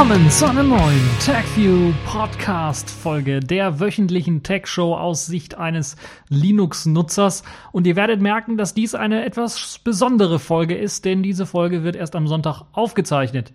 Willkommen 0.00 0.30
zu 0.30 0.48
einer 0.48 0.62
neuen 0.62 1.10
TechView 1.20 1.92
Podcast 2.06 2.88
Folge 2.88 3.40
der 3.40 3.80
wöchentlichen 3.80 4.42
Tech 4.42 4.66
Show 4.66 4.94
aus 4.94 5.26
Sicht 5.26 5.58
eines 5.58 5.96
Linux-Nutzers. 6.30 7.42
Und 7.70 7.86
ihr 7.86 7.96
werdet 7.96 8.22
merken, 8.22 8.56
dass 8.56 8.72
dies 8.72 8.94
eine 8.94 9.26
etwas 9.26 9.78
besondere 9.80 10.38
Folge 10.38 10.74
ist, 10.74 11.04
denn 11.04 11.22
diese 11.22 11.44
Folge 11.44 11.84
wird 11.84 11.96
erst 11.96 12.16
am 12.16 12.26
Sonntag 12.28 12.62
aufgezeichnet. 12.72 13.52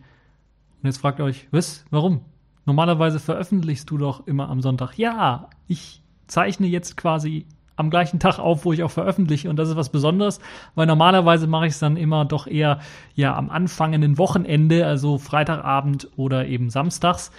Und 0.83 0.85
jetzt 0.85 0.99
fragt 0.99 1.17
ihr 1.19 1.25
euch, 1.25 1.47
was? 1.49 1.83
Warum? 1.89 2.21
Normalerweise 2.67 3.19
veröffentlichst 3.19 3.89
du 3.89 3.97
doch 3.97 4.27
immer 4.27 4.47
am 4.47 4.61
Sonntag. 4.61 4.99
Ja, 4.99 5.49
ich 5.67 6.03
zeichne 6.27 6.67
jetzt 6.67 6.95
quasi 6.95 7.47
am 7.75 7.89
gleichen 7.89 8.19
Tag 8.19 8.39
auf, 8.39 8.65
wo 8.65 8.73
ich 8.73 8.83
auch 8.83 8.91
veröffentliche. 8.91 9.49
Und 9.49 9.57
das 9.57 9.69
ist 9.69 9.75
was 9.75 9.89
Besonderes, 9.89 10.39
weil 10.75 10.87
normalerweise 10.87 11.47
mache 11.47 11.67
ich 11.67 11.73
es 11.73 11.79
dann 11.79 11.97
immer 11.97 12.25
doch 12.25 12.47
eher 12.47 12.79
ja 13.15 13.35
am 13.35 13.49
anfangenden 13.49 14.17
Wochenende, 14.17 14.85
also 14.85 15.17
Freitagabend 15.17 16.09
oder 16.15 16.47
eben 16.47 16.69
samstags. 16.69 17.31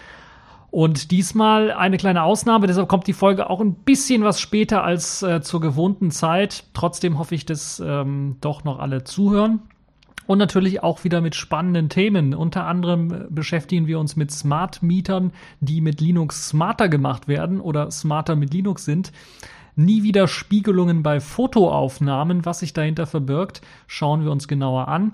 Und 0.71 1.11
diesmal 1.11 1.71
eine 1.73 1.97
kleine 1.97 2.23
Ausnahme, 2.23 2.67
deshalb 2.67 2.89
kommt 2.89 3.07
die 3.07 3.13
Folge 3.13 3.49
auch 3.49 3.61
ein 3.61 3.75
bisschen 3.75 4.25
was 4.25 4.41
später 4.41 4.85
als 4.85 5.23
äh, 5.23 5.41
zur 5.41 5.60
gewohnten 5.60 6.10
Zeit. 6.10 6.65
Trotzdem 6.75 7.19
hoffe 7.19 7.35
ich, 7.35 7.47
dass 7.47 7.80
ähm, 7.80 8.37
doch 8.41 8.65
noch 8.65 8.79
alle 8.79 9.05
zuhören. 9.05 9.60
Und 10.27 10.38
natürlich 10.38 10.82
auch 10.82 11.05
wieder 11.05 11.21
mit 11.21 11.37
spannenden 11.37 11.88
Themen. 11.88 12.35
Unter 12.35 12.66
anderem 12.66 13.13
äh, 13.13 13.27
beschäftigen 13.30 13.87
wir 13.87 13.99
uns 13.99 14.16
mit 14.16 14.30
Smart 14.30 14.82
Mietern, 14.82 15.32
die 15.60 15.80
mit 15.80 16.01
Linux 16.01 16.49
smarter 16.49 16.88
gemacht 16.88 17.29
werden 17.29 17.60
oder 17.60 17.91
smarter 17.91 18.35
mit 18.35 18.53
Linux 18.53 18.85
sind. 18.85 19.13
Nie 19.77 20.02
wieder 20.02 20.27
Spiegelungen 20.27 21.02
bei 21.02 21.21
Fotoaufnahmen, 21.21 22.46
was 22.46 22.60
sich 22.60 22.73
dahinter 22.73 23.07
verbirgt, 23.07 23.60
schauen 23.87 24.24
wir 24.24 24.32
uns 24.32 24.49
genauer 24.49 24.88
an. 24.88 25.13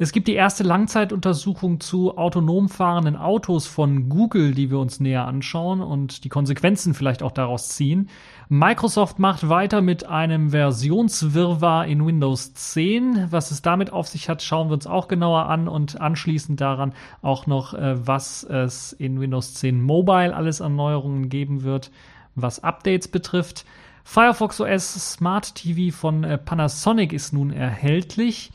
Es 0.00 0.12
gibt 0.12 0.28
die 0.28 0.34
erste 0.34 0.62
Langzeituntersuchung 0.62 1.80
zu 1.80 2.16
autonom 2.16 2.70
fahrenden 2.70 3.16
Autos 3.16 3.66
von 3.66 4.08
Google, 4.08 4.54
die 4.54 4.70
wir 4.70 4.78
uns 4.78 5.00
näher 5.00 5.26
anschauen 5.26 5.82
und 5.82 6.22
die 6.24 6.30
Konsequenzen 6.30 6.94
vielleicht 6.94 7.22
auch 7.22 7.32
daraus 7.32 7.70
ziehen. 7.70 8.08
Microsoft 8.48 9.18
macht 9.18 9.48
weiter 9.50 9.82
mit 9.82 10.06
einem 10.06 10.50
Versionswirrwarr 10.50 11.86
in 11.86 12.06
Windows 12.06 12.54
10. 12.54 13.26
Was 13.30 13.50
es 13.50 13.60
damit 13.60 13.92
auf 13.92 14.08
sich 14.08 14.30
hat, 14.30 14.40
schauen 14.40 14.68
wir 14.68 14.74
uns 14.74 14.86
auch 14.86 15.08
genauer 15.08 15.46
an 15.50 15.68
und 15.68 16.00
anschließend 16.00 16.60
daran 16.60 16.94
auch 17.20 17.46
noch, 17.46 17.74
äh, 17.74 18.06
was 18.06 18.44
es 18.44 18.94
in 18.94 19.20
Windows 19.20 19.52
10 19.54 19.82
Mobile 19.82 20.34
alles 20.34 20.62
an 20.62 20.76
Neuerungen 20.76 21.28
geben 21.28 21.64
wird, 21.64 21.90
was 22.36 22.62
Updates 22.64 23.08
betrifft. 23.08 23.66
Firefox 24.10 24.58
OS 24.58 25.12
Smart 25.12 25.54
TV 25.54 25.94
von 25.94 26.24
äh, 26.24 26.38
Panasonic 26.38 27.12
ist 27.12 27.34
nun 27.34 27.52
erhältlich. 27.52 28.50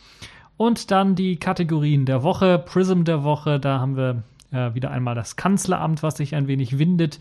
Und 0.58 0.90
dann 0.90 1.14
die 1.14 1.36
Kategorien 1.36 2.08
der 2.08 2.24
Woche, 2.24 2.58
Prism 2.58 3.04
der 3.04 3.24
Woche, 3.24 3.60
da 3.60 3.80
haben 3.80 3.96
wir 3.96 4.24
äh, 4.52 4.74
wieder 4.74 4.90
einmal 4.90 5.14
das 5.14 5.36
Kanzleramt, 5.36 6.02
was 6.02 6.18
sich 6.18 6.34
ein 6.34 6.48
wenig 6.48 6.80
windet, 6.80 7.20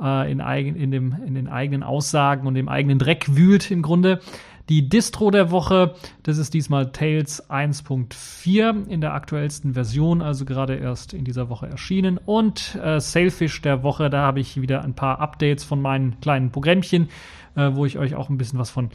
äh, 0.00 0.30
in, 0.30 0.40
eigen, 0.40 0.76
in, 0.76 0.92
dem, 0.92 1.16
in 1.26 1.34
den 1.34 1.48
eigenen 1.48 1.82
Aussagen 1.82 2.46
und 2.46 2.54
dem 2.54 2.68
eigenen 2.68 3.00
Dreck 3.00 3.34
wühlt 3.34 3.72
im 3.72 3.82
Grunde. 3.82 4.20
Die 4.68 4.88
Distro 4.88 5.30
der 5.30 5.50
Woche, 5.50 5.94
das 6.22 6.38
ist 6.38 6.54
diesmal 6.54 6.92
Tails 6.92 7.50
1.4 7.50 8.86
in 8.86 9.00
der 9.00 9.12
aktuellsten 9.14 9.74
Version, 9.74 10.22
also 10.22 10.44
gerade 10.44 10.76
erst 10.76 11.12
in 11.12 11.24
dieser 11.24 11.48
Woche 11.48 11.66
erschienen. 11.66 12.18
Und 12.18 12.78
äh, 12.82 13.00
Sailfish 13.00 13.60
der 13.62 13.82
Woche, 13.82 14.08
da 14.08 14.22
habe 14.22 14.40
ich 14.40 14.60
wieder 14.60 14.82
ein 14.82 14.94
paar 14.94 15.20
Updates 15.20 15.64
von 15.64 15.82
meinen 15.82 16.20
kleinen 16.20 16.50
Programmchen 16.50 17.08
äh, 17.54 17.70
wo 17.72 17.86
ich 17.86 17.98
euch 17.98 18.14
auch 18.14 18.28
ein 18.28 18.38
bisschen 18.38 18.58
was 18.58 18.70
von 18.70 18.90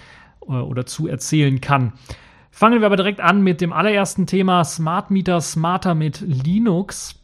äh, 0.48 0.52
oder 0.52 0.86
zu 0.86 1.08
erzählen 1.08 1.62
kann. 1.62 1.94
Fangen 2.52 2.80
wir 2.80 2.88
aber 2.88 2.96
direkt 2.96 3.22
an 3.22 3.44
mit 3.44 3.62
dem 3.62 3.74
allerersten 3.74 4.26
Thema 4.26 4.64
Smart 4.64 5.12
Meter, 5.12 5.42
smarter 5.42 5.94
mit 5.94 6.22
Linux. 6.22 7.20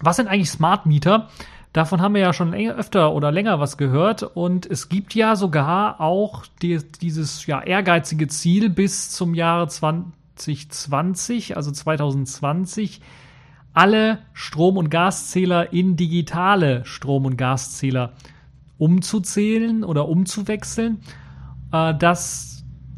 Was 0.00 0.16
sind 0.16 0.26
eigentlich 0.26 0.50
Smart 0.50 0.86
Meter? 0.86 1.28
Davon 1.74 2.00
haben 2.00 2.14
wir 2.14 2.20
ja 2.20 2.32
schon 2.32 2.54
öfter 2.54 3.12
oder 3.12 3.32
länger 3.32 3.58
was 3.58 3.76
gehört. 3.76 4.22
Und 4.22 4.64
es 4.64 4.88
gibt 4.88 5.12
ja 5.16 5.34
sogar 5.34 6.00
auch 6.00 6.46
die, 6.62 6.78
dieses 7.02 7.46
ja, 7.46 7.60
ehrgeizige 7.60 8.28
Ziel 8.28 8.70
bis 8.70 9.10
zum 9.10 9.34
Jahre 9.34 9.66
2020, 9.66 11.56
also 11.56 11.72
2020, 11.72 13.00
alle 13.72 14.20
Strom- 14.34 14.76
und 14.76 14.88
Gaszähler 14.88 15.72
in 15.72 15.96
digitale 15.96 16.84
Strom- 16.84 17.26
und 17.26 17.36
Gaszähler 17.36 18.12
umzuzählen 18.78 19.82
oder 19.82 20.08
umzuwechseln, 20.08 21.00
äh, 21.72 21.92
dass 21.92 22.53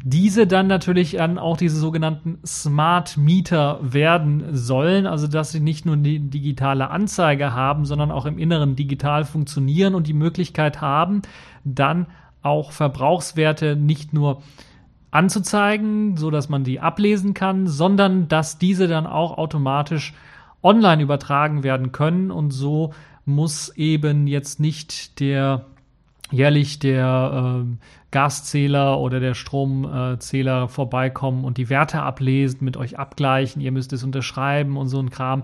diese 0.09 0.47
dann 0.47 0.67
natürlich 0.67 1.17
dann 1.17 1.37
auch 1.37 1.57
diese 1.57 1.75
sogenannten 1.75 2.39
Smart 2.45 3.17
Meter 3.17 3.79
werden 3.81 4.55
sollen, 4.55 5.05
also 5.05 5.27
dass 5.27 5.51
sie 5.51 5.59
nicht 5.59 5.85
nur 5.85 5.97
die 5.97 6.19
digitale 6.19 6.89
Anzeige 6.89 7.53
haben, 7.53 7.83
sondern 7.83 8.11
auch 8.11 8.25
im 8.25 8.37
Inneren 8.37 8.77
digital 8.77 9.25
funktionieren 9.25 9.95
und 9.95 10.07
die 10.07 10.13
Möglichkeit 10.13 10.79
haben, 10.79 11.23
dann 11.65 12.07
auch 12.41 12.71
Verbrauchswerte 12.71 13.75
nicht 13.75 14.13
nur 14.13 14.41
anzuzeigen, 15.11 16.15
so 16.15 16.31
dass 16.31 16.47
man 16.47 16.63
die 16.63 16.79
ablesen 16.79 17.33
kann, 17.33 17.67
sondern 17.67 18.29
dass 18.29 18.57
diese 18.57 18.87
dann 18.87 19.07
auch 19.07 19.37
automatisch 19.37 20.13
online 20.63 21.03
übertragen 21.03 21.63
werden 21.63 21.91
können. 21.91 22.31
Und 22.31 22.51
so 22.51 22.93
muss 23.25 23.75
eben 23.75 24.25
jetzt 24.25 24.61
nicht 24.61 25.19
der 25.19 25.65
jährlich 26.31 26.79
der 26.79 27.63
äh, 27.63 27.77
Gaszähler 28.11 28.99
oder 28.99 29.19
der 29.19 29.33
Stromzähler 29.33 30.63
äh, 30.63 30.67
vorbeikommen 30.67 31.43
und 31.43 31.57
die 31.57 31.69
Werte 31.69 32.01
ablesen, 32.01 32.63
mit 32.63 32.77
euch 32.77 32.97
abgleichen, 32.97 33.61
ihr 33.61 33.71
müsst 33.71 33.93
es 33.93 34.03
unterschreiben 34.03 34.77
und 34.77 34.87
so 34.87 34.99
ein 34.99 35.09
Kram. 35.09 35.43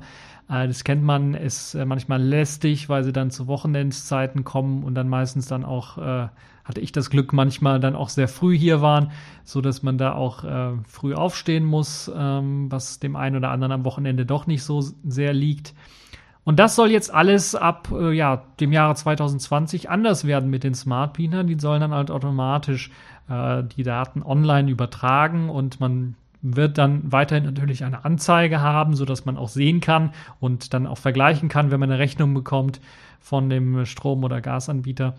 Äh, 0.50 0.68
das 0.68 0.84
kennt 0.84 1.04
man, 1.04 1.34
ist 1.34 1.76
äh, 1.76 1.86
manchmal 1.86 2.22
lästig, 2.22 2.90
weil 2.90 3.04
sie 3.04 3.14
dann 3.14 3.32
zu 3.32 3.48
Wochenendszeiten 3.48 4.44
kommen 4.44 4.84
und 4.84 4.96
dann 4.96 5.10
meistens 5.10 5.48
dann 5.48 5.66
auch, 5.66 5.98
äh, 5.98 6.28
hatte 6.64 6.80
ich 6.80 6.92
das 6.92 7.10
Glück, 7.10 7.34
manchmal 7.34 7.80
dann 7.80 7.96
auch 7.96 8.10
sehr 8.10 8.28
früh 8.28 8.58
hier 8.58 8.82
waren, 8.82 9.12
so 9.44 9.60
dass 9.62 9.84
man 9.84 9.98
da 9.98 10.14
auch 10.14 10.44
äh, 10.44 10.72
früh 10.88 11.14
aufstehen 11.14 11.66
muss, 11.66 12.12
ähm, 12.16 12.72
was 12.72 13.00
dem 13.00 13.16
einen 13.16 13.36
oder 13.36 13.52
anderen 13.52 13.74
am 13.74 13.86
Wochenende 13.86 14.26
doch 14.26 14.48
nicht 14.48 14.64
so 14.64 14.82
sehr 14.82 15.34
liegt. 15.34 15.74
Und 16.46 16.60
das 16.60 16.76
soll 16.76 16.92
jetzt 16.92 17.14
alles 17.14 17.56
ab 17.56 17.90
äh, 17.92 18.12
ja, 18.12 18.44
dem 18.60 18.74
Jahre 18.74 18.96
2020 18.96 19.90
anders 19.90 20.26
werden 20.26 20.50
mit 20.50 20.64
den 20.64 20.76
Smart 20.76 21.14
Beanern. 21.14 21.48
Die 21.48 21.60
sollen 21.60 21.82
dann 21.82 21.94
halt 21.94 22.12
automatisch 22.12 22.92
äh, 23.30 23.64
die 23.64 23.84
Daten 23.84 24.22
online 24.24 24.70
übertragen 24.70 25.50
und 25.50 25.80
man 25.80 26.16
wird 26.42 26.78
dann 26.78 27.10
weiterhin 27.12 27.46
natürlich 27.46 27.86
eine 27.86 28.04
Anzeige 28.04 28.60
haben, 28.60 28.96
sodass 28.96 29.24
man 29.24 29.38
auch 29.38 29.48
sehen 29.48 29.80
kann 29.80 30.12
und 30.42 30.74
dann 30.74 30.86
auch 30.86 30.98
vergleichen 30.98 31.48
kann, 31.48 31.72
wenn 31.72 31.80
man 31.80 31.90
eine 31.90 32.00
Rechnung 32.00 32.34
bekommt 32.34 32.82
von 33.22 33.50
dem 33.50 33.86
Strom- 33.86 34.26
oder 34.26 34.42
Gasanbieter. 34.42 35.16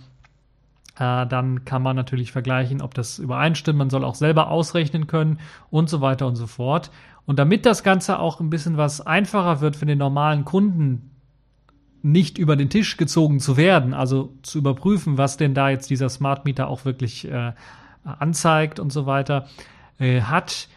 Äh, 0.99 1.27
dann 1.27 1.65
kann 1.65 1.83
man 1.83 1.97
natürlich 1.97 2.31
vergleichen, 2.31 2.83
ob 2.83 2.93
das 2.93 3.19
übereinstimmt. 3.19 3.79
Man 3.79 3.89
soll 3.89 4.05
auch 4.05 4.15
selber 4.15 4.51
ausrechnen 4.51 5.07
können 5.07 5.39
und 5.71 5.89
so 5.89 6.03
weiter 6.03 6.27
und 6.27 6.37
so 6.37 6.47
fort. 6.47 6.91
Und 7.25 7.39
damit 7.39 7.65
das 7.65 7.83
Ganze 7.83 8.19
auch 8.19 8.41
ein 8.41 8.51
bisschen 8.51 8.77
was 8.77 9.01
einfacher 9.01 9.63
wird 9.63 9.77
für 9.77 9.87
den 9.87 9.99
normalen 9.99 10.45
Kunden, 10.45 11.11
nicht 12.05 12.37
über 12.37 12.55
den 12.55 12.69
Tisch 12.69 12.99
gezogen 12.99 13.41
zu 13.41 13.57
werden, 13.57 13.95
also 13.95 14.35
zu 14.43 14.59
überprüfen, 14.59 15.17
was 15.17 15.39
denn 15.39 15.55
da 15.55 15.71
jetzt 15.71 15.89
dieser 15.89 16.11
Smart 16.11 16.45
Meter 16.45 16.69
auch 16.69 16.85
wirklich 16.85 17.27
äh, 17.27 17.53
anzeigt 18.05 18.79
und 18.79 18.93
so 18.93 19.07
weiter, 19.07 19.49
äh, 19.99 20.21
hat 20.21 20.69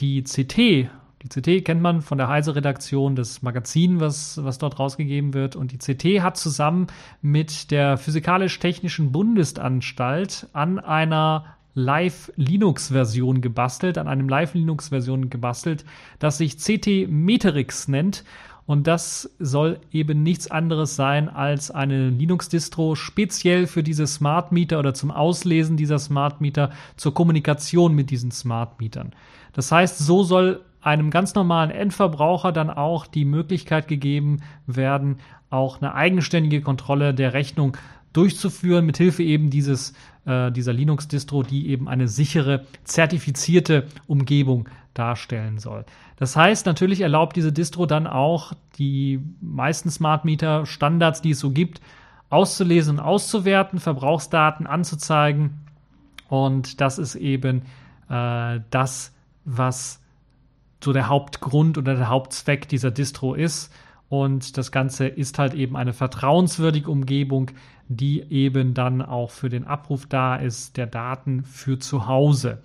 die 0.00 0.24
CT, 0.24 0.56
die 0.56 1.28
CT 1.28 1.64
kennt 1.64 1.80
man 1.80 2.02
von 2.02 2.18
der 2.18 2.26
Heise-Redaktion, 2.26 3.14
das 3.14 3.40
Magazin, 3.40 4.00
was, 4.00 4.42
was 4.42 4.58
dort 4.58 4.80
rausgegeben 4.80 5.32
wird, 5.32 5.54
und 5.54 5.70
die 5.70 5.78
CT 5.78 6.22
hat 6.22 6.36
zusammen 6.36 6.88
mit 7.22 7.70
der 7.70 7.96
Physikalisch-Technischen 7.96 9.12
Bundesanstalt 9.12 10.48
an 10.52 10.80
einer 10.80 11.54
Live-Linux-Version 11.74 13.42
gebastelt, 13.42 13.96
an 13.96 14.08
einem 14.08 14.28
Live-Linux-Version 14.28 15.30
gebastelt, 15.30 15.84
das 16.18 16.38
sich 16.38 16.58
CT 16.58 17.08
Meterix 17.08 17.86
nennt 17.86 18.24
und 18.66 18.86
das 18.86 19.30
soll 19.38 19.80
eben 19.92 20.22
nichts 20.22 20.50
anderes 20.50 20.96
sein 20.96 21.28
als 21.28 21.70
eine 21.70 22.08
Linux-Distro 22.08 22.94
speziell 22.94 23.66
für 23.66 23.82
diese 23.82 24.06
Smart 24.06 24.52
Meter 24.52 24.78
oder 24.78 24.94
zum 24.94 25.10
Auslesen 25.10 25.76
dieser 25.76 25.98
Smart 25.98 26.40
Meter 26.40 26.70
zur 26.96 27.12
Kommunikation 27.12 27.94
mit 27.94 28.10
diesen 28.10 28.30
Smart 28.30 28.80
Mietern. 28.80 29.12
Das 29.52 29.70
heißt, 29.70 29.98
so 29.98 30.22
soll 30.22 30.62
einem 30.80 31.10
ganz 31.10 31.34
normalen 31.34 31.70
Endverbraucher 31.70 32.52
dann 32.52 32.70
auch 32.70 33.06
die 33.06 33.24
Möglichkeit 33.24 33.88
gegeben 33.88 34.40
werden, 34.66 35.18
auch 35.50 35.80
eine 35.80 35.94
eigenständige 35.94 36.62
Kontrolle 36.62 37.14
der 37.14 37.32
Rechnung 37.32 37.76
durchzuführen, 38.12 38.86
mithilfe 38.86 39.22
eben 39.22 39.50
dieses, 39.50 39.92
äh, 40.24 40.50
dieser 40.50 40.72
Linux-Distro, 40.72 41.42
die 41.42 41.68
eben 41.68 41.88
eine 41.88 42.08
sichere, 42.08 42.64
zertifizierte 42.84 43.86
Umgebung 44.06 44.68
darstellen 44.94 45.58
soll. 45.58 45.84
Das 46.16 46.36
heißt, 46.36 46.66
natürlich 46.66 47.00
erlaubt 47.00 47.36
diese 47.36 47.52
Distro 47.52 47.86
dann 47.86 48.06
auch 48.06 48.52
die 48.78 49.20
meisten 49.40 49.90
Smart 49.90 50.24
Meter 50.24 50.64
Standards, 50.66 51.22
die 51.22 51.30
es 51.30 51.40
so 51.40 51.50
gibt, 51.50 51.80
auszulesen 52.30 52.98
und 52.98 53.04
auszuwerten, 53.04 53.80
Verbrauchsdaten 53.80 54.66
anzuzeigen. 54.66 55.60
Und 56.28 56.80
das 56.80 56.98
ist 56.98 57.14
eben 57.16 57.62
äh, 58.08 58.60
das, 58.70 59.12
was 59.44 60.00
so 60.82 60.92
der 60.92 61.08
Hauptgrund 61.08 61.78
oder 61.78 61.94
der 61.94 62.08
Hauptzweck 62.08 62.68
dieser 62.68 62.90
Distro 62.90 63.34
ist. 63.34 63.72
Und 64.08 64.56
das 64.58 64.70
Ganze 64.70 65.08
ist 65.08 65.38
halt 65.38 65.54
eben 65.54 65.76
eine 65.76 65.92
vertrauenswürdige 65.92 66.90
Umgebung, 66.90 67.50
die 67.88 68.22
eben 68.22 68.74
dann 68.74 69.02
auch 69.02 69.30
für 69.30 69.48
den 69.48 69.66
Abruf 69.66 70.06
da 70.06 70.36
ist, 70.36 70.76
der 70.76 70.86
Daten 70.86 71.44
für 71.44 71.78
zu 71.78 72.06
Hause. 72.06 72.62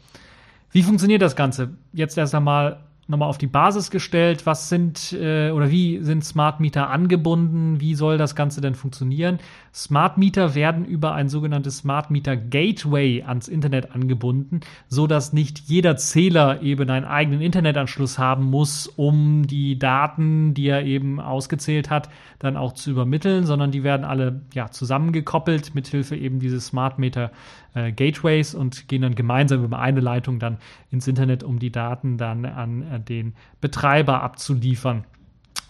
Wie 0.71 0.83
funktioniert 0.83 1.21
das 1.21 1.35
Ganze? 1.35 1.71
Jetzt 1.93 2.17
erst 2.17 2.35
einmal 2.35 2.83
nochmal 3.09 3.29
auf 3.29 3.37
die 3.37 3.47
Basis 3.47 3.91
gestellt. 3.91 4.45
Was 4.45 4.69
sind 4.69 5.13
äh, 5.13 5.51
oder 5.51 5.71
wie 5.71 5.99
sind 6.03 6.23
Smart 6.23 6.59
Meter 6.59 6.89
angebunden? 6.89 7.81
Wie 7.81 7.95
soll 7.95 8.17
das 8.17 8.35
Ganze 8.35 8.61
denn 8.61 8.75
funktionieren? 8.75 9.39
Smart 9.73 10.17
Meter 10.17 10.55
werden 10.55 10.85
über 10.85 11.13
ein 11.13 11.29
sogenanntes 11.29 11.79
Smart 11.79 12.11
Meter 12.11 12.35
Gateway 12.35 13.23
ans 13.23 13.47
Internet 13.47 13.93
angebunden, 13.93 14.61
so 14.87 15.07
dass 15.07 15.33
nicht 15.33 15.59
jeder 15.59 15.97
Zähler 15.97 16.61
eben 16.61 16.89
einen 16.89 17.05
eigenen 17.05 17.41
Internetanschluss 17.41 18.17
haben 18.17 18.45
muss, 18.45 18.87
um 18.87 19.47
die 19.47 19.77
Daten, 19.77 20.53
die 20.53 20.67
er 20.67 20.85
eben 20.85 21.19
ausgezählt 21.19 21.89
hat, 21.89 22.09
dann 22.39 22.57
auch 22.57 22.73
zu 22.73 22.91
übermitteln, 22.91 23.45
sondern 23.45 23.71
die 23.71 23.83
werden 23.83 24.05
alle 24.05 24.41
ja 24.53 24.69
zusammengekoppelt 24.71 25.75
mithilfe 25.75 26.15
eben 26.15 26.39
dieses 26.39 26.67
Smart 26.67 26.99
Meter 26.99 27.31
äh, 27.73 27.91
Gateways 27.91 28.55
und 28.55 28.87
gehen 28.87 29.01
dann 29.01 29.15
gemeinsam 29.15 29.63
über 29.63 29.79
eine 29.79 29.99
Leitung 29.99 30.39
dann 30.39 30.57
ins 30.91 31.07
Internet, 31.07 31.43
um 31.43 31.59
die 31.59 31.71
Daten 31.71 32.17
dann 32.17 32.45
an 32.45 32.81
äh, 32.83 32.99
den 32.99 33.33
Betreiber 33.61 34.23
abzuliefern. 34.23 35.05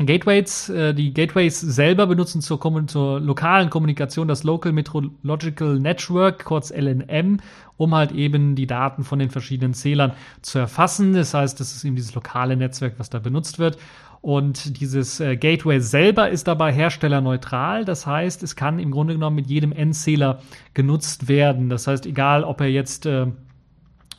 Gateways, 0.06 0.70
äh, 0.70 0.94
die 0.94 1.14
Gateways 1.14 1.60
selber 1.60 2.08
benutzen 2.08 2.42
zur, 2.42 2.60
zur, 2.88 3.20
lokalen 3.20 3.70
Kommunikation 3.70 4.28
das 4.28 4.44
Local 4.44 4.72
Meteorological 4.72 5.80
Network, 5.80 6.46
kurz 6.46 6.72
LNM, 6.72 7.40
um 7.76 7.94
halt 7.94 8.14
eben 8.14 8.56
die 8.56 8.68
Daten 8.68 9.04
von 9.04 9.20
den 9.20 9.30
verschiedenen 9.30 9.74
Zählern 9.74 10.14
zu 10.42 10.58
erfassen. 10.60 11.14
Das 11.14 11.34
heißt, 11.34 11.60
das 11.60 11.74
ist 11.74 11.84
eben 11.84 11.96
dieses 11.98 12.16
lokale 12.16 12.56
Netzwerk, 12.56 12.94
was 12.98 13.10
da 13.10 13.20
benutzt 13.20 13.60
wird. 13.60 13.78
Und 14.22 14.80
dieses 14.82 15.20
äh, 15.20 15.38
Gateway 15.38 15.80
selber 15.80 16.30
ist 16.30 16.48
dabei 16.48 16.74
herstellerneutral. 16.74 17.86
Das 17.86 18.06
heißt, 18.06 18.44
es 18.44 18.56
kann 18.56 18.80
im 18.80 18.92
Grunde 18.92 19.14
genommen 19.14 19.38
mit 19.38 19.48
jedem 19.48 19.72
Endzähler 19.72 20.40
genutzt 20.74 21.28
werden. 21.28 21.70
Das 21.70 21.88
heißt, 21.88 22.06
egal 22.06 22.44
ob 22.44 22.60
er 22.62 22.68
jetzt 22.68 23.06
äh, 23.06 23.28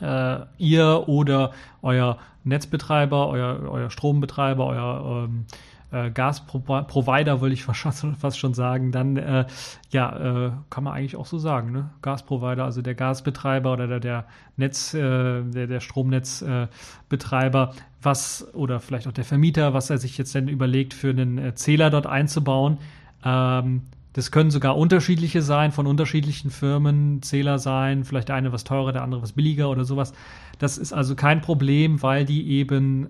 äh, 0.00 0.40
ihr 0.58 1.04
oder 1.06 1.52
euer 1.82 2.18
Netzbetreiber, 2.44 3.28
euer, 3.28 3.60
euer 3.70 3.90
Strombetreiber, 3.90 4.66
euer 4.66 5.24
ähm, 5.24 5.44
äh, 5.92 6.10
Gasprovider, 6.10 7.40
würde 7.40 7.54
ich 7.54 7.64
fast 7.64 8.38
schon 8.38 8.54
sagen, 8.54 8.92
dann 8.92 9.16
äh, 9.16 9.46
ja, 9.90 10.46
äh, 10.46 10.52
kann 10.70 10.84
man 10.84 10.94
eigentlich 10.94 11.16
auch 11.16 11.26
so 11.26 11.38
sagen, 11.38 11.72
ne? 11.72 11.90
Gasprovider, 12.02 12.64
also 12.64 12.82
der 12.82 12.94
Gasbetreiber 12.94 13.72
oder 13.72 13.86
der, 13.86 14.00
der 14.00 14.24
Netz, 14.56 14.94
äh, 14.94 15.42
der, 15.42 15.66
der 15.66 15.80
Stromnetzbetreiber, 15.80 17.74
was 18.02 18.46
oder 18.54 18.80
vielleicht 18.80 19.06
auch 19.08 19.12
der 19.12 19.24
Vermieter, 19.24 19.74
was 19.74 19.90
er 19.90 19.98
sich 19.98 20.16
jetzt 20.18 20.34
denn 20.34 20.48
überlegt, 20.48 20.94
für 20.94 21.10
einen 21.10 21.38
äh, 21.38 21.54
Zähler 21.54 21.90
dort 21.90 22.06
einzubauen. 22.06 22.78
Ähm, 23.24 23.82
das 24.12 24.32
können 24.32 24.50
sogar 24.50 24.76
unterschiedliche 24.76 25.40
sein, 25.40 25.70
von 25.70 25.86
unterschiedlichen 25.86 26.50
Firmen, 26.50 27.22
Zähler 27.22 27.58
sein, 27.58 28.04
vielleicht 28.04 28.30
eine 28.30 28.52
was 28.52 28.64
teurer, 28.64 28.92
der 28.92 29.02
andere 29.02 29.22
was 29.22 29.32
billiger 29.32 29.70
oder 29.70 29.84
sowas. 29.84 30.12
Das 30.58 30.78
ist 30.78 30.92
also 30.92 31.14
kein 31.14 31.40
Problem, 31.40 32.02
weil 32.02 32.24
die 32.24 32.48
eben 32.48 33.08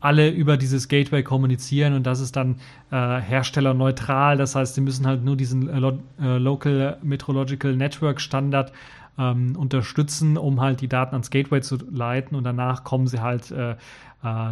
alle 0.00 0.30
über 0.30 0.56
dieses 0.56 0.88
Gateway 0.88 1.22
kommunizieren 1.22 1.94
und 1.94 2.04
das 2.04 2.20
ist 2.20 2.36
dann 2.36 2.56
äh, 2.90 3.20
herstellerneutral. 3.20 4.36
Das 4.36 4.54
heißt, 4.54 4.74
sie 4.74 4.80
müssen 4.80 5.06
halt 5.06 5.24
nur 5.24 5.36
diesen 5.36 5.68
äh, 5.68 5.92
äh, 6.20 6.38
Local 6.38 6.98
Meteorological 7.02 7.76
Network 7.76 8.20
Standard 8.20 8.72
ähm, 9.18 9.56
unterstützen, 9.56 10.36
um 10.36 10.60
halt 10.60 10.80
die 10.80 10.88
Daten 10.88 11.14
ans 11.14 11.30
Gateway 11.30 11.60
zu 11.60 11.78
leiten 11.90 12.36
und 12.36 12.44
danach 12.44 12.84
kommen 12.84 13.06
sie 13.06 13.20
halt 13.20 13.50
äh, 13.50 13.72
äh 13.72 13.76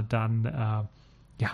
dann 0.09 0.89
ja 1.41 1.51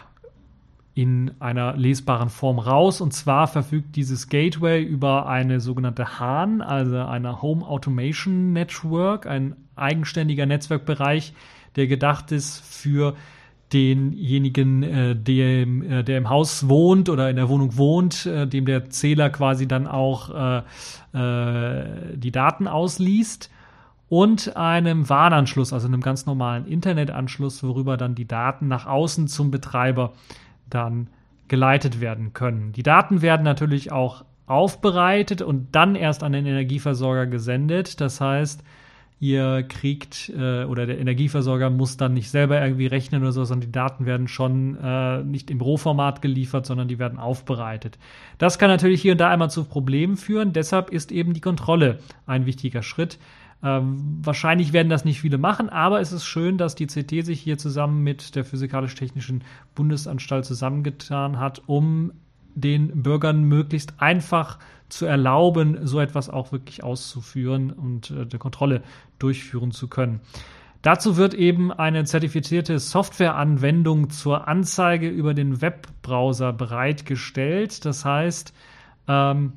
in 0.94 1.31
einer 1.40 1.76
lesbaren 1.76 2.28
Form 2.28 2.58
raus. 2.58 3.00
Und 3.00 3.12
zwar 3.12 3.46
verfügt 3.46 3.96
dieses 3.96 4.28
Gateway 4.28 4.82
über 4.82 5.28
eine 5.28 5.60
sogenannte 5.60 6.19
HAN, 6.19 6.60
also 6.60 6.98
eine 6.98 7.43
Home 7.43 7.64
Automation 7.64 8.52
Network, 8.52 9.26
ein 9.26 9.56
eigenständiger 9.76 10.46
Netzwerkbereich, 10.46 11.32
der 11.76 11.86
gedacht 11.86 12.32
ist 12.32 12.60
für 12.60 13.14
denjenigen, 13.72 14.82
äh, 14.82 15.17
dem, 15.17 15.82
äh, 15.82 16.05
der 16.05 16.19
im 16.19 16.28
Haus 16.28 16.69
wohnt 16.69 17.08
oder 17.08 17.31
in 17.31 17.37
der 17.37 17.49
Wohnung 17.49 17.76
wohnt, 17.76 18.26
äh, 18.26 18.46
dem 18.46 18.67
der 18.67 18.90
Zähler 18.90 19.31
quasi 19.31 19.69
dann 19.69 19.87
auch 19.87 20.31
äh, 20.31 20.62
äh, 21.12 22.17
die 22.17 22.32
Daten 22.32 22.67
ausliest 22.67 23.50
und 24.08 24.56
einem 24.56 25.08
WAN-Anschluss, 25.08 25.72
also 25.72 25.87
einem 25.87 26.00
ganz 26.00 26.26
normalen 26.26 26.67
Internetanschluss, 26.67 27.62
worüber 27.62 27.96
dann 27.96 28.14
die 28.14 28.26
Daten 28.26 28.67
nach 28.67 28.87
außen 28.87 29.28
zum 29.28 29.50
Betreiber 29.50 30.12
dann 30.69 31.08
geleitet 31.46 32.00
werden 32.00 32.32
können. 32.32 32.72
Die 32.72 32.82
Daten 32.82 33.22
werden 33.22 33.43
natürlich 33.44 33.93
auch 33.93 34.25
aufbereitet 34.46 35.43
und 35.43 35.69
dann 35.76 35.94
erst 35.94 36.25
an 36.25 36.32
den 36.32 36.44
Energieversorger 36.44 37.26
gesendet. 37.26 38.00
Das 38.00 38.20
heißt, 38.20 38.64
ihr 39.20 39.62
kriegt 39.64 40.31
äh, 40.31 40.64
oder 40.64 40.87
der 40.87 40.99
Energieversorger 40.99 41.69
muss 41.69 41.99
dann 41.99 42.14
nicht 42.14 42.31
selber 42.31 42.61
irgendwie 42.61 42.87
rechnen 42.87 43.20
oder 43.20 43.32
so, 43.32 43.44
sondern 43.44 43.69
die 43.69 43.72
Daten 43.72 44.06
werden 44.06 44.28
schon 44.28 44.76
äh, 44.82 45.22
nicht 45.22 45.50
im 45.50 45.61
Rohformat 45.61 46.22
geliefert, 46.22 46.64
sondern 46.64 46.88
die 46.88 46.99
werden 46.99 47.19
aufbereitet. 47.19 47.99
Das 48.38 48.58
kann 48.58 48.70
natürlich 48.70 49.02
hier 49.02 49.12
und 49.12 49.19
da 49.19 49.28
einmal 49.28 49.50
zu 49.50 49.64
Problemen 49.64 50.17
führen. 50.17 50.55
Deshalb 50.55 50.90
ist 50.90 51.12
eben 51.12 51.34
die 51.34 51.43
Kontrolle 51.43 51.99
ein 52.26 52.46
wichtiger 52.46 52.82
Schritt. 52.82 53.19
Ähm, 53.62 54.20
wahrscheinlich 54.22 54.72
werden 54.72 54.88
das 54.88 55.05
nicht 55.05 55.20
viele 55.20 55.37
machen, 55.37 55.69
aber 55.69 56.00
es 56.00 56.12
ist 56.12 56.25
schön, 56.25 56.56
dass 56.56 56.75
die 56.75 56.87
CT 56.87 57.26
sich 57.26 57.43
hier 57.43 57.58
zusammen 57.58 58.02
mit 58.02 58.34
der 58.37 58.46
Physikalisch-Technischen 58.46 59.44
Bundesanstalt 59.75 60.46
zusammengetan 60.46 61.38
hat, 61.38 61.61
um 61.67 62.12
den 62.55 63.02
Bürgern 63.02 63.44
möglichst 63.44 64.00
einfach 64.00 64.58
zu 64.90 65.06
erlauben, 65.06 65.87
so 65.87 66.00
etwas 66.00 66.28
auch 66.28 66.52
wirklich 66.52 66.84
auszuführen 66.84 67.70
und 67.70 68.10
äh, 68.10 68.26
der 68.26 68.38
Kontrolle 68.38 68.82
durchführen 69.19 69.70
zu 69.70 69.88
können. 69.88 70.20
Dazu 70.82 71.17
wird 71.17 71.34
eben 71.34 71.72
eine 71.72 72.05
zertifizierte 72.05 72.79
Softwareanwendung 72.79 74.10
zur 74.10 74.48
Anzeige 74.48 75.08
über 75.08 75.34
den 75.34 75.60
Webbrowser 75.60 76.53
bereitgestellt. 76.53 77.84
Das 77.84 78.05
heißt, 78.05 78.55
ähm, 79.08 79.53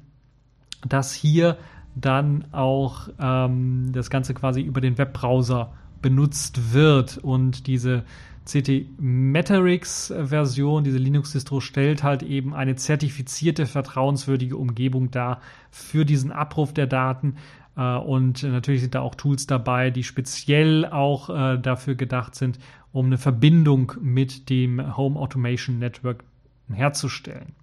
dass 0.86 1.13
hier 1.13 1.58
dann 1.96 2.46
auch 2.51 3.08
ähm, 3.19 3.91
das 3.93 4.10
Ganze 4.10 4.34
quasi 4.34 4.62
über 4.62 4.81
den 4.81 4.98
Webbrowser 4.98 5.72
benutzt 6.01 6.74
wird 6.74 7.17
und 7.17 7.67
diese 7.67 8.03
CT 8.45 9.00
Meterix 9.00 10.13
Version, 10.15 10.83
diese 10.83 10.97
Linux-Distro, 10.97 11.59
stellt 11.62 12.03
halt 12.03 12.23
eben 12.23 12.53
eine 12.53 12.75
zertifizierte, 12.75 13.65
vertrauenswürdige 13.65 14.57
Umgebung 14.57 15.12
dar 15.12 15.41
für 15.71 16.05
diesen 16.05 16.31
Abruf 16.31 16.73
der 16.73 16.88
Daten. 16.88 17.35
Äh, 17.77 17.95
und 17.95 18.43
natürlich 18.43 18.81
sind 18.81 18.95
da 18.95 19.01
auch 19.01 19.15
Tools 19.15 19.47
dabei, 19.47 19.89
die 19.91 20.03
speziell 20.03 20.85
auch 20.85 21.29
äh, 21.29 21.57
dafür 21.57 21.95
gedacht 21.95 22.35
sind, 22.35 22.59
um 22.91 23.07
eine 23.07 23.17
Verbindung 23.17 23.93
mit 24.01 24.50
dem 24.50 24.95
Home 24.97 25.19
Automation 25.19 25.79
Network 25.79 26.23
herzustellen. 26.71 27.53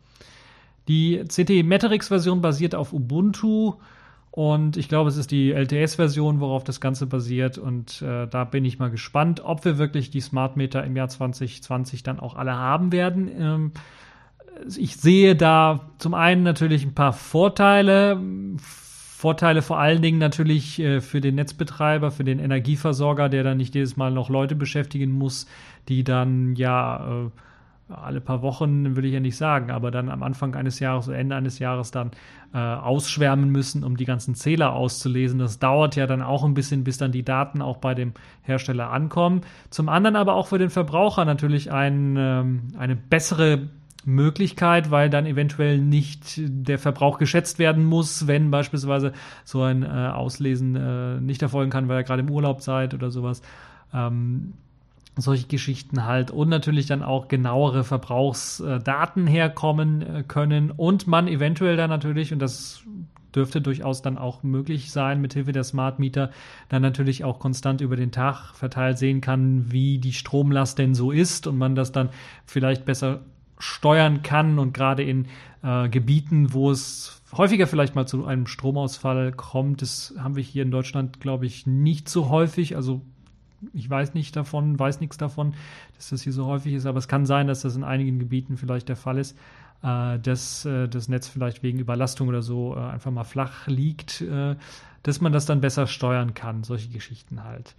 Die 0.89 1.23
CT 1.29 1.65
Meterix 1.65 2.09
Version 2.09 2.41
basiert 2.41 2.75
auf 2.75 2.93
Ubuntu 2.93 3.75
und 4.31 4.77
ich 4.77 4.89
glaube, 4.89 5.09
es 5.09 5.17
ist 5.17 5.33
die 5.33 5.51
LTS-Version, 5.51 6.39
worauf 6.39 6.63
das 6.63 6.81
Ganze 6.81 7.07
basiert. 7.07 7.59
Und 7.59 8.01
äh, 8.03 8.29
da 8.29 8.45
bin 8.45 8.65
ich 8.65 8.79
mal 8.79 8.91
gespannt, 8.91 9.43
ob 9.45 9.65
wir 9.65 9.77
wirklich 9.77 10.11
die 10.11 10.21
Smart 10.21 10.57
Meter 10.57 10.85
im 10.85 10.97
Jahr 10.97 11.09
2020 11.09 12.05
dann 12.05 12.21
auch 12.21 12.37
alle 12.37 12.55
haben 12.55 12.93
werden. 12.93 13.29
Ähm, 13.37 13.73
ich 14.77 14.97
sehe 14.97 15.35
da 15.35 15.91
zum 15.99 16.15
einen 16.15 16.45
natürlich 16.45 16.85
ein 16.85 16.95
paar 16.95 17.13
Vorteile. 17.13 18.21
Vorteile 18.59 19.63
vor 19.63 19.79
allen 19.79 20.01
Dingen 20.01 20.19
natürlich 20.19 20.79
äh, 20.79 21.01
für 21.01 21.21
den 21.21 21.35
Netzbetreiber, 21.35 22.13
für 22.13 22.25
den 22.25 22.39
Energieversorger, 22.39 23.29
der 23.29 23.43
dann 23.43 23.57
nicht 23.57 23.75
jedes 23.75 23.97
Mal 23.97 24.13
noch 24.13 24.31
Leute 24.31 24.55
beschäftigen 24.55 25.11
muss, 25.11 25.47
die 25.89 26.05
dann 26.05 26.55
ja 26.55 27.25
äh, 27.25 27.31
alle 27.91 28.21
paar 28.21 28.43
Wochen, 28.43 28.97
will 28.97 29.05
ich 29.05 29.13
ja 29.13 29.21
nicht 29.21 29.37
sagen, 29.37 29.71
aber 29.71 29.91
dann 29.91 30.09
am 30.09 30.23
Anfang 30.23 30.55
eines 30.55 30.81
Jahres 30.81 31.09
oder 31.09 31.19
Ende 31.19 31.37
eines 31.37 31.59
Jahres 31.59 31.91
dann 31.91 32.11
äh, 32.53 32.59
ausschwärmen 32.59 33.51
müssen, 33.51 33.85
um 33.85 33.97
die 33.97 34.05
ganzen 34.05 34.35
Zähler 34.35 34.73
auszulesen. 34.73 35.39
Das 35.39 35.59
dauert 35.59 35.97
ja 35.97 36.07
dann 36.07 36.23
auch 36.23 36.45
ein 36.45 36.55
bisschen, 36.55 36.85
bis 36.85 36.99
dann 36.99 37.13
die 37.13 37.25
Daten 37.25 37.63
auch 37.63 37.79
bei 37.79 37.95
dem 37.95 38.13
Hersteller 38.43 38.91
ankommen. 38.91 39.43
Zum 39.71 39.89
anderen 39.89 40.17
aber 40.17 40.35
auch 40.35 40.49
für 40.49 40.59
den 40.59 40.71
Verbraucher 40.71 41.25
natürlich 41.25 41.73
ein, 41.73 42.17
ähm, 42.19 42.69
eine 42.77 42.97
bessere 42.97 43.69
Möglichkeit, 44.05 44.91
weil 44.91 45.11
dann 45.11 45.27
eventuell 45.27 45.79
nicht 45.79 46.35
der 46.39 46.79
Verbrauch 46.79 47.19
geschätzt 47.19 47.59
werden 47.59 47.85
muss, 47.85 48.27
wenn 48.27 48.51
beispielsweise 48.51 49.13
so 49.45 49.63
ein 49.63 49.83
äh, 49.83 49.87
Auslesen 49.87 50.75
äh, 50.75 51.21
nicht 51.21 51.43
erfolgen 51.43 51.71
kann, 51.71 51.89
weil 51.89 52.01
ihr 52.01 52.05
gerade 52.05 52.23
im 52.23 52.31
Urlaub 52.31 52.63
seid 52.63 52.95
oder 52.95 53.11
sowas. 53.11 53.43
Ähm, 53.93 54.55
solche 55.17 55.47
Geschichten 55.47 56.05
halt 56.05 56.31
und 56.31 56.49
natürlich 56.49 56.87
dann 56.87 57.03
auch 57.03 57.29
genauere 57.29 57.85
Verbrauchsdaten 57.85 59.27
herkommen 59.27 60.03
äh, 60.03 60.25
können 60.27 60.71
und 60.71 61.07
man 61.07 61.29
eventuell 61.29 61.77
dann 61.77 61.91
natürlich, 61.91 62.33
und 62.33 62.39
das 62.39 62.83
dürfte 63.35 63.61
durchaus 63.61 64.03
dann 64.03 64.19
auch 64.19 64.43
möglich 64.43 64.91
sein, 64.91 65.21
mithilfe 65.21 65.53
der 65.53 65.65
Smart 65.65 65.99
Meter 65.99 66.31
dann 66.69 66.83
natürlich 66.83 67.25
auch 67.25 67.39
konstant 67.39 67.81
über 67.81 67.97
den 67.97 68.13
Tag 68.13 68.55
verteilt 68.55 68.99
sehen 68.99 69.21
kann, 69.21 69.71
wie 69.71 69.99
die 69.99 70.13
Stromlast 70.13 70.79
denn 70.79 70.95
so 70.95 71.11
ist 71.11 71.47
und 71.47 71.59
man 71.59 71.75
das 71.75 71.93
dann 71.93 72.11
vielleicht 72.45 72.85
besser 72.85 73.21
steuern 73.59 74.23
kann 74.23 74.59
und 74.59 74.73
gerade 74.73 75.03
in 75.03 75.27
äh, 75.63 75.89
Gebieten, 75.89 76.53
wo 76.53 76.71
es 76.71 77.23
häufiger 77.33 77.67
vielleicht 77.67 77.95
mal 77.95 78.07
zu 78.07 78.25
einem 78.25 78.47
Stromausfall 78.47 79.33
kommt, 79.33 79.83
das 79.83 80.15
haben 80.19 80.37
wir 80.37 80.43
hier 80.43 80.63
in 80.63 80.71
Deutschland, 80.71 81.21
glaube 81.21 81.47
ich, 81.47 81.67
nicht 81.67 82.09
so 82.09 82.29
häufig. 82.29 82.75
Also 82.75 83.03
ich 83.73 83.89
weiß 83.89 84.15
nicht 84.15 84.37
davon, 84.37 84.79
weiß 84.79 85.01
nichts 85.01 85.17
davon, 85.17 85.55
dass 85.97 86.11
das 86.11 86.23
hier 86.23 86.33
so 86.33 86.47
häufig 86.47 86.75
ist, 86.75 86.87
aber 86.87 86.99
es 86.99 87.09
kann 87.09 87.27
sein, 87.27 87.47
dass 87.47 87.63
das 87.63 87.77
in 87.77 87.85
einigen 87.85 88.19
Gebieten 88.19 88.57
vielleicht 88.57 88.89
der 88.89 88.97
Fall 88.97 89.19
ist, 89.19 89.37
äh, 89.83 90.19
dass 90.19 90.65
äh, 90.65 90.89
das 90.89 91.09
Netz 91.09 91.29
vielleicht 91.29 91.63
wegen 91.63 91.79
Überlastung 91.79 92.29
oder 92.29 92.43
so 92.43 92.75
äh, 92.77 92.81
einfach 92.81 93.11
mal 93.11 93.25
flach 93.25 93.67
liegt, 93.67 94.23
äh, 94.23 94.57
dass 95.03 95.21
man 95.21 95.33
das 95.33 95.47
dann 95.47 95.61
besser 95.61 95.87
steuern 95.87 96.35
kann, 96.35 96.65
solche 96.65 96.89
Geschichten 96.89 97.45
halt. 97.45 97.75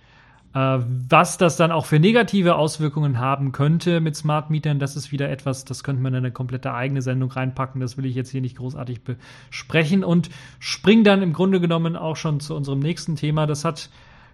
Äh, 0.54 0.80
was 1.10 1.38
das 1.38 1.56
dann 1.56 1.72
auch 1.72 1.86
für 1.86 2.00
negative 2.00 2.56
Auswirkungen 2.56 3.20
haben 3.20 3.52
könnte 3.52 4.02
mit 4.02 4.16
Smart 4.16 4.50
Mietern, 4.50 4.80
das 4.80 4.96
ist 4.96 5.12
wieder 5.12 5.30
etwas, 5.30 5.64
das 5.66 5.84
könnte 5.84 6.02
man 6.02 6.14
in 6.14 6.18
eine 6.18 6.32
komplette 6.32 6.74
eigene 6.74 7.02
Sendung 7.02 7.32
reinpacken. 7.32 7.80
Das 7.80 7.98
will 7.98 8.06
ich 8.06 8.16
jetzt 8.16 8.32
hier 8.32 8.42
nicht 8.42 8.58
großartig 8.58 9.02
besprechen 9.04 10.04
und 10.04 10.30
spring 10.60 11.04
dann 11.04 11.22
im 11.22 11.34
Grunde 11.34 11.62
genommen 11.62 11.96
auch 11.96 12.18
schon 12.18 12.40
zu 12.40 12.56
unserem 12.56 12.80
nächsten 12.80 13.16
Thema. 13.16 13.48
Das 13.48 13.64
hat 13.64 13.90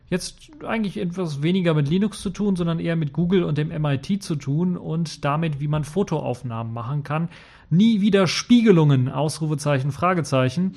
jetzt 0.10 0.52
eigentlich 0.66 0.98
etwas 0.98 1.42
weniger 1.42 1.74
mit 1.74 1.90
Linux 1.90 2.22
zu 2.22 2.30
tun, 2.30 2.56
sondern 2.56 2.80
eher 2.80 2.96
mit 2.96 3.14
Google 3.14 3.44
und 3.44 3.58
dem 3.58 3.70
MIT 3.70 4.24
zu 4.24 4.36
tun 4.36 4.78
und 4.78 5.26
damit, 5.26 5.60
wie 5.60 5.68
man 5.68 5.84
Fotoaufnahmen 5.84 6.74
machen 6.74 7.04
kann. 7.04 7.30
Nie 7.70 8.02
wieder 8.02 8.28
Spiegelungen, 8.28 9.10
Ausrufezeichen, 9.10 9.92
Fragezeichen. 9.92 10.76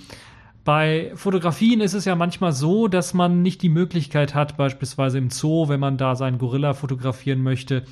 Bei 0.64 1.12
Fotografien 1.14 1.80
ist 1.80 1.94
es 1.94 2.04
ja 2.04 2.16
manchmal 2.16 2.52
so, 2.52 2.86
dass 2.86 3.14
man 3.14 3.42
nicht 3.42 3.62
die 3.62 3.68
Möglichkeit 3.68 4.34
hat, 4.34 4.56
beispielsweise 4.56 5.18
im 5.18 5.30
Zoo, 5.30 5.68
wenn 5.68 5.80
man 5.80 5.96
da 5.96 6.16
seinen 6.16 6.38
Gorilla 6.38 6.74
fotografieren 6.74 7.42
möchte, 7.42 7.84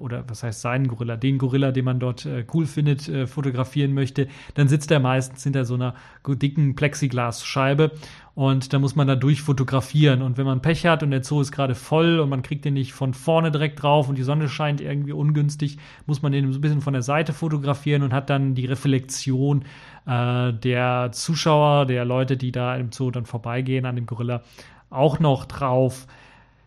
oder 0.00 0.24
was 0.28 0.42
heißt 0.42 0.60
seinen 0.60 0.88
Gorilla, 0.88 1.16
den 1.16 1.38
Gorilla, 1.38 1.70
den 1.70 1.84
man 1.84 2.00
dort 2.00 2.26
äh, 2.26 2.44
cool 2.52 2.66
findet, 2.66 3.08
äh, 3.08 3.26
fotografieren 3.26 3.94
möchte, 3.94 4.28
dann 4.54 4.68
sitzt 4.68 4.90
er 4.90 5.00
meistens 5.00 5.44
hinter 5.44 5.64
so 5.64 5.74
einer 5.74 5.94
dicken 6.26 6.74
Plexiglasscheibe 6.74 7.92
und 8.34 8.72
da 8.72 8.78
muss 8.78 8.96
man 8.96 9.06
da 9.06 9.16
durchfotografieren. 9.16 10.22
Und 10.22 10.36
wenn 10.38 10.44
man 10.44 10.60
Pech 10.60 10.84
hat 10.86 11.02
und 11.02 11.10
der 11.10 11.22
Zoo 11.22 11.40
ist 11.40 11.52
gerade 11.52 11.74
voll 11.74 12.18
und 12.18 12.28
man 12.28 12.42
kriegt 12.42 12.64
den 12.64 12.74
nicht 12.74 12.92
von 12.92 13.14
vorne 13.14 13.50
direkt 13.50 13.82
drauf 13.82 14.08
und 14.08 14.18
die 14.18 14.24
Sonne 14.24 14.48
scheint 14.48 14.80
irgendwie 14.80 15.12
ungünstig, 15.12 15.78
muss 16.04 16.20
man 16.20 16.32
den 16.32 16.52
so 16.52 16.58
ein 16.58 16.60
bisschen 16.60 16.82
von 16.82 16.92
der 16.92 17.02
Seite 17.02 17.32
fotografieren 17.32 18.02
und 18.02 18.12
hat 18.12 18.28
dann 18.28 18.54
die 18.54 18.66
Reflexion 18.66 19.64
äh, 20.06 20.52
der 20.52 21.10
Zuschauer, 21.12 21.86
der 21.86 22.04
Leute, 22.04 22.36
die 22.36 22.52
da 22.52 22.76
im 22.76 22.92
Zoo 22.92 23.10
dann 23.10 23.24
vorbeigehen 23.24 23.86
an 23.86 23.96
dem 23.96 24.06
Gorilla, 24.06 24.42
auch 24.90 25.18
noch 25.18 25.46
drauf. 25.46 26.06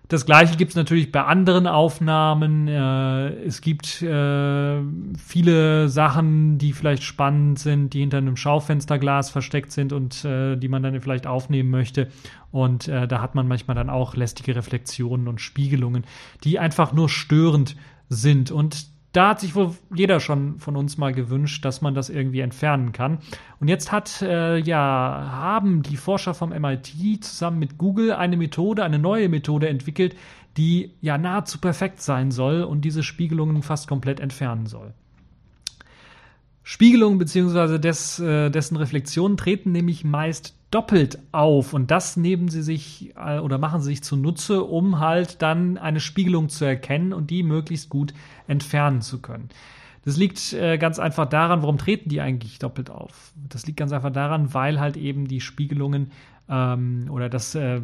Das 0.10 0.26
gleiche 0.26 0.58
gibt 0.58 0.72
es 0.72 0.76
natürlich 0.76 1.12
bei 1.12 1.24
anderen 1.24 1.68
Aufnahmen. 1.68 2.68
Äh, 2.68 3.30
es 3.44 3.62
gibt 3.62 4.02
äh, 4.02 4.82
viele 5.24 5.88
Sachen, 5.88 6.58
die 6.58 6.74
vielleicht 6.74 7.04
spannend 7.04 7.60
sind, 7.60 7.94
die 7.94 8.00
hinter 8.00 8.18
einem 8.18 8.36
Schaufensterglas 8.36 9.30
versteckt 9.30 9.72
sind 9.72 9.94
und 9.94 10.26
äh, 10.26 10.56
die 10.56 10.68
man 10.68 10.82
dann 10.82 11.00
vielleicht 11.00 11.28
aufnehmen 11.28 11.70
möchte. 11.70 12.08
Und 12.52 12.88
da 12.88 13.22
hat 13.22 13.36
man 13.36 13.48
manchmal 13.48 13.76
dann 13.76 13.92
auch 13.92 14.16
lästige 14.16 14.56
Reflexionen 14.56 15.28
und 15.28 15.40
Spiegelungen, 15.40 16.04
die 16.44 16.58
einfach 16.58 16.94
nur 16.94 17.08
störend 17.08 17.76
sind. 18.10 18.50
Und 18.50 18.88
da 19.12 19.30
hat 19.30 19.40
sich 19.40 19.56
wohl 19.56 19.76
jeder 19.94 20.20
schon 20.20 20.60
von 20.60 20.76
uns 20.76 20.98
mal 20.98 21.14
gewünscht, 21.14 21.66
dass 21.66 21.82
man 21.82 21.96
das 21.96 22.10
irgendwie 22.10 22.42
entfernen 22.42 22.92
kann. 22.92 23.20
Und 23.60 23.68
jetzt 23.68 23.92
hat 23.92 24.22
äh, 24.22 24.58
ja 24.58 25.30
haben 25.32 25.82
die 25.82 25.98
Forscher 25.98 26.34
vom 26.34 26.50
MIT 26.50 27.24
zusammen 27.24 27.60
mit 27.60 27.78
Google 27.78 28.14
eine 28.14 28.38
Methode, 28.38 28.84
eine 28.84 29.00
neue 29.00 29.30
Methode 29.30 29.68
entwickelt, 29.68 30.16
die 30.58 30.92
ja 31.02 31.18
nahezu 31.18 31.60
perfekt 31.60 32.02
sein 32.02 32.32
soll 32.32 32.64
und 32.64 32.82
diese 32.82 33.02
Spiegelungen 33.02 33.64
fast 33.64 33.88
komplett 33.88 34.20
entfernen 34.20 34.68
soll. 34.68 34.94
Spiegelungen 36.64 37.18
bzw. 37.18 37.80
Des, 37.80 38.20
äh, 38.20 38.52
dessen 38.52 38.78
Reflexionen 38.78 39.38
treten 39.38 39.72
nämlich 39.72 40.04
meist 40.04 40.56
doppelt 40.72 41.20
auf 41.32 41.74
und 41.74 41.90
das 41.90 42.16
nehmen 42.16 42.50
sie 42.50 42.62
sich 42.62 43.14
äh, 43.16 43.40
oder 43.40 43.58
machen 43.58 43.82
sie 43.82 43.88
sich 43.88 44.04
zunutze, 44.04 44.64
um 44.64 45.00
halt 45.00 45.42
dann 45.42 45.78
eine 45.78 46.00
Spiegelung 46.00 46.50
zu 46.50 46.66
erkennen 46.66 47.14
und 47.14 47.30
die 47.30 47.44
möglichst 47.44 47.90
gut 47.90 48.14
entfernen 48.48 49.02
zu 49.02 49.22
können. 49.22 49.50
Das 50.06 50.16
liegt 50.18 50.54
äh, 50.54 50.78
ganz 50.78 51.00
einfach 51.00 51.28
daran, 51.28 51.62
warum 51.62 51.78
treten 51.78 52.10
die 52.10 52.22
eigentlich 52.22 52.60
doppelt 52.60 52.90
auf? 52.90 53.34
Das 53.50 53.66
liegt 53.66 53.78
ganz 53.78 53.92
einfach 53.92 54.12
daran, 54.12 54.54
weil 54.54 54.80
halt 54.80 54.96
eben 54.96 55.28
die 55.28 55.42
Spiegelungen 55.42 56.12
ähm, 56.50 57.08
oder 57.12 57.30
das 57.30 57.54
äh, 57.56 57.82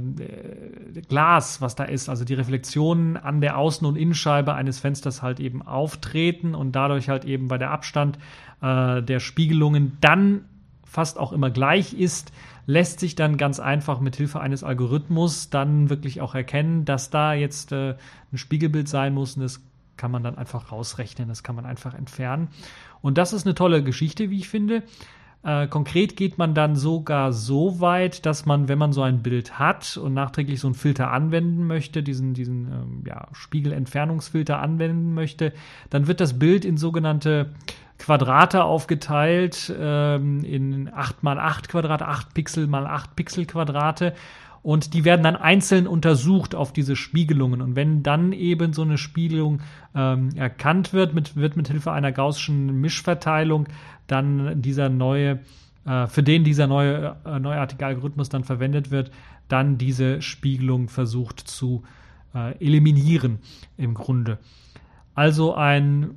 Glas, 1.10 1.62
was 1.62 1.76
da 1.76 1.84
ist, 1.84 2.08
also 2.08 2.24
die 2.24 2.34
Reflexionen 2.34 3.18
an 3.18 3.42
der 3.42 3.58
Außen- 3.58 3.86
und 3.86 3.96
Innenscheibe 3.96 4.54
eines 4.54 4.80
Fensters 4.80 5.22
halt 5.22 5.40
eben 5.40 5.62
auftreten 5.62 6.56
und 6.56 6.74
dadurch 6.74 7.10
halt 7.10 7.26
eben 7.26 7.48
bei 7.48 7.58
der 7.58 7.72
Abstand 7.72 8.18
äh, 8.62 9.02
der 9.02 9.20
Spiegelungen 9.20 9.98
dann 10.02 10.46
fast 10.84 11.20
auch 11.20 11.34
immer 11.34 11.50
gleich 11.50 11.94
ist, 11.94 12.32
lässt 12.66 13.00
sich 13.00 13.16
dann 13.16 13.38
ganz 13.38 13.60
einfach 13.60 14.00
mit 14.00 14.16
Hilfe 14.16 14.40
eines 14.40 14.64
Algorithmus 14.64 15.50
dann 15.50 15.90
wirklich 15.90 16.22
auch 16.22 16.36
erkennen, 16.36 16.86
dass 16.86 17.10
da 17.10 17.34
jetzt 17.34 17.72
äh, 17.72 17.96
ein 18.32 18.38
Spiegelbild 18.38 18.88
sein 18.88 19.14
muss 19.14 19.36
und 19.36 19.44
das 19.44 19.62
kann 19.98 20.12
man 20.12 20.24
dann 20.24 20.38
einfach 20.38 20.72
rausrechnen, 20.72 21.28
das 21.28 21.44
kann 21.44 21.56
man 21.56 21.66
einfach 21.66 21.94
entfernen. 21.94 22.50
Und 23.02 23.18
das 23.18 23.34
ist 23.34 23.46
eine 23.46 23.56
tolle 23.56 23.84
Geschichte, 23.84 24.30
wie 24.30 24.40
ich 24.40 24.50
finde. 24.50 24.84
Äh, 25.44 25.68
konkret 25.68 26.18
geht 26.18 26.40
man 26.40 26.56
dann 26.56 26.76
sogar 26.76 27.32
so 27.32 27.80
weit, 27.80 28.26
dass 28.26 28.48
man, 28.48 28.68
wenn 28.68 28.80
man 28.80 28.94
so 28.94 29.04
ein 29.04 29.22
Bild 29.22 29.60
hat 29.60 29.96
und 29.96 30.16
nachträglich 30.16 30.60
so 30.60 30.68
einen 30.68 30.74
Filter 30.74 31.12
anwenden 31.12 31.68
möchte, 31.68 32.02
diesen, 32.02 32.34
diesen 32.34 32.66
ähm, 32.72 33.04
ja, 33.06 33.28
Spiegelentfernungsfilter 33.32 34.60
anwenden 34.60 35.14
möchte, 35.14 35.54
dann 35.92 36.08
wird 36.08 36.20
das 36.20 36.40
Bild 36.40 36.66
in 36.66 36.78
sogenannte 36.78 37.54
Quadrate 37.98 38.64
aufgeteilt, 38.64 39.74
ähm, 39.78 40.44
in 40.44 40.94
8 40.94 41.24
mal 41.24 41.40
8 41.40 41.70
Quadrate, 41.70 42.08
8 42.08 42.34
Pixel 42.34 42.68
mal 42.68 42.86
8 42.86 43.16
Pixel 43.16 43.46
Quadrate. 43.46 44.14
Und 44.62 44.96
die 44.96 45.06
werden 45.06 45.22
dann 45.22 45.36
einzeln 45.36 45.86
untersucht 45.86 46.56
auf 46.56 46.74
diese 46.74 46.96
Spiegelungen. 46.96 47.62
Und 47.62 47.76
wenn 47.76 48.02
dann 48.02 48.34
eben 48.34 48.74
so 48.74 48.82
eine 48.82 48.98
Spiegelung 48.98 49.62
ähm, 49.94 50.30
erkannt 50.36 50.92
wird, 50.92 51.14
mit, 51.14 51.36
wird 51.36 51.56
mit 51.56 51.68
Hilfe 51.68 51.92
einer 51.92 52.12
gaußschen 52.12 52.82
Mischverteilung 52.82 53.68
dann 54.08 54.64
dieser 54.64 54.90
neue, 54.90 55.40
äh, 55.86 56.08
für 56.08 56.24
den 56.24 56.44
dieser 56.44 56.66
neue, 56.66 57.16
äh, 57.26 57.40
neuartige 57.40 57.86
Algorithmus 57.86 58.30
dann 58.30 58.44
verwendet 58.44 58.90
wird, 58.90 59.12
dann 59.48 59.78
diese 59.78 60.24
Spiegelung 60.24 60.90
versucht 60.90 61.40
zu 61.40 61.84
äh, 62.34 62.58
eliminieren 62.58 63.40
im 63.78 63.94
Grunde. 63.94 64.40
Also 65.14 65.54
ein 65.54 66.16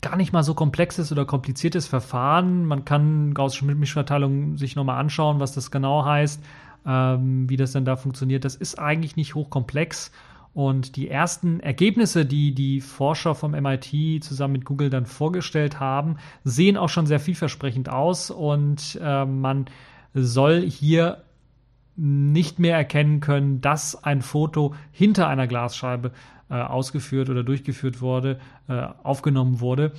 gar 0.00 0.16
nicht 0.16 0.32
mal 0.32 0.42
so 0.42 0.54
komplexes 0.54 1.12
oder 1.12 1.24
kompliziertes 1.24 1.86
Verfahren. 1.86 2.64
Man 2.64 2.84
kann 2.84 3.34
gaußsche 3.34 3.64
Mischverteilung 3.64 4.56
sich 4.56 4.76
nochmal 4.76 4.98
anschauen, 4.98 5.40
was 5.40 5.52
das 5.52 5.70
genau 5.70 6.04
heißt, 6.04 6.42
ähm, 6.86 7.48
wie 7.48 7.56
das 7.56 7.72
denn 7.72 7.84
da 7.84 7.96
funktioniert. 7.96 8.44
Das 8.44 8.54
ist 8.54 8.78
eigentlich 8.78 9.16
nicht 9.16 9.34
hochkomplex. 9.34 10.10
Und 10.52 10.96
die 10.96 11.08
ersten 11.08 11.60
Ergebnisse, 11.60 12.26
die 12.26 12.54
die 12.54 12.80
Forscher 12.80 13.34
vom 13.34 13.52
MIT 13.52 14.24
zusammen 14.24 14.54
mit 14.54 14.64
Google 14.64 14.90
dann 14.90 15.06
vorgestellt 15.06 15.78
haben, 15.78 16.16
sehen 16.42 16.76
auch 16.76 16.88
schon 16.88 17.06
sehr 17.06 17.20
vielversprechend 17.20 17.88
aus. 17.88 18.30
Und 18.30 18.98
äh, 19.00 19.24
man 19.24 19.66
soll 20.12 20.62
hier 20.62 21.22
nicht 21.96 22.58
mehr 22.58 22.76
erkennen 22.76 23.20
können, 23.20 23.60
dass 23.60 24.02
ein 24.02 24.22
Foto 24.22 24.74
hinter 24.90 25.28
einer 25.28 25.46
Glasscheibe 25.46 26.08
äh, 26.08 26.12
ausgeführt 26.54 27.30
oder 27.30 27.42
durchgeführt 27.42 28.00
wurde, 28.00 28.38
äh, 28.68 28.86
aufgenommen 29.02 29.60
wurde. 29.60 29.92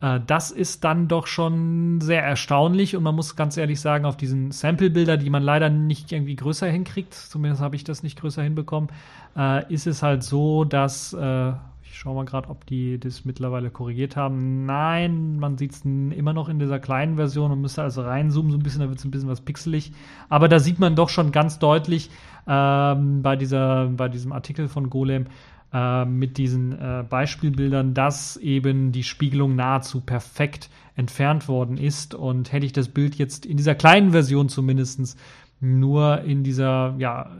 Äh, 0.00 0.20
das 0.26 0.50
ist 0.50 0.84
dann 0.84 1.08
doch 1.08 1.26
schon 1.26 2.00
sehr 2.00 2.22
erstaunlich 2.22 2.96
und 2.96 3.02
man 3.02 3.14
muss 3.14 3.36
ganz 3.36 3.56
ehrlich 3.56 3.80
sagen, 3.80 4.04
auf 4.04 4.16
diesen 4.16 4.50
Sample-Bilder, 4.50 5.16
die 5.16 5.30
man 5.30 5.42
leider 5.42 5.70
nicht 5.70 6.12
irgendwie 6.12 6.36
größer 6.36 6.66
hinkriegt, 6.66 7.14
zumindest 7.14 7.62
habe 7.62 7.76
ich 7.76 7.84
das 7.84 8.02
nicht 8.02 8.20
größer 8.20 8.42
hinbekommen, 8.42 8.90
äh, 9.36 9.72
ist 9.72 9.86
es 9.86 10.02
halt 10.02 10.22
so, 10.22 10.64
dass 10.64 11.12
äh, 11.12 11.52
ich 11.96 12.00
schaue 12.00 12.14
mal 12.14 12.26
gerade, 12.26 12.50
ob 12.50 12.66
die 12.66 13.00
das 13.00 13.24
mittlerweile 13.24 13.70
korrigiert 13.70 14.16
haben. 14.16 14.66
Nein, 14.66 15.38
man 15.38 15.56
sieht 15.56 15.72
es 15.72 15.82
immer 15.82 16.34
noch 16.34 16.50
in 16.50 16.58
dieser 16.58 16.78
kleinen 16.78 17.16
Version 17.16 17.50
und 17.50 17.62
müsste 17.62 17.82
also 17.82 18.02
reinzoomen, 18.02 18.52
so 18.52 18.58
ein 18.58 18.62
bisschen, 18.62 18.82
da 18.82 18.88
wird 18.90 18.98
es 18.98 19.04
ein 19.06 19.10
bisschen 19.10 19.30
was 19.30 19.40
pixelig. 19.40 19.92
Aber 20.28 20.48
da 20.48 20.58
sieht 20.58 20.78
man 20.78 20.94
doch 20.94 21.08
schon 21.08 21.32
ganz 21.32 21.58
deutlich 21.58 22.10
ähm, 22.46 23.22
bei, 23.22 23.36
dieser, 23.36 23.86
bei 23.86 24.10
diesem 24.10 24.32
Artikel 24.32 24.68
von 24.68 24.90
Golem, 24.90 25.26
äh, 25.72 26.04
mit 26.04 26.38
diesen 26.38 26.72
äh, 26.72 27.04
Beispielbildern, 27.08 27.94
dass 27.94 28.36
eben 28.36 28.92
die 28.92 29.02
Spiegelung 29.02 29.56
nahezu 29.56 30.00
perfekt 30.00 30.70
entfernt 30.94 31.48
worden 31.48 31.76
ist. 31.76 32.14
Und 32.14 32.52
hätte 32.52 32.66
ich 32.66 32.72
das 32.72 32.88
Bild 32.88 33.16
jetzt 33.16 33.46
in 33.46 33.56
dieser 33.56 33.74
kleinen 33.74 34.12
Version 34.12 34.48
zumindest 34.48 35.18
nur 35.60 36.20
in 36.22 36.44
dieser 36.44 36.94
ja, 36.98 37.30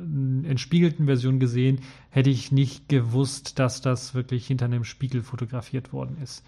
entspiegelten 0.44 1.06
Version 1.06 1.38
gesehen, 1.38 1.80
hätte 2.10 2.30
ich 2.30 2.50
nicht 2.50 2.88
gewusst, 2.88 3.58
dass 3.58 3.82
das 3.82 4.14
wirklich 4.14 4.46
hinter 4.46 4.64
einem 4.64 4.84
Spiegel 4.84 5.22
fotografiert 5.22 5.92
worden 5.92 6.16
ist. 6.22 6.44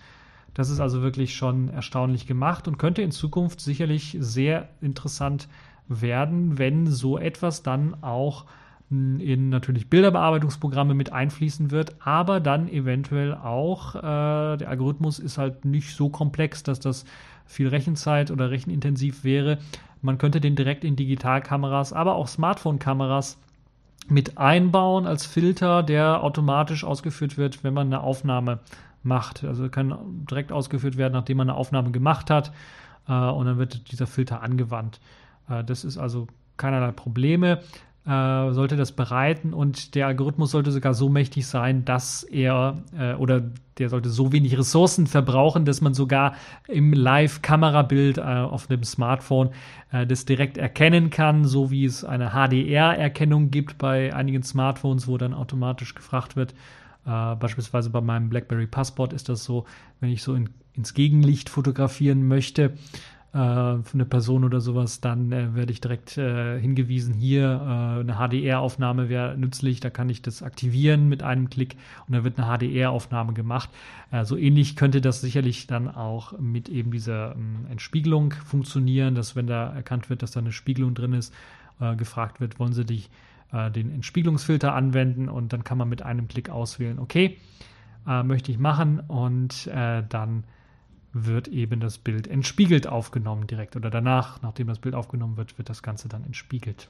Das 0.55 0.71
ist 0.71 0.81
also 0.81 1.03
wirklich 1.03 1.37
schon 1.37 1.69
erstaunlich 1.69 2.27
gemacht 2.27 2.67
und 2.69 2.79
könnte 2.79 3.03
in 3.03 3.11
Zukunft 3.11 3.61
sicherlich 3.61 4.17
sehr 4.19 4.71
interessant 4.81 5.47
werden, 5.89 6.59
wenn 6.59 6.87
so 6.87 7.19
etwas 7.19 7.63
dann 7.63 8.03
auch 8.03 8.47
in 8.91 9.51
natürlich 9.51 9.91
Bilderbearbeitungsprogramme 9.91 10.95
mit 10.95 11.13
einfließen 11.13 11.71
wird, 11.71 11.97
aber 12.01 12.41
dann 12.41 12.69
eventuell 12.69 13.35
auch, 13.35 13.95
äh, 13.97 14.57
der 14.57 14.69
Algorithmus 14.69 15.19
ist 15.19 15.37
halt 15.37 15.67
nicht 15.67 15.95
so 15.95 16.09
komplex, 16.09 16.63
dass 16.63 16.81
das 16.81 17.05
viel 17.45 17.69
Rechenzeit 17.69 18.31
oder 18.31 18.51
rechenintensiv 18.51 19.25
wäre. 19.25 19.59
Man 20.01 20.17
könnte 20.17 20.41
den 20.41 20.57
direkt 20.57 20.85
in 20.85 20.97
Digitalkameras, 20.97 21.93
aber 21.93 22.15
auch 22.15 22.29
Smartphone-Kameras 22.29 23.39
mit 24.09 24.39
einbauen 24.39 25.07
als 25.07 25.27
Filter, 25.27 25.83
der 25.83 26.23
automatisch 26.23 26.85
ausgeführt 26.85 27.37
wird, 27.37 27.65
wenn 27.65 27.75
man 27.75 27.89
eine 27.89 28.01
Aufnahme 28.01 28.61
macht. 29.03 29.45
Also 29.45 29.69
kann 29.69 30.25
direkt 30.31 30.51
ausgeführt 30.51 30.97
werden, 30.97 31.13
nachdem 31.13 31.37
man 31.37 31.51
eine 31.51 31.59
Aufnahme 31.59 31.91
gemacht 31.91 32.31
hat 32.31 32.53
äh, 33.07 33.13
und 33.13 33.45
dann 33.45 33.59
wird 33.59 33.93
dieser 33.93 34.07
Filter 34.07 34.43
angewandt. 34.43 35.01
Äh, 35.49 35.63
das 35.63 35.85
ist 35.85 35.99
also 35.99 36.27
keinerlei 36.57 36.93
Probleme 36.93 37.61
äh, 38.09 38.53
sollte 38.53 38.77
das 38.77 38.93
bereiten 38.93 39.53
und 39.53 39.95
der 39.95 40.07
Algorithmus 40.07 40.53
sollte 40.53 40.73
sogar 40.73 40.95
so 40.95 41.11
mächtig 41.11 41.47
sein, 41.47 41.85
dass 41.85 42.23
er 42.23 42.83
äh, 42.99 43.13
oder 43.15 43.43
der 43.77 43.91
sollte 43.91 44.09
so 44.09 44.33
wenig 44.33 44.57
Ressourcen 44.57 45.07
verbrauchen, 45.07 45.67
dass 45.67 45.83
man 45.83 45.93
sogar 45.93 46.35
im 46.67 46.95
Live-Kamerabild 46.95 48.17
äh, 48.17 48.23
auf 48.23 48.67
dem 48.67 48.83
Smartphone 48.83 49.51
äh, 49.93 50.07
das 50.07 50.25
direkt 50.25 50.57
erkennen 50.57 51.11
kann, 51.11 51.45
so 51.45 51.71
wie 51.71 51.85
es 51.85 52.03
eine 52.03 52.31
HDR-Erkennung 52.31 53.51
gibt 53.51 53.77
bei 53.77 54.15
einigen 54.15 54.43
Smartphones, 54.43 55.07
wo 55.07 55.19
dann 55.19 55.35
automatisch 55.35 55.95
gefragt 55.95 56.35
wird. 56.35 56.53
Äh, 57.05 57.37
beispielsweise 57.37 57.91
bei 57.91 58.01
meinem 58.01 58.31
BlackBerry 58.31 58.67
Passport 58.67 59.13
ist 59.13 59.29
das 59.29 59.45
so, 59.45 59.67
wenn 60.01 60.09
ich 60.11 60.23
so 60.23 60.35
in, 60.35 60.49
ins 60.73 60.95
Gegenlicht 60.95 61.51
fotografieren 61.51 62.27
möchte, 62.27 62.73
äh, 63.35 63.83
für 63.83 63.95
eine 63.95 64.07
Person 64.07 64.43
oder 64.43 64.63
sowas, 64.63 65.03
dann 65.03 65.33
äh, 65.33 65.55
werde 65.55 65.71
ich 65.71 65.83
direkt 65.83 66.17
äh, 66.17 66.59
hingewiesen, 66.59 67.13
hier 67.13 67.45
äh, 67.45 68.01
eine 68.01 68.15
HDR-Aufnahme 68.15 69.11
wäre 69.11 69.37
nützlich, 69.37 69.81
da 69.81 69.91
kann 69.91 70.09
ich 70.09 70.23
das 70.23 70.43
aktivieren 70.43 71.11
mit 71.11 71.23
einem 71.23 71.51
Klick 71.51 71.77
und 72.07 72.15
dann 72.15 72.25
wird 72.25 72.39
eine 72.39 72.47
HDR-Aufnahme 72.47 73.35
gemacht. 73.35 73.69
Äh, 74.11 74.25
so 74.25 74.35
ähnlich 74.35 74.77
könnte 74.77 75.03
das 75.03 75.21
sicherlich 75.21 75.67
dann 75.67 75.89
auch 75.95 76.39
mit 76.39 76.71
eben 76.71 76.91
dieser 76.91 77.35
ähm, 77.35 77.67
Entspiegelung 77.71 78.33
funktionieren, 78.33 79.15
dass 79.15 79.37
wenn 79.37 79.47
da 79.47 79.75
erkannt 79.75 80.09
wird, 80.09 80.23
dass 80.23 80.31
da 80.31 80.41
eine 80.41 80.53
Spiegelung 80.53 80.95
drin 80.95 81.13
ist, 81.13 81.35
äh, 81.81 81.97
gefragt 81.97 82.41
wird, 82.41 82.59
wollen 82.59 82.73
Sie 82.73 82.85
dich 82.85 83.11
den 83.51 83.91
Entspiegelungsfilter 83.95 84.75
anwenden? 84.75 85.31
Und 85.31 85.55
dann 85.55 85.65
kann 85.65 85.79
man 85.79 85.89
mit 85.89 86.03
einem 86.03 86.29
Klick 86.29 86.51
auswählen, 86.51 86.99
okay, 86.99 87.39
möchte 88.05 88.53
ich 88.53 88.59
machen. 88.59 89.01
Und 89.01 89.67
dann 89.67 90.45
wird 91.27 91.49
eben 91.49 91.81
das 91.81 91.99
Bild 91.99 92.27
entspiegelt 92.27 92.87
aufgenommen 92.87 93.47
direkt 93.47 93.77
oder 93.77 93.91
danach, 93.91 94.43
nachdem 94.43 94.67
das 94.67 94.79
Bild 94.79 94.95
aufgenommen 94.95 95.37
wird, 95.37 95.59
wird 95.59 95.69
das 95.69 95.83
Ganze 95.83 96.09
dann 96.09 96.25
entspiegelt. 96.25 96.89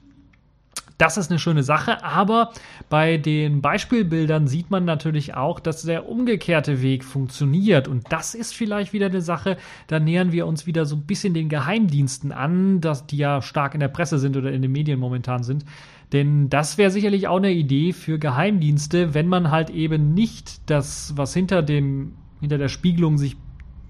Das 0.99 1.15
ist 1.15 1.31
eine 1.31 1.39
schöne 1.39 1.63
Sache, 1.63 2.03
aber 2.03 2.51
bei 2.89 3.15
den 3.15 3.61
Beispielbildern 3.61 4.47
sieht 4.47 4.69
man 4.69 4.83
natürlich 4.83 5.33
auch, 5.33 5.61
dass 5.61 5.83
der 5.83 6.09
umgekehrte 6.09 6.81
Weg 6.81 7.05
funktioniert. 7.05 7.87
Und 7.87 8.11
das 8.11 8.35
ist 8.35 8.53
vielleicht 8.53 8.91
wieder 8.91 9.05
eine 9.05 9.21
Sache, 9.21 9.55
da 9.87 10.01
nähern 10.01 10.33
wir 10.33 10.45
uns 10.45 10.67
wieder 10.67 10.83
so 10.83 10.97
ein 10.97 11.03
bisschen 11.03 11.33
den 11.33 11.47
Geheimdiensten 11.47 12.33
an, 12.33 12.81
dass 12.81 13.07
die 13.07 13.15
ja 13.15 13.41
stark 13.41 13.75
in 13.75 13.79
der 13.79 13.87
Presse 13.87 14.19
sind 14.19 14.35
oder 14.35 14.51
in 14.51 14.61
den 14.61 14.73
Medien 14.73 14.99
momentan 14.99 15.43
sind. 15.43 15.63
Denn 16.11 16.49
das 16.49 16.77
wäre 16.77 16.91
sicherlich 16.91 17.29
auch 17.29 17.37
eine 17.37 17.53
Idee 17.53 17.93
für 17.93 18.19
Geheimdienste, 18.19 19.13
wenn 19.13 19.27
man 19.27 19.51
halt 19.51 19.69
eben 19.69 20.13
nicht 20.13 20.69
das, 20.69 21.13
was 21.15 21.33
hinter 21.33 21.61
dem, 21.61 22.15
hinter 22.41 22.57
der 22.57 22.67
Spiegelung 22.67 23.17
sich 23.17 23.37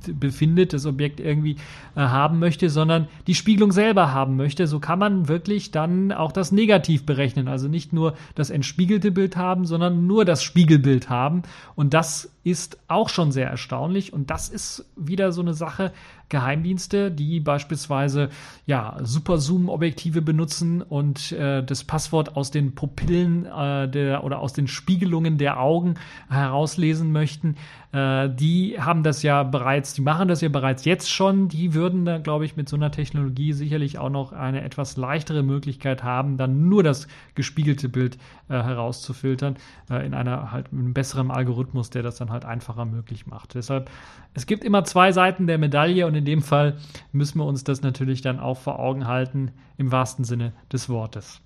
befindet, 0.07 0.73
das 0.73 0.85
Objekt 0.85 1.19
irgendwie 1.19 1.57
äh, 1.95 2.01
haben 2.01 2.39
möchte, 2.39 2.69
sondern 2.69 3.07
die 3.27 3.35
Spiegelung 3.35 3.71
selber 3.71 4.13
haben 4.13 4.35
möchte. 4.35 4.67
So 4.67 4.79
kann 4.79 4.99
man 4.99 5.27
wirklich 5.27 5.71
dann 5.71 6.11
auch 6.11 6.31
das 6.31 6.51
Negativ 6.51 7.05
berechnen. 7.05 7.47
Also 7.47 7.67
nicht 7.67 7.93
nur 7.93 8.15
das 8.35 8.49
entspiegelte 8.49 9.11
Bild 9.11 9.37
haben, 9.37 9.65
sondern 9.65 10.07
nur 10.07 10.25
das 10.25 10.43
Spiegelbild 10.43 11.09
haben. 11.09 11.43
Und 11.75 11.93
das 11.93 12.31
ist 12.43 12.79
auch 12.87 13.09
schon 13.09 13.31
sehr 13.31 13.49
erstaunlich. 13.49 14.13
Und 14.13 14.29
das 14.29 14.49
ist 14.49 14.85
wieder 14.95 15.31
so 15.31 15.41
eine 15.41 15.53
Sache, 15.53 15.91
Geheimdienste, 16.29 17.11
die 17.11 17.39
beispielsweise 17.39 18.29
ja 18.65 18.97
Super 19.03 19.37
Zoom 19.37 19.69
Objektive 19.69 20.21
benutzen 20.21 20.81
und 20.81 21.31
äh, 21.31 21.63
das 21.63 21.83
Passwort 21.83 22.35
aus 22.37 22.51
den 22.51 22.75
Pupillen 22.75 23.45
äh, 23.45 23.89
der 23.89 24.23
oder 24.23 24.39
aus 24.39 24.53
den 24.53 24.67
Spiegelungen 24.67 25.37
der 25.37 25.59
Augen 25.59 25.95
herauslesen 26.29 27.11
möchten, 27.11 27.55
äh, 27.91 28.29
die 28.29 28.79
haben 28.79 29.01
das 29.01 29.23
ja 29.23 29.41
bereits, 29.41 29.93
die 29.93 30.01
machen 30.01 30.27
das 30.27 30.41
ja 30.41 30.49
bereits 30.49 30.85
jetzt 30.85 31.09
schon. 31.09 31.47
Die 31.47 31.73
würden 31.73 32.05
da, 32.05 32.19
glaube 32.19 32.45
ich, 32.45 32.55
mit 32.55 32.69
so 32.69 32.75
einer 32.75 32.91
Technologie 32.91 33.53
sicherlich 33.53 33.97
auch 33.97 34.11
noch 34.11 34.31
eine 34.31 34.61
etwas 34.61 34.95
leichtere 34.95 35.41
Möglichkeit 35.41 36.03
haben, 36.03 36.37
dann 36.37 36.69
nur 36.69 36.83
das 36.83 37.07
gespiegelte 37.33 37.89
Bild 37.89 38.17
äh, 38.47 38.53
herauszufiltern 38.53 39.55
äh, 39.89 40.05
in 40.05 40.13
einer 40.13 40.51
halt 40.51 40.71
einem 40.71 40.93
besseren 40.93 41.31
Algorithmus, 41.31 41.89
der 41.89 42.03
das 42.03 42.17
dann 42.17 42.29
halt 42.29 42.45
einfacher 42.45 42.85
möglich 42.85 43.25
macht. 43.25 43.55
Deshalb, 43.55 43.89
es 44.35 44.45
gibt 44.45 44.63
immer 44.63 44.83
zwei 44.83 45.11
Seiten 45.11 45.47
der 45.47 45.57
Medaille 45.57 46.05
und 46.05 46.13
in 46.19 46.25
dem 46.25 46.41
Fall 46.41 46.77
müssen 47.11 47.39
wir 47.39 47.45
uns 47.45 47.63
das 47.63 47.81
natürlich 47.81 48.21
dann 48.21 48.39
auch 48.39 48.57
vor 48.57 48.77
Augen 48.79 49.07
halten, 49.07 49.51
im 49.77 49.91
wahrsten 49.91 50.25
Sinne 50.25 50.53
des 50.71 50.89
Wortes. 50.89 51.41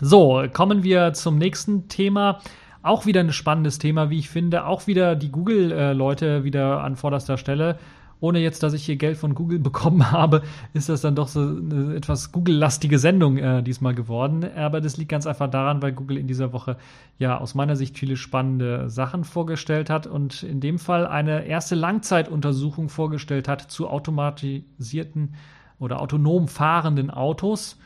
So, 0.00 0.44
kommen 0.52 0.82
wir 0.82 1.14
zum 1.14 1.38
nächsten 1.38 1.88
Thema. 1.88 2.40
Auch 2.82 3.06
wieder 3.06 3.20
ein 3.20 3.32
spannendes 3.32 3.78
Thema, 3.78 4.10
wie 4.10 4.18
ich 4.18 4.28
finde. 4.28 4.66
Auch 4.66 4.86
wieder 4.86 5.16
die 5.16 5.30
Google-Leute 5.30 6.26
äh, 6.26 6.44
wieder 6.44 6.84
an 6.84 6.96
vorderster 6.96 7.38
Stelle. 7.38 7.78
Ohne 8.20 8.38
jetzt, 8.38 8.62
dass 8.62 8.72
ich 8.72 8.84
hier 8.84 8.96
Geld 8.96 9.16
von 9.16 9.34
Google 9.34 9.58
bekommen 9.60 10.10
habe, 10.10 10.42
ist 10.72 10.88
das 10.88 11.00
dann 11.00 11.14
doch 11.14 11.28
so 11.28 11.40
eine 11.40 11.94
etwas 11.94 12.32
Google-lastige 12.32 12.98
Sendung 12.98 13.36
äh, 13.38 13.62
diesmal 13.62 13.94
geworden. 13.94 14.44
Aber 14.56 14.80
das 14.80 14.96
liegt 14.96 15.10
ganz 15.10 15.26
einfach 15.26 15.50
daran, 15.50 15.82
weil 15.82 15.92
Google 15.92 16.16
in 16.16 16.26
dieser 16.26 16.52
Woche 16.52 16.76
ja 17.18 17.38
aus 17.38 17.54
meiner 17.54 17.76
Sicht 17.76 17.98
viele 17.98 18.16
spannende 18.16 18.88
Sachen 18.90 19.24
vorgestellt 19.24 19.90
hat 19.90 20.06
und 20.06 20.42
in 20.42 20.60
dem 20.60 20.78
Fall 20.78 21.06
eine 21.06 21.46
erste 21.46 21.74
Langzeituntersuchung 21.74 22.88
vorgestellt 22.88 23.48
hat 23.48 23.70
zu 23.70 23.88
automatisierten 23.88 25.34
oder 25.78 26.00
autonom 26.00 26.48
fahrenden 26.48 27.10
Autos 27.10 27.78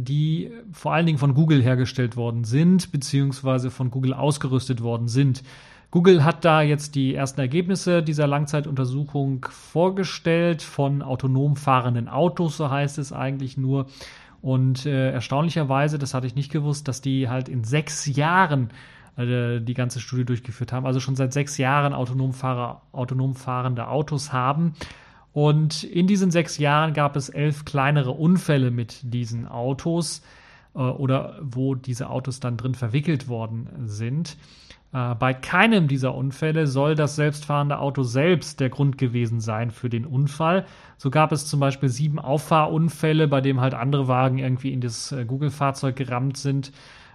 die 0.00 0.52
vor 0.70 0.94
allen 0.94 1.06
Dingen 1.06 1.18
von 1.18 1.34
Google 1.34 1.60
hergestellt 1.60 2.16
worden 2.16 2.44
sind, 2.44 2.92
beziehungsweise 2.92 3.72
von 3.72 3.90
Google 3.90 4.14
ausgerüstet 4.14 4.80
worden 4.80 5.08
sind. 5.08 5.42
Google 5.90 6.24
hat 6.24 6.44
da 6.44 6.60
jetzt 6.60 6.94
die 6.94 7.14
ersten 7.14 7.40
Ergebnisse 7.40 8.02
dieser 8.02 8.26
Langzeituntersuchung 8.26 9.46
vorgestellt 9.50 10.62
von 10.62 11.02
autonom 11.02 11.56
fahrenden 11.56 12.08
Autos, 12.08 12.58
so 12.58 12.70
heißt 12.70 12.98
es 12.98 13.12
eigentlich 13.12 13.56
nur. 13.56 13.86
Und 14.42 14.86
äh, 14.86 15.10
erstaunlicherweise, 15.10 15.98
das 15.98 16.14
hatte 16.14 16.26
ich 16.26 16.34
nicht 16.34 16.52
gewusst, 16.52 16.88
dass 16.88 17.00
die 17.00 17.28
halt 17.28 17.48
in 17.48 17.64
sechs 17.64 18.06
Jahren 18.06 18.68
äh, 19.16 19.60
die 19.60 19.74
ganze 19.74 19.98
Studie 19.98 20.24
durchgeführt 20.24 20.72
haben, 20.72 20.86
also 20.86 21.00
schon 21.00 21.16
seit 21.16 21.32
sechs 21.32 21.56
Jahren 21.56 21.94
autonom, 21.94 22.32
Fahrer, 22.32 22.82
autonom 22.92 23.34
fahrende 23.34 23.88
Autos 23.88 24.32
haben 24.32 24.74
und 25.32 25.84
in 25.84 26.06
diesen 26.06 26.30
sechs 26.30 26.58
Jahren 26.58 26.94
gab 26.94 27.14
es 27.14 27.28
elf 27.28 27.64
kleinere 27.64 28.10
Unfälle 28.10 28.70
mit 28.70 29.00
diesen 29.02 29.46
Autos 29.46 30.22
äh, 30.74 30.78
oder 30.78 31.38
wo 31.40 31.74
diese 31.74 32.10
Autos 32.10 32.40
dann 32.40 32.56
drin 32.56 32.74
verwickelt 32.74 33.28
worden 33.28 33.68
sind. 33.86 34.36
Äh, 34.92 35.14
bei 35.14 35.34
keinem 35.34 35.88
dieser 35.88 36.14
Unfälle 36.14 36.66
soll 36.66 36.94
das 36.94 37.16
selbstfahrende 37.16 37.78
Auto 37.78 38.02
selbst 38.02 38.60
der 38.60 38.70
Grund 38.70 38.98
gewesen 38.98 39.40
sein 39.40 39.70
für 39.70 39.88
den 39.88 40.06
Unfall. 40.06 40.64
So 40.96 41.10
gab 41.10 41.32
es 41.32 41.46
zum 41.46 41.60
Beispiel 41.60 41.88
sieben 41.88 42.18
Auffahrunfälle, 42.18 43.28
bei 43.28 43.40
dem 43.40 43.60
halt 43.60 43.74
andere 43.74 44.08
Wagen 44.08 44.38
irgendwie 44.38 44.72
in 44.72 44.80
das 44.80 45.12
äh, 45.12 45.24
Google-Fahrzeug 45.24 45.96
gerammt 45.96 46.36
sind. 46.36 46.72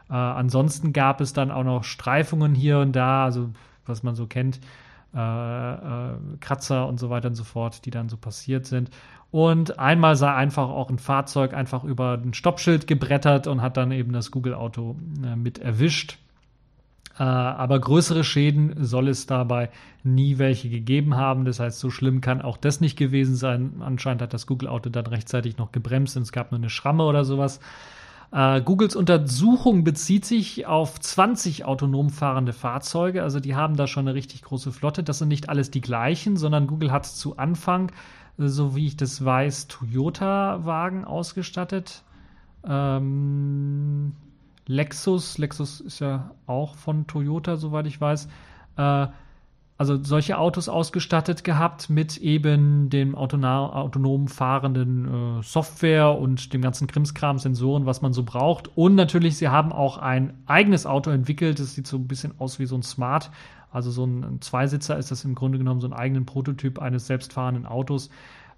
Äh, 0.10 0.14
ansonsten 0.14 0.94
gab 0.94 1.22
es 1.22 1.34
dann 1.34 1.52
auch 1.52 1.64
noch 1.64 1.84
Streifungen 1.84 2.54
hier 2.54 2.80
und 2.80 2.94
da, 2.96 3.26
also 3.26 3.50
was 3.86 4.04
man 4.04 4.16
so 4.16 4.28
kennt, 4.28 4.60
äh, 5.16 5.20
äh, 5.20 6.16
Kratzer 6.40 6.88
und 6.88 7.00
so 7.00 7.10
weiter 7.10 7.30
und 7.30 7.36
so 7.36 7.44
fort, 7.44 7.86
die 7.86 7.92
dann 7.92 8.10
so 8.10 8.18
passiert 8.18 8.66
sind. 8.66 8.90
Und 9.32 9.80
einmal 9.80 10.16
sei 10.16 10.32
einfach 10.32 10.70
auch 10.70 10.90
ein 10.92 11.00
Fahrzeug 11.00 11.56
einfach 11.56 11.84
über 11.84 12.20
ein 12.24 12.36
Stoppschild 12.36 12.86
gebrettert 12.86 13.48
und 13.48 13.64
hat 13.64 13.78
dann 13.78 13.92
eben 13.92 14.14
das 14.14 14.30
Google-Auto 14.30 14.96
äh, 15.24 15.36
mit 15.36 15.58
erwischt. 15.58 16.20
Äh, 17.18 17.24
aber 17.24 17.80
größere 17.80 18.24
Schäden 18.24 18.84
soll 18.84 19.08
es 19.08 19.28
dabei 19.28 19.70
nie 20.04 20.38
welche 20.40 20.70
gegeben 20.70 21.16
haben. 21.16 21.46
Das 21.46 21.60
heißt, 21.60 21.80
so 21.80 21.90
schlimm 21.90 22.22
kann 22.22 22.42
auch 22.42 22.58
das 22.58 22.82
nicht 22.82 22.98
gewesen 22.98 23.36
sein. 23.36 23.82
Anscheinend 23.82 24.22
hat 24.22 24.34
das 24.34 24.48
Google-Auto 24.48 24.90
dann 24.90 25.06
rechtzeitig 25.06 25.58
noch 25.58 25.72
gebremst 25.72 26.18
und 26.18 26.24
es 26.24 26.32
gab 26.32 26.52
nur 26.52 26.60
eine 26.60 26.70
Schramme 26.70 27.04
oder 27.04 27.24
sowas. 27.24 27.60
Äh, 28.32 28.62
Googles 28.62 28.96
Untersuchung 28.96 29.84
bezieht 29.84 30.26
sich 30.26 30.66
auf 30.66 31.00
20 31.00 31.66
autonom 31.66 32.10
fahrende 32.10 32.52
Fahrzeuge. 32.52 33.22
Also 33.22 33.40
die 33.40 33.56
haben 33.56 33.76
da 33.78 33.86
schon 33.86 34.08
eine 34.08 34.16
richtig 34.16 34.42
große 34.42 34.72
Flotte. 34.72 35.04
Das 35.04 35.20
sind 35.20 35.28
nicht 35.28 35.50
alles 35.50 35.70
die 35.70 35.82
gleichen, 35.82 36.36
sondern 36.36 36.66
Google 36.66 36.92
hat 36.92 37.06
zu 37.06 37.38
Anfang, 37.38 37.92
äh, 38.40 38.48
so 38.48 38.76
wie 38.76 38.88
ich 38.88 38.98
das 38.98 39.24
weiß, 39.24 39.68
Toyota-Wagen 39.68 41.06
ausgestattet. 41.06 42.02
Ähm, 42.68 44.14
Lexus, 44.66 45.38
Lexus 45.38 45.82
ist 45.82 46.00
ja 46.00 46.32
auch 46.48 46.76
von 46.76 47.08
Toyota, 47.08 47.58
soweit 47.58 47.88
ich 47.88 48.00
weiß. 48.00 48.28
Äh, 48.78 49.08
also 49.76 50.02
solche 50.02 50.38
Autos 50.38 50.70
ausgestattet 50.70 51.44
gehabt 51.44 51.90
mit 51.90 52.18
eben 52.18 52.90
dem 52.90 53.16
autonom 53.16 54.28
fahrenden 54.28 55.40
äh, 55.40 55.44
Software 55.44 56.18
und 56.18 56.54
dem 56.54 56.62
ganzen 56.62 56.88
Krimskram, 56.88 57.40
Sensoren, 57.40 57.86
was 57.86 58.02
man 58.02 58.14
so 58.14 58.24
braucht. 58.24 58.70
Und 58.78 58.96
natürlich, 58.96 59.38
sie 59.38 59.50
haben 59.50 59.72
auch 59.72 59.98
ein 59.98 60.34
eigenes 60.46 60.86
Auto 60.86 61.10
entwickelt. 61.10 61.60
Das 61.60 61.74
sieht 61.74 61.88
so 61.88 61.98
ein 61.98 62.08
bisschen 62.08 62.34
aus 62.40 62.60
wie 62.60 62.66
so 62.66 62.76
ein 62.76 62.84
Smart. 62.84 63.32
Also 63.72 63.90
so 63.90 64.06
ein, 64.06 64.40
Zweisitzer 64.42 64.98
ist 64.98 65.10
das 65.10 65.26
im 65.26 65.34
Grunde 65.34 65.58
genommen 65.58 65.82
so 65.82 65.88
ein 65.88 65.94
eigenen 65.94 66.26
Prototyp 66.26 66.80
eines 66.80 67.08
selbstfahrenden 67.08 67.66
Autos, 67.66 68.12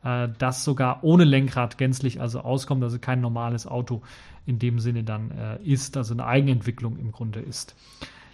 äh, 0.05 0.29
das 0.37 0.63
sogar 0.63 1.03
ohne 1.03 1.25
Lenkrad 1.25 1.77
gänzlich 1.77 2.21
also 2.21 2.39
auskommt, 2.39 2.83
also 2.83 2.99
kein 2.99 3.19
normales 3.19 3.67
Auto 3.67 4.01
in 4.45 4.59
dem 4.59 4.79
Sinne 4.79 5.03
dann 5.03 5.31
äh, 5.31 5.61
ist, 5.63 5.97
also 5.97 6.13
eine 6.13 6.25
Eigenentwicklung 6.25 6.97
im 6.97 7.11
Grunde 7.11 7.39
ist. 7.39 7.75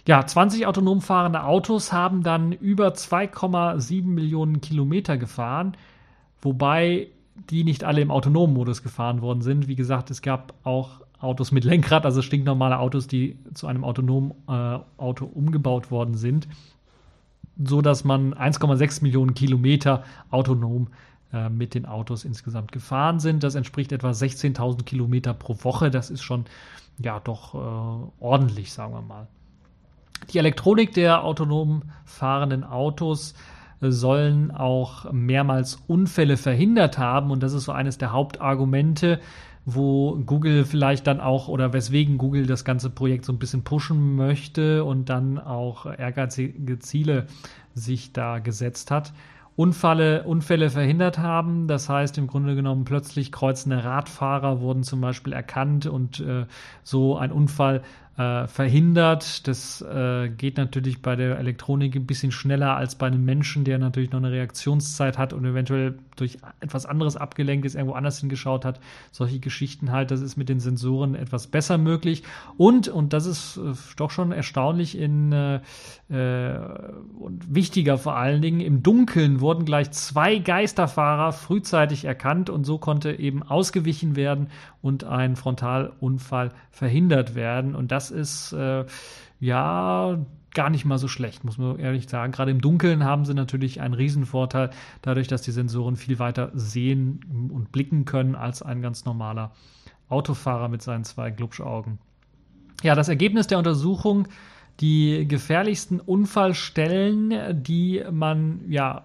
Ja, 0.06 0.24
20 0.26 0.66
autonom 0.66 1.00
fahrende 1.00 1.44
Autos 1.44 1.92
haben 1.92 2.22
dann 2.22 2.52
über 2.52 2.88
2,7 2.88 4.04
Millionen 4.04 4.60
Kilometer 4.60 5.16
gefahren, 5.16 5.76
wobei 6.40 7.08
die 7.50 7.64
nicht 7.64 7.84
alle 7.84 8.00
im 8.00 8.10
autonomen 8.10 8.54
Modus 8.54 8.82
gefahren 8.82 9.22
worden 9.22 9.42
sind. 9.42 9.68
Wie 9.68 9.76
gesagt, 9.76 10.10
es 10.10 10.20
gab 10.20 10.54
auch 10.64 11.00
Autos 11.20 11.52
mit 11.52 11.64
Lenkrad, 11.64 12.04
also 12.04 12.20
stinknormale 12.20 12.78
Autos, 12.78 13.06
die 13.06 13.38
zu 13.54 13.68
einem 13.68 13.84
autonomen 13.84 14.32
äh, 14.48 14.78
Auto 14.98 15.24
umgebaut 15.24 15.92
worden 15.92 16.14
sind, 16.14 16.48
so 17.62 17.80
dass 17.80 18.02
man 18.02 18.34
1,6 18.34 19.04
Millionen 19.04 19.34
Kilometer 19.34 20.02
autonom 20.30 20.88
äh, 21.32 21.48
mit 21.48 21.74
den 21.74 21.86
Autos 21.86 22.24
insgesamt 22.24 22.72
gefahren 22.72 23.20
sind. 23.20 23.42
Das 23.42 23.54
entspricht 23.54 23.92
etwa 23.92 24.10
16.000 24.10 24.84
Kilometer 24.84 25.34
pro 25.34 25.56
Woche. 25.62 25.90
Das 25.90 26.10
ist 26.10 26.22
schon 26.22 26.44
ja 26.98 27.20
doch 27.20 27.54
äh, 27.54 28.10
ordentlich, 28.20 28.72
sagen 28.72 28.92
wir 28.92 29.02
mal. 29.02 29.28
Die 30.32 30.38
Elektronik 30.38 30.92
der 30.92 31.24
autonom 31.24 31.82
fahrenden 32.04 32.64
Autos 32.64 33.34
äh, 33.80 33.90
sollen 33.90 34.50
auch 34.50 35.12
mehrmals 35.12 35.82
Unfälle 35.86 36.36
verhindert 36.36 36.98
haben 36.98 37.30
und 37.30 37.42
das 37.42 37.52
ist 37.52 37.64
so 37.64 37.72
eines 37.72 37.98
der 37.98 38.12
Hauptargumente, 38.12 39.20
wo 39.64 40.16
Google 40.26 40.64
vielleicht 40.64 41.06
dann 41.06 41.20
auch 41.20 41.48
oder 41.48 41.72
weswegen 41.72 42.18
Google 42.18 42.46
das 42.46 42.64
ganze 42.64 42.90
Projekt 42.90 43.24
so 43.24 43.32
ein 43.32 43.38
bisschen 43.38 43.62
pushen 43.62 44.16
möchte 44.16 44.84
und 44.84 45.08
dann 45.08 45.38
auch 45.38 45.86
ehrgeizige 45.86 46.78
Ziele 46.80 47.26
sich 47.74 48.12
da 48.12 48.40
gesetzt 48.40 48.90
hat. 48.90 49.12
Unfalle, 49.54 50.24
Unfälle 50.24 50.70
verhindert 50.70 51.18
haben. 51.18 51.68
Das 51.68 51.88
heißt, 51.88 52.16
im 52.18 52.26
Grunde 52.26 52.54
genommen 52.54 52.84
plötzlich 52.84 53.32
kreuzende 53.32 53.84
Radfahrer 53.84 54.60
wurden 54.60 54.82
zum 54.82 55.00
Beispiel 55.00 55.32
erkannt 55.32 55.86
und 55.86 56.20
äh, 56.20 56.46
so 56.82 57.16
ein 57.16 57.32
Unfall 57.32 57.82
äh, 58.22 58.46
verhindert. 58.48 59.46
Das 59.48 59.82
äh, 59.82 60.28
geht 60.28 60.56
natürlich 60.56 61.02
bei 61.02 61.16
der 61.16 61.38
Elektronik 61.38 61.96
ein 61.96 62.06
bisschen 62.06 62.32
schneller 62.32 62.76
als 62.76 62.94
bei 62.94 63.06
einem 63.06 63.24
Menschen, 63.24 63.64
der 63.64 63.78
natürlich 63.78 64.12
noch 64.12 64.20
eine 64.20 64.30
Reaktionszeit 64.30 65.18
hat 65.18 65.32
und 65.32 65.44
eventuell 65.44 65.98
durch 66.16 66.38
etwas 66.60 66.86
anderes 66.86 67.16
abgelenkt 67.16 67.66
ist, 67.66 67.74
irgendwo 67.74 67.94
anders 67.94 68.20
hingeschaut 68.20 68.64
hat. 68.64 68.80
Solche 69.10 69.40
Geschichten 69.40 69.92
halt, 69.92 70.10
das 70.10 70.20
ist 70.20 70.36
mit 70.36 70.48
den 70.48 70.60
Sensoren 70.60 71.14
etwas 71.14 71.46
besser 71.46 71.78
möglich. 71.78 72.22
Und, 72.56 72.88
und 72.88 73.12
das 73.12 73.26
ist 73.26 73.56
äh, 73.56 73.72
doch 73.96 74.10
schon 74.10 74.32
erstaunlich 74.32 74.96
in 74.98 75.32
äh, 75.32 75.60
äh, 76.12 76.58
und 77.18 77.54
wichtiger 77.54 77.96
vor 77.96 78.16
allen 78.16 78.42
Dingen, 78.42 78.60
im 78.60 78.82
Dunkeln 78.82 79.40
wurden 79.40 79.64
gleich 79.64 79.90
zwei 79.92 80.38
Geisterfahrer 80.38 81.32
frühzeitig 81.32 82.04
erkannt 82.04 82.50
und 82.50 82.64
so 82.64 82.78
konnte 82.78 83.12
eben 83.18 83.42
ausgewichen 83.42 84.16
werden 84.16 84.48
und 84.82 85.04
ein 85.04 85.36
Frontalunfall 85.36 86.50
verhindert 86.70 87.34
werden. 87.34 87.74
Und 87.74 87.92
das 87.92 88.10
ist 88.10 88.52
äh, 88.52 88.84
ja 89.40 90.18
gar 90.54 90.70
nicht 90.70 90.84
mal 90.84 90.98
so 90.98 91.08
schlecht, 91.08 91.44
muss 91.44 91.56
man 91.56 91.78
ehrlich 91.78 92.08
sagen. 92.08 92.32
Gerade 92.32 92.50
im 92.50 92.60
Dunkeln 92.60 93.04
haben 93.04 93.24
sie 93.24 93.34
natürlich 93.34 93.80
einen 93.80 93.94
Riesenvorteil, 93.94 94.70
dadurch, 95.00 95.28
dass 95.28 95.42
die 95.42 95.52
Sensoren 95.52 95.96
viel 95.96 96.18
weiter 96.18 96.50
sehen 96.54 97.50
und 97.52 97.72
blicken 97.72 98.04
können 98.04 98.34
als 98.34 98.62
ein 98.62 98.82
ganz 98.82 99.04
normaler 99.04 99.52
Autofahrer 100.08 100.68
mit 100.68 100.82
seinen 100.82 101.04
zwei 101.04 101.30
Glubschaugen. 101.30 101.98
Ja, 102.82 102.94
das 102.94 103.08
Ergebnis 103.08 103.46
der 103.46 103.58
Untersuchung, 103.58 104.28
die 104.80 105.26
gefährlichsten 105.26 106.00
Unfallstellen, 106.00 107.62
die 107.62 108.04
man 108.10 108.60
ja 108.68 109.04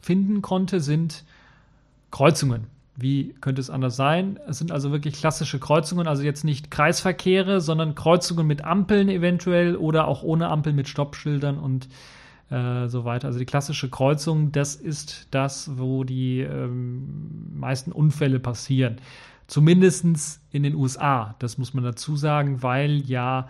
finden 0.00 0.40
konnte, 0.40 0.80
sind 0.80 1.24
Kreuzungen. 2.10 2.68
Wie 2.96 3.34
könnte 3.40 3.60
es 3.60 3.68
anders 3.68 3.94
sein? 3.94 4.38
Es 4.48 4.58
sind 4.58 4.72
also 4.72 4.90
wirklich 4.90 5.14
klassische 5.14 5.58
Kreuzungen, 5.58 6.06
also 6.06 6.22
jetzt 6.22 6.44
nicht 6.44 6.70
Kreisverkehre, 6.70 7.60
sondern 7.60 7.94
Kreuzungen 7.94 8.46
mit 8.46 8.64
Ampeln 8.64 9.10
eventuell 9.10 9.76
oder 9.76 10.08
auch 10.08 10.22
ohne 10.22 10.48
Ampeln 10.48 10.74
mit 10.74 10.88
Stoppschildern 10.88 11.58
und 11.58 11.88
äh, 12.50 12.88
so 12.88 13.04
weiter. 13.04 13.26
Also 13.26 13.38
die 13.38 13.44
klassische 13.44 13.90
Kreuzung, 13.90 14.50
das 14.50 14.76
ist 14.76 15.28
das, 15.30 15.76
wo 15.76 16.04
die 16.04 16.40
ähm, 16.40 17.50
meisten 17.54 17.92
Unfälle 17.92 18.40
passieren. 18.40 18.96
Zumindest 19.46 20.40
in 20.50 20.62
den 20.62 20.74
USA, 20.74 21.34
das 21.38 21.58
muss 21.58 21.74
man 21.74 21.84
dazu 21.84 22.16
sagen, 22.16 22.62
weil 22.62 23.02
ja, 23.06 23.48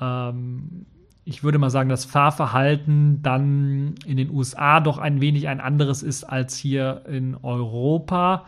ähm, 0.00 0.84
ich 1.24 1.42
würde 1.42 1.58
mal 1.58 1.70
sagen, 1.70 1.88
das 1.88 2.04
Fahrverhalten 2.04 3.22
dann 3.22 3.94
in 4.04 4.18
den 4.18 4.30
USA 4.30 4.80
doch 4.80 4.98
ein 4.98 5.22
wenig 5.22 5.48
ein 5.48 5.60
anderes 5.60 6.02
ist 6.02 6.24
als 6.24 6.56
hier 6.56 7.04
in 7.08 7.36
Europa 7.36 8.44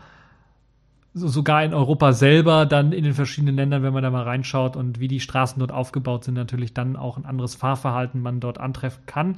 sogar 1.15 1.63
in 1.63 1.73
Europa 1.73 2.11
selber, 2.11 2.65
dann 2.65 2.91
in 2.91 3.05
den 3.05 3.13
verschiedenen 3.13 3.55
Ländern, 3.55 3.83
wenn 3.83 3.93
man 3.93 4.03
da 4.03 4.09
mal 4.09 4.23
reinschaut 4.23 4.75
und 4.75 4.99
wie 4.99 5.07
die 5.07 5.21
Straßen 5.21 5.59
dort 5.59 5.71
aufgebaut 5.71 6.25
sind, 6.25 6.33
natürlich 6.33 6.73
dann 6.73 6.97
auch 6.97 7.17
ein 7.17 7.25
anderes 7.25 7.55
Fahrverhalten 7.55 8.21
man 8.21 8.41
dort 8.41 8.59
antreffen 8.59 9.05
kann. 9.05 9.37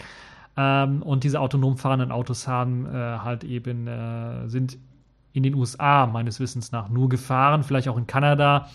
Ähm, 0.58 1.04
und 1.04 1.24
diese 1.24 1.40
autonom 1.40 1.78
fahrenden 1.78 2.12
Autos 2.12 2.48
haben 2.48 2.88
äh, 2.88 3.20
halt 3.20 3.44
eben, 3.44 3.88
äh, 3.88 4.50
sind 4.50 4.80
in 5.34 5.44
den 5.44 5.54
USA 5.54 6.08
meines 6.08 6.40
Wissens 6.40 6.72
nach 6.72 6.90
nur 6.90 7.10
gefahren, 7.10 7.62
vielleicht 7.62 7.88
auch 7.90 7.98
in 7.98 8.08
Kanada, 8.08 8.70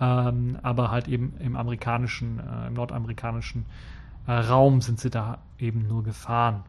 ähm, 0.00 0.58
aber 0.62 0.90
halt 0.90 1.06
eben 1.06 1.34
im 1.38 1.54
amerikanischen, 1.54 2.40
äh, 2.40 2.66
im 2.66 2.74
nordamerikanischen 2.74 3.64
äh, 4.26 4.32
Raum 4.32 4.80
sind 4.80 4.98
sie 4.98 5.10
da 5.10 5.38
eben 5.60 5.86
nur 5.86 6.02
gefahren. 6.02 6.64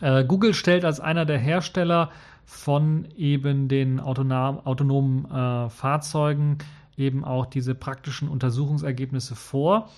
Äh, 0.00 0.24
Google 0.24 0.54
stellt 0.54 0.84
als 0.84 1.00
einer 1.00 1.24
der 1.24 1.38
Hersteller 1.38 2.10
von 2.44 3.08
eben 3.16 3.68
den 3.68 4.00
autonom, 4.00 4.60
autonomen 4.64 5.24
äh, 5.24 5.68
Fahrzeugen 5.70 6.58
eben 6.96 7.24
auch 7.24 7.46
diese 7.46 7.74
praktischen 7.74 8.28
Untersuchungsergebnisse 8.28 9.34
vor. 9.34 9.90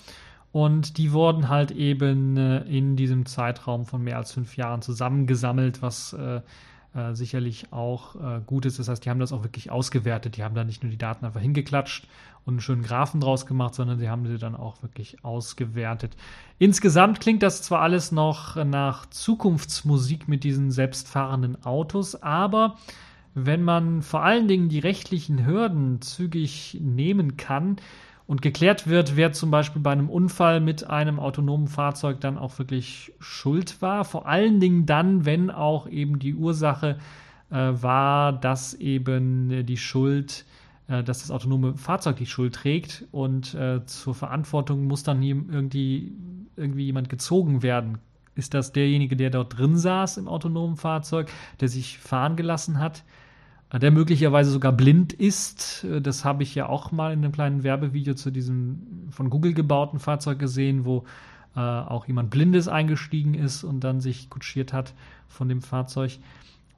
Und 0.53 0.97
die 0.97 1.13
wurden 1.13 1.49
halt 1.49 1.71
eben 1.71 2.37
äh, 2.37 2.61
in 2.61 2.97
diesem 2.97 3.27
Zeitraum 3.27 3.85
von 3.85 4.03
mehr 4.03 4.17
als 4.17 4.33
fünf 4.33 4.57
Jahren 4.57 4.81
zusammengesammelt, 4.81 5.83
was 5.83 6.15
äh, 6.15 6.41
äh, 6.95 7.15
sicherlich 7.15 7.73
auch 7.73 8.15
äh, 8.17 8.41
gut 8.47 8.65
ist. 8.65 8.79
Das 8.79 8.89
heißt, 8.89 9.05
die 9.05 9.11
haben 9.11 9.21
das 9.21 9.33
auch 9.33 9.43
wirklich 9.43 9.71
ausgewertet. 9.71 10.37
Die 10.37 10.45
haben 10.45 10.55
da 10.55 10.65
nicht 10.65 10.83
nur 10.83 10.91
die 10.91 10.97
Daten 10.97 11.27
einfach 11.27 11.43
hingeklatscht 11.43 12.09
und 12.47 12.55
einen 12.55 12.61
schönen 12.61 12.83
Graphen 12.83 13.21
draus 13.21 13.45
gemacht, 13.45 13.75
sondern 13.75 13.99
sie 13.99 14.09
haben 14.09 14.27
sie 14.27 14.39
dann 14.39 14.55
auch 14.55 14.83
wirklich 14.83 15.23
ausgewertet. 15.25 16.17
Insgesamt 16.59 17.21
klingt 17.21 17.43
das 17.43 17.61
zwar 17.61 17.83
alles 17.83 18.13
noch 18.13 18.57
nach 18.65 19.05
Zukunftsmusik 19.07 20.29
mit 20.29 20.45
diesen 20.45 20.71
selbstfahrenden 20.71 21.65
Autos, 21.65 22.23
aber 22.23 22.77
wenn 23.35 23.63
man 23.63 24.01
vor 24.01 24.23
allen 24.23 24.49
Dingen 24.49 24.71
die 24.71 24.79
rechtlichen 24.79 25.45
Hürden 25.45 26.01
zügig 26.01 26.79
nehmen 26.81 27.37
kann, 27.37 27.77
und 28.27 28.43
geklärt 28.43 28.89
wird, 28.89 29.17
wer 29.17 29.33
zum 29.33 29.51
Beispiel 29.51 29.81
bei 29.81 29.93
einem 29.93 30.11
Unfall 30.11 30.61
mit 30.61 30.89
einem 30.91 31.21
autonomen 31.21 31.69
Fahrzeug 31.69 32.21
dann 32.21 32.39
auch 32.39 32.59
wirklich 32.59 33.13
schuld 33.21 33.81
war. 33.81 34.05
Vor 34.05 34.27
allen 34.27 34.59
Dingen 34.59 34.85
dann, 34.85 35.25
wenn 35.25 35.51
auch 35.51 35.89
eben 35.89 36.19
die 36.19 36.35
Ursache 36.35 36.99
äh, 37.51 37.55
war, 37.55 38.33
dass 38.33 38.75
eben 38.75 39.65
die 39.65 39.77
Schuld, 39.77 40.45
dass 41.03 41.21
das 41.21 41.31
autonome 41.31 41.75
Fahrzeug 41.77 42.17
die 42.17 42.27
Schuld 42.27 42.55
trägt 42.55 43.05
und 43.11 43.55
äh, 43.55 43.85
zur 43.87 44.15
Verantwortung 44.15 44.87
muss 44.87 45.03
dann 45.03 45.23
irgendwie, 45.23 46.13
irgendwie 46.57 46.85
jemand 46.85 47.09
gezogen 47.09 47.63
werden. 47.63 47.99
Ist 48.35 48.55
das 48.55 48.73
derjenige, 48.73 49.17
der 49.17 49.31
dort 49.31 49.59
drin 49.59 49.77
saß 49.77 50.19
im 50.19 50.29
autonomen 50.29 50.77
Fahrzeug, 50.77 51.31
der 51.61 51.69
sich 51.69 51.99
fahren 51.99 52.37
gelassen 52.37 52.79
hat? 52.79 53.05
der 53.73 53.91
möglicherweise 53.91 54.51
sogar 54.51 54.73
blind 54.73 55.13
ist. 55.13 55.85
Das 56.01 56.25
habe 56.25 56.45
ich 56.45 56.55
ja 56.55 56.69
auch 56.69 56.93
mal 56.93 57.13
in 57.13 57.25
einem 57.25 57.33
kleinen 57.33 57.65
Werbevideo 57.65 58.15
zu 58.15 58.31
diesem 58.31 59.09
von 59.11 59.29
Google 59.29 59.55
gebauten 59.55 59.99
Fahrzeug 59.99 60.39
gesehen, 60.39 60.85
wo 60.85 61.05
äh, 61.57 61.61
auch 61.61 62.07
jemand 62.07 62.31
Blindes 62.31 62.69
eingestiegen 62.69 63.35
ist 63.35 63.65
und 63.65 63.81
dann 63.81 64.01
sich 64.01 64.31
kutschiert 64.31 64.73
hat 64.73 64.95
von 65.27 65.49
dem 65.49 65.63
Fahrzeug. 65.63 66.19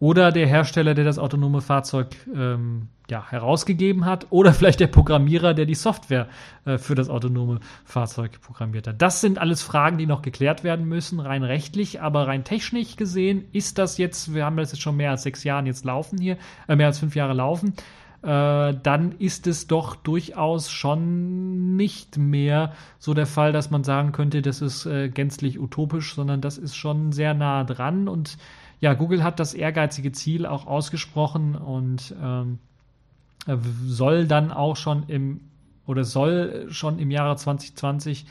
Oder 0.00 0.30
der 0.30 0.46
Hersteller, 0.46 0.94
der 0.94 1.04
das 1.04 1.18
autonome 1.18 1.61
Fahrzeug 1.61 2.14
ähm, 2.32 2.88
ja, 3.11 3.28
herausgegeben 3.28 4.04
hat. 4.04 4.26
Oder 4.30 4.52
vielleicht 4.54 4.80
der 4.80 4.87
Programmierer, 4.87 5.54
der 5.54 5.66
die 5.66 5.74
Software 5.74 6.28
äh, 6.64 6.78
für 6.78 6.94
das 6.94 7.08
autonome 7.08 7.58
Fahrzeug 7.84 8.40
programmiert 8.40 8.87
hat. 8.87 9.02
Das 9.02 9.20
sind 9.20 9.38
alles 9.38 9.62
Fragen, 9.62 9.98
die 9.98 10.06
noch 10.06 10.22
geklärt 10.22 10.62
werden 10.62 10.87
müssen, 10.87 11.18
rein 11.18 11.42
rechtlich. 11.42 12.00
Aber 12.00 12.28
rein 12.28 12.44
technisch 12.44 12.96
gesehen 12.96 13.46
ist 13.52 13.78
das 13.78 13.98
jetzt, 13.98 14.34
wir 14.34 14.44
haben 14.44 14.56
das 14.56 14.72
jetzt 14.72 14.82
schon 14.82 14.96
mehr 14.96 15.11
als 15.11 15.24
sechs 15.24 15.42
Jahre 15.42 15.66
jetzt 15.66 15.84
laufen 15.84 16.18
hier, 16.18 16.37
äh, 16.68 16.76
mehr 16.76 16.87
als 16.87 17.00
fünf 17.00 17.16
Jahre 17.16 17.34
laufen. 17.34 17.74
äh, 18.22 18.74
dann 18.82 19.12
ist 19.18 19.46
es 19.46 19.68
doch 19.68 19.94
durchaus 19.94 20.70
schon 20.70 21.76
nicht 21.76 22.18
mehr 22.18 22.72
so 22.98 23.14
der 23.14 23.26
Fall, 23.26 23.52
dass 23.52 23.70
man 23.70 23.84
sagen 23.84 24.12
könnte, 24.12 24.42
das 24.42 24.61
ist 24.61 24.87
äh, 24.87 25.08
gänzlich 25.08 25.61
utopisch, 25.61 26.14
sondern 26.14 26.40
das 26.40 26.58
ist 26.58 26.76
schon 26.76 27.12
sehr 27.12 27.34
nah 27.34 27.62
dran. 27.64 28.08
Und 28.08 28.37
ja, 28.80 28.94
Google 28.94 29.22
hat 29.24 29.40
das 29.40 29.54
ehrgeizige 29.54 30.12
Ziel 30.12 30.46
auch 30.46 30.66
ausgesprochen 30.66 31.56
und 31.56 32.14
ähm, 32.22 32.58
soll 33.86 34.26
dann 34.26 34.52
auch 34.52 34.76
schon 34.76 35.04
im 35.08 35.40
oder 35.86 36.04
soll 36.04 36.66
schon 36.70 36.98
im 36.98 37.10
Jahre 37.10 37.36
2020 37.36 38.26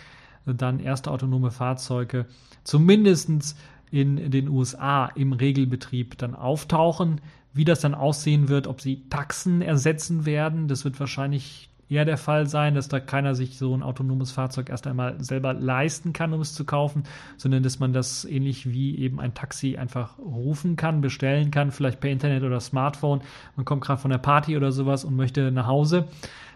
dann 0.46 0.80
erste 0.80 1.12
autonome 1.12 1.52
Fahrzeuge 1.52 2.28
zumindest 2.64 3.58
in 3.90 4.32
den 4.32 4.48
USA 4.48 5.08
im 5.08 5.34
Regelbetrieb 5.34 6.18
dann 6.18 6.36
auftauchen. 6.36 7.22
Wie 7.54 7.66
das 7.66 7.82
dann 7.82 7.96
aussehen 7.96 8.50
wird, 8.50 8.68
ob 8.68 8.82
sie 8.82 9.10
Taxen 9.10 9.62
ersetzen 9.62 10.26
werden, 10.26 10.68
das 10.68 10.86
wird 10.86 11.00
wahrscheinlich 11.00 11.67
eher 11.90 12.06
der 12.06 12.18
Fall 12.18 12.48
sein, 12.48 12.76
dass 12.76 12.88
da 12.88 13.00
keiner 13.00 13.36
sich 13.36 13.58
so 13.58 13.74
ein 13.74 13.84
autonomes 13.84 14.32
Fahrzeug 14.32 14.70
erst 14.70 14.88
einmal 14.88 15.22
selber 15.24 15.54
leisten 15.54 16.14
kann, 16.14 16.34
um 16.34 16.42
es 16.42 16.54
zu 16.54 16.66
kaufen, 16.66 17.04
sondern 17.38 17.64
dass 17.64 17.80
man 17.80 17.94
das 17.94 18.26
ähnlich 18.26 18.70
wie 18.70 18.98
eben 18.98 19.20
ein 19.20 19.34
Taxi 19.34 19.78
einfach 19.78 20.18
rufen 20.20 20.76
kann, 20.76 21.02
bestellen 21.02 21.52
kann, 21.52 21.72
vielleicht 21.72 22.00
per 22.00 22.12
Internet 22.12 22.44
oder 22.44 22.60
Smartphone. 22.60 23.22
Man 23.56 23.66
kommt 23.66 23.84
gerade 23.84 24.02
von 24.02 24.12
der 24.12 24.18
Party 24.18 24.58
oder 24.58 24.72
sowas 24.72 25.06
und 25.06 25.16
möchte 25.16 25.52
nach 25.52 25.68
Hause 25.68 26.08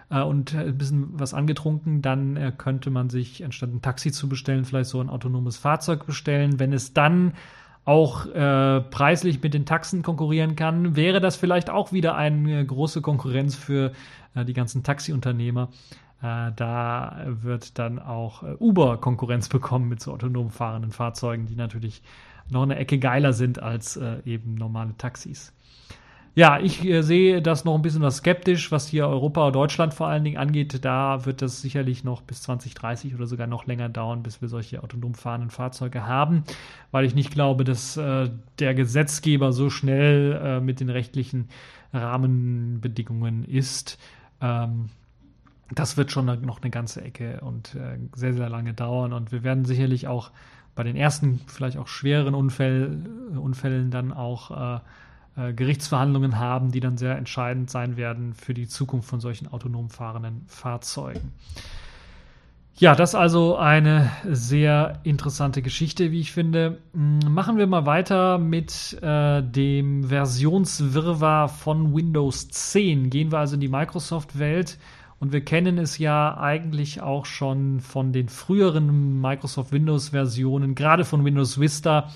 äh, 0.09 0.21
und 0.21 0.53
ein 0.53 0.77
bisschen 0.77 1.19
was 1.19 1.33
angetrunken, 1.33 2.01
dann 2.01 2.35
äh, 2.35 2.51
könnte 2.55 2.91
man 2.91 3.09
sich, 3.09 3.43
anstatt 3.43 3.73
ein 3.73 3.81
Taxi 3.81 4.11
zu 4.11 4.29
bestellen, 4.29 4.65
vielleicht 4.65 4.89
so 4.89 4.99
ein 4.99 5.09
autonomes 5.09 5.57
Fahrzeug 5.57 6.05
bestellen. 6.05 6.59
Wenn 6.59 6.73
es 6.73 6.93
dann 6.93 7.33
auch 7.83 8.27
äh, 8.27 8.81
preislich 8.81 9.41
mit 9.41 9.53
den 9.53 9.65
Taxen 9.65 10.03
konkurrieren 10.03 10.55
kann, 10.55 10.95
wäre 10.95 11.19
das 11.19 11.35
vielleicht 11.35 11.69
auch 11.69 11.91
wieder 11.91 12.15
eine 12.15 12.65
große 12.65 13.01
Konkurrenz 13.01 13.55
für 13.55 13.91
äh, 14.35 14.45
die 14.45 14.53
ganzen 14.53 14.83
Taxiunternehmer. 14.83 15.69
Äh, 16.21 16.51
da 16.55 17.23
wird 17.25 17.79
dann 17.79 17.97
auch 17.97 18.43
äh, 18.43 18.55
Uber 18.59 18.97
Konkurrenz 18.97 19.49
bekommen 19.49 19.89
mit 19.89 20.01
so 20.01 20.11
autonom 20.13 20.51
fahrenden 20.51 20.91
Fahrzeugen, 20.91 21.47
die 21.47 21.55
natürlich 21.55 22.03
noch 22.49 22.63
eine 22.63 22.75
Ecke 22.75 22.99
geiler 22.99 23.33
sind 23.33 23.61
als 23.61 23.97
äh, 23.97 24.17
eben 24.25 24.55
normale 24.55 24.95
Taxis. 24.97 25.53
Ja, 26.33 26.59
ich 26.61 26.85
äh, 26.85 27.01
sehe 27.01 27.41
das 27.41 27.65
noch 27.65 27.75
ein 27.75 27.81
bisschen 27.81 28.01
was 28.01 28.17
skeptisch, 28.17 28.71
was 28.71 28.87
hier 28.87 29.05
Europa 29.05 29.47
und 29.47 29.53
Deutschland 29.53 29.93
vor 29.93 30.07
allen 30.07 30.23
Dingen 30.23 30.37
angeht. 30.37 30.85
Da 30.85 31.25
wird 31.25 31.41
das 31.41 31.61
sicherlich 31.61 32.05
noch 32.05 32.21
bis 32.21 32.41
2030 32.43 33.15
oder 33.15 33.27
sogar 33.27 33.47
noch 33.47 33.65
länger 33.65 33.89
dauern, 33.89 34.23
bis 34.23 34.41
wir 34.41 34.47
solche 34.47 34.81
autonom 34.81 35.13
fahrenden 35.13 35.49
Fahrzeuge 35.49 36.07
haben, 36.07 36.43
weil 36.91 37.03
ich 37.03 37.15
nicht 37.15 37.31
glaube, 37.31 37.65
dass 37.65 37.97
äh, 37.97 38.29
der 38.59 38.73
Gesetzgeber 38.73 39.51
so 39.51 39.69
schnell 39.69 40.39
äh, 40.41 40.61
mit 40.61 40.79
den 40.79 40.89
rechtlichen 40.89 41.49
Rahmenbedingungen 41.91 43.43
ist. 43.43 43.99
Ähm, 44.39 44.89
das 45.69 45.97
wird 45.97 46.13
schon 46.13 46.25
noch 46.25 46.61
eine 46.61 46.71
ganze 46.71 47.01
Ecke 47.01 47.41
und 47.41 47.75
äh, 47.75 47.97
sehr, 48.15 48.33
sehr 48.33 48.49
lange 48.49 48.73
dauern. 48.73 49.11
Und 49.11 49.33
wir 49.33 49.43
werden 49.43 49.65
sicherlich 49.65 50.07
auch 50.07 50.31
bei 50.75 50.83
den 50.83 50.95
ersten, 50.95 51.41
vielleicht 51.47 51.77
auch 51.77 51.89
schweren 51.89 52.35
Unfall, 52.35 53.03
Unfällen 53.35 53.91
dann 53.91 54.13
auch 54.13 54.81
äh, 55.37 55.53
Gerichtsverhandlungen 55.53 56.39
haben, 56.39 56.71
die 56.71 56.79
dann 56.79 56.97
sehr 56.97 57.17
entscheidend 57.17 57.69
sein 57.69 57.97
werden 57.97 58.33
für 58.33 58.53
die 58.53 58.67
Zukunft 58.67 59.09
von 59.09 59.19
solchen 59.19 59.47
autonom 59.47 59.89
fahrenden 59.89 60.43
Fahrzeugen. 60.47 61.33
Ja, 62.75 62.95
das 62.95 63.11
ist 63.11 63.15
also 63.15 63.57
eine 63.57 64.11
sehr 64.25 64.99
interessante 65.03 65.61
Geschichte, 65.61 66.11
wie 66.11 66.19
ich 66.19 66.31
finde. 66.31 66.79
Hm, 66.93 67.19
machen 67.29 67.57
wir 67.57 67.67
mal 67.67 67.85
weiter 67.85 68.39
mit 68.39 68.97
äh, 69.03 69.43
dem 69.43 70.05
Versionswirrwarr 70.05 71.47
von 71.47 71.93
Windows 71.95 72.49
10. 72.49 73.09
Gehen 73.09 73.31
wir 73.31 73.39
also 73.39 73.53
in 73.53 73.61
die 73.61 73.67
Microsoft-Welt. 73.67 74.79
Und 75.19 75.31
wir 75.31 75.45
kennen 75.45 75.77
es 75.77 75.99
ja 75.99 76.35
eigentlich 76.35 77.01
auch 77.01 77.27
schon 77.27 77.81
von 77.81 78.11
den 78.11 78.27
früheren 78.27 79.21
Microsoft 79.21 79.71
Windows-Versionen, 79.71 80.73
gerade 80.73 81.05
von 81.05 81.23
Windows 81.23 81.59
Vista, 81.59 82.09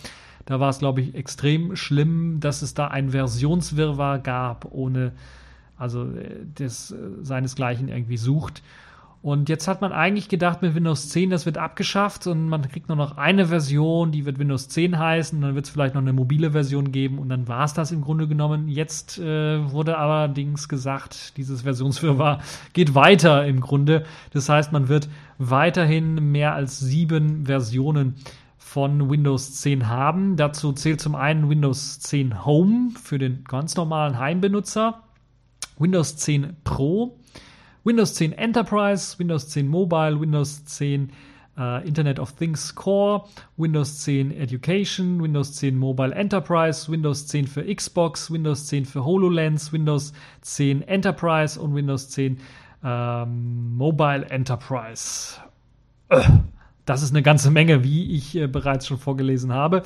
da 0.45 0.59
war 0.59 0.69
es, 0.69 0.79
glaube 0.79 1.01
ich, 1.01 1.15
extrem 1.15 1.75
schlimm, 1.75 2.39
dass 2.39 2.61
es 2.61 2.73
da 2.73 2.87
ein 2.87 3.09
Versionswirrwarr 3.09 4.19
gab, 4.19 4.71
ohne, 4.71 5.11
also 5.77 6.03
äh, 6.03 6.45
das 6.55 6.91
äh, 6.91 6.97
seinesgleichen 7.21 7.89
irgendwie 7.89 8.17
sucht. 8.17 8.61
Und 9.25 9.49
jetzt 9.49 9.67
hat 9.67 9.81
man 9.81 9.91
eigentlich 9.91 10.29
gedacht, 10.29 10.61
mit 10.61 10.75
Windows 10.75 11.09
10, 11.09 11.31
das 11.31 11.47
wird 11.47 11.57
abgeschafft 11.57 12.27
und 12.27 12.47
man 12.47 12.61
kriegt 12.69 12.89
nur 12.89 12.95
noch 12.95 13.17
eine 13.17 13.47
Version, 13.47 14.11
die 14.11 14.23
wird 14.23 14.37
Windows 14.37 14.69
10 14.69 14.99
heißen, 14.99 15.41
dann 15.41 15.55
wird 15.55 15.65
es 15.65 15.71
vielleicht 15.71 15.95
noch 15.95 16.03
eine 16.03 16.13
mobile 16.13 16.51
Version 16.51 16.91
geben 16.91 17.17
und 17.17 17.29
dann 17.29 17.47
war 17.47 17.63
es 17.63 17.73
das 17.73 17.91
im 17.91 18.01
Grunde 18.01 18.27
genommen. 18.27 18.67
Jetzt 18.67 19.17
äh, 19.17 19.71
wurde 19.71 19.97
allerdings 19.97 20.69
gesagt, 20.69 21.37
dieses 21.37 21.63
Versionswirrwarr 21.63 22.37
geht 22.73 22.93
weiter 22.93 23.47
im 23.47 23.61
Grunde. 23.61 24.05
Das 24.29 24.47
heißt, 24.47 24.71
man 24.71 24.89
wird 24.89 25.09
weiterhin 25.39 26.31
mehr 26.31 26.53
als 26.53 26.79
sieben 26.79 27.47
Versionen 27.47 28.13
von 28.75 29.09
Windows 29.09 29.53
10 29.61 29.87
haben. 29.87 30.35
Dazu 30.35 30.73
zählt 30.73 30.99
zum 30.99 31.15
einen 31.15 31.49
Windows 31.49 32.01
10 32.01 32.43
Home 32.43 32.89
für 33.01 33.17
den 33.17 33.45
ganz 33.45 33.77
normalen 33.77 34.19
Heimbenutzer, 34.19 35.01
Windows 35.79 36.17
10 36.17 36.57
Pro, 36.65 37.17
Windows 37.85 38.15
10 38.15 38.33
Enterprise, 38.33 39.17
Windows 39.17 39.47
10 39.47 39.69
Mobile, 39.69 40.19
Windows 40.19 40.65
10 40.65 41.11
Uh, 41.57 41.79
Internet 41.85 42.19
of 42.19 42.33
Things 42.33 42.75
Core, 42.75 43.29
Windows 43.55 44.03
10 44.03 44.33
Education, 44.33 45.21
Windows 45.21 45.53
10 45.53 45.77
Mobile 45.77 46.13
Enterprise, 46.13 46.91
Windows 46.91 47.27
10 47.27 47.47
für 47.47 47.63
Xbox, 47.73 48.29
Windows 48.29 48.67
10 48.67 48.83
für 48.83 49.05
HoloLens, 49.05 49.71
Windows 49.71 50.11
10 50.41 50.81
Enterprise 50.81 51.57
und 51.57 51.73
Windows 51.73 52.09
10 52.09 52.39
ähm, 52.83 53.77
Mobile 53.77 54.25
Enterprise. 54.29 55.39
Äh. 56.09 56.23
Das 56.85 57.01
ist 57.01 57.11
eine 57.11 57.23
ganze 57.23 57.49
Menge, 57.49 57.83
wie 57.83 58.15
ich 58.15 58.35
äh, 58.35 58.47
bereits 58.47 58.87
schon 58.87 58.97
vorgelesen 58.97 59.51
habe. 59.51 59.83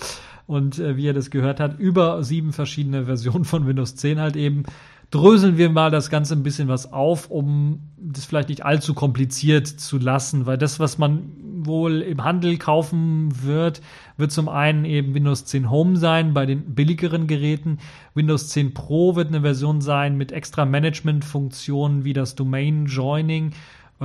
Und 0.48 0.80
äh, 0.80 0.98
wie 0.98 1.06
ihr 1.06 1.14
das 1.14 1.30
gehört 1.30 1.60
habt, 1.60 1.80
über 1.80 2.24
sieben 2.24 2.54
verschiedene 2.54 3.06
Versionen 3.06 3.46
von 3.46 3.66
Windows 3.66 3.96
10 3.96 4.20
halt 4.20 4.36
eben. 4.36 4.64
Dröseln 5.12 5.58
wir 5.58 5.72
mal 5.72 5.90
das 5.90 6.12
Ganze 6.12 6.36
ein 6.36 6.44
bisschen 6.44 6.68
was 6.68 6.94
auf, 6.94 7.32
um 7.32 7.80
das 7.98 8.26
vielleicht 8.26 8.50
nicht 8.50 8.64
allzu 8.64 8.94
kompliziert 8.94 9.66
zu 9.66 9.98
lassen, 9.98 10.46
weil 10.46 10.60
das, 10.60 10.80
was 10.80 11.00
man 11.00 11.32
wohl 11.66 12.02
im 12.02 12.24
Handel 12.24 12.58
kaufen 12.58 13.30
wird, 13.44 13.82
wird 14.18 14.32
zum 14.32 14.48
einen 14.50 14.86
eben 14.86 15.16
Windows 15.16 15.46
10 15.46 15.72
Home 15.72 15.98
sein 15.98 16.36
bei 16.36 16.46
den 16.46 16.76
billigeren 16.76 17.26
Geräten. 17.26 17.80
Windows 18.14 18.50
10 18.50 18.76
Pro 18.76 19.16
wird 19.16 19.30
eine 19.30 19.42
Version 19.42 19.82
sein 19.82 20.16
mit 20.16 20.32
extra 20.32 20.66
Management-Funktionen 20.66 22.04
wie 22.04 22.14
das 22.14 22.36
Domain 22.36 22.86
Joining 22.86 23.52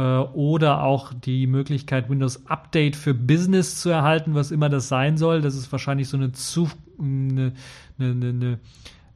oder 0.00 0.82
auch 0.82 1.12
die 1.12 1.46
Möglichkeit, 1.46 2.10
Windows 2.10 2.46
Update 2.46 2.96
für 2.96 3.14
Business 3.14 3.80
zu 3.80 3.90
erhalten, 3.90 4.34
was 4.34 4.50
immer 4.50 4.68
das 4.68 4.88
sein 4.88 5.16
soll. 5.16 5.40
Das 5.40 5.54
ist 5.54 5.70
wahrscheinlich 5.70 6.08
so 6.08 6.16
eine, 6.16 6.32
zu, 6.32 6.68
eine, 6.98 7.52
eine, 7.98 8.28
eine 8.28 8.58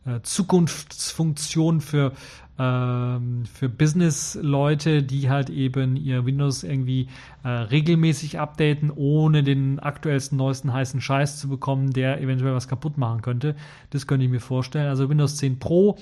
äh, 0.06 0.22
Zukunftsfunktion 0.22 1.80
für, 1.80 2.12
ähm, 2.58 3.44
für 3.52 3.68
Business-Leute, 3.68 5.02
die 5.02 5.28
halt 5.28 5.50
eben 5.50 5.96
ihr 5.96 6.24
Windows 6.24 6.62
irgendwie 6.62 7.08
äh, 7.44 7.48
regelmäßig 7.48 8.38
updaten, 8.38 8.90
ohne 8.90 9.42
den 9.42 9.78
aktuellsten, 9.80 10.38
neuesten 10.38 10.72
heißen 10.72 11.00
Scheiß 11.00 11.38
zu 11.38 11.48
bekommen, 11.48 11.92
der 11.92 12.20
eventuell 12.20 12.54
was 12.54 12.68
kaputt 12.68 12.98
machen 12.98 13.22
könnte. 13.22 13.54
Das 13.90 14.06
könnte 14.06 14.24
ich 14.24 14.30
mir 14.30 14.40
vorstellen. 14.40 14.88
Also 14.88 15.08
Windows 15.08 15.36
10 15.36 15.58
Pro 15.58 15.98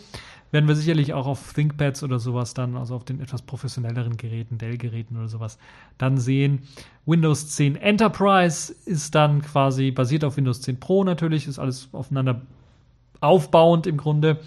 werden 0.51 0.69
wir 0.69 0.75
sicherlich 0.75 1.13
auch 1.13 1.27
auf 1.27 1.53
ThinkPads 1.53 2.03
oder 2.03 2.19
sowas 2.19 2.55
dann, 2.55 2.77
also 2.77 2.95
auf 2.95 3.05
den 3.05 3.21
etwas 3.21 3.43
professionelleren 3.43 4.17
Geräten, 4.17 4.59
Dell-Geräten 4.59 5.17
oder 5.17 5.29
sowas, 5.29 5.59
dann 5.99 6.19
sehen. 6.19 6.63
Windows 7.05 7.49
10 7.51 7.77
Enterprise 7.77 8.75
ist 8.85 9.15
dann 9.15 9.43
quasi 9.43 9.91
basiert 9.91 10.25
auf 10.25 10.37
Windows 10.37 10.63
10 10.63 10.81
Pro 10.81 11.05
natürlich, 11.05 11.47
ist 11.47 11.59
alles 11.59 11.89
aufeinander 11.93 12.43
aufbauend 13.21 13.87
im 13.87 13.97
Grunde 13.97 14.41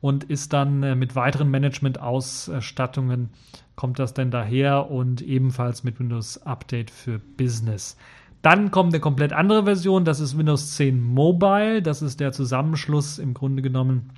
und 0.00 0.24
ist 0.24 0.52
dann 0.52 0.82
äh, 0.82 0.94
mit 0.94 1.16
weiteren 1.16 1.50
Management-Ausstattungen 1.50 3.30
kommt 3.74 3.98
das 3.98 4.14
denn 4.14 4.30
daher 4.30 4.90
und 4.90 5.22
ebenfalls 5.22 5.82
mit 5.82 5.98
Windows 5.98 6.42
Update 6.42 6.90
für 6.90 7.18
Business. 7.18 7.96
Dann 8.42 8.70
kommt 8.70 8.92
eine 8.92 9.00
komplett 9.00 9.32
andere 9.32 9.64
Version, 9.64 10.04
das 10.04 10.20
ist 10.20 10.36
Windows 10.36 10.72
10 10.72 11.00
Mobile, 11.00 11.80
das 11.80 12.02
ist 12.02 12.20
der 12.20 12.32
Zusammenschluss 12.32 13.18
im 13.18 13.34
Grunde 13.34 13.62
genommen 13.62 14.10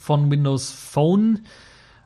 von 0.00 0.30
Windows 0.30 0.72
Phone. 0.72 1.40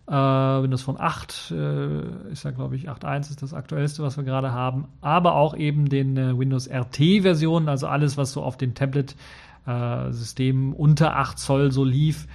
Äh, 0.07 0.13
Windows 0.13 0.83
Phone 0.83 1.01
8 1.01 1.53
äh, 1.53 2.31
ist 2.31 2.45
ja, 2.45 2.51
glaube 2.51 2.77
ich, 2.77 2.91
8.1 2.91 3.31
ist 3.31 3.41
das 3.43 3.55
aktuellste, 3.55 4.03
was 4.03 4.17
wir 4.17 4.25
gerade 4.25 4.53
haben. 4.53 4.89
Aber 5.01 5.37
auch 5.37 5.57
eben 5.57 5.89
den 5.89 6.17
äh, 6.17 6.39
Windows 6.39 6.69
RT-Versionen, 6.69 7.69
also 7.69 7.87
alles, 7.87 8.19
was 8.19 8.33
so 8.33 8.43
auf 8.43 8.59
den 8.59 8.75
Tablet-Systemen 8.75 10.73
äh, 10.73 10.77
unter 10.77 11.17
8 11.17 11.39
Zoll 11.39 11.73
so 11.73 11.85
lief, 11.85 12.27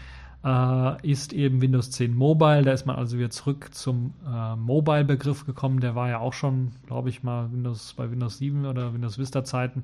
äh, 0.44 1.08
ist 1.08 1.34
eben 1.34 1.62
Windows 1.62 1.92
10 1.92 2.16
Mobile. 2.16 2.64
Da 2.64 2.72
ist 2.72 2.88
man 2.88 2.96
also 2.96 3.20
wieder 3.20 3.30
zurück 3.30 3.70
zum 3.72 4.14
äh, 4.26 4.56
Mobile-Begriff 4.56 5.46
gekommen. 5.46 5.80
Der 5.82 5.94
war 5.94 6.10
ja 6.10 6.20
auch 6.20 6.34
schon, 6.34 6.72
glaube 6.88 7.10
ich, 7.10 7.22
mal 7.22 7.52
Windows 7.52 7.94
bei 7.94 8.10
Windows 8.10 8.40
7 8.40 8.66
oder 8.66 8.94
Windows 8.94 9.20
Vista-Zeiten 9.20 9.84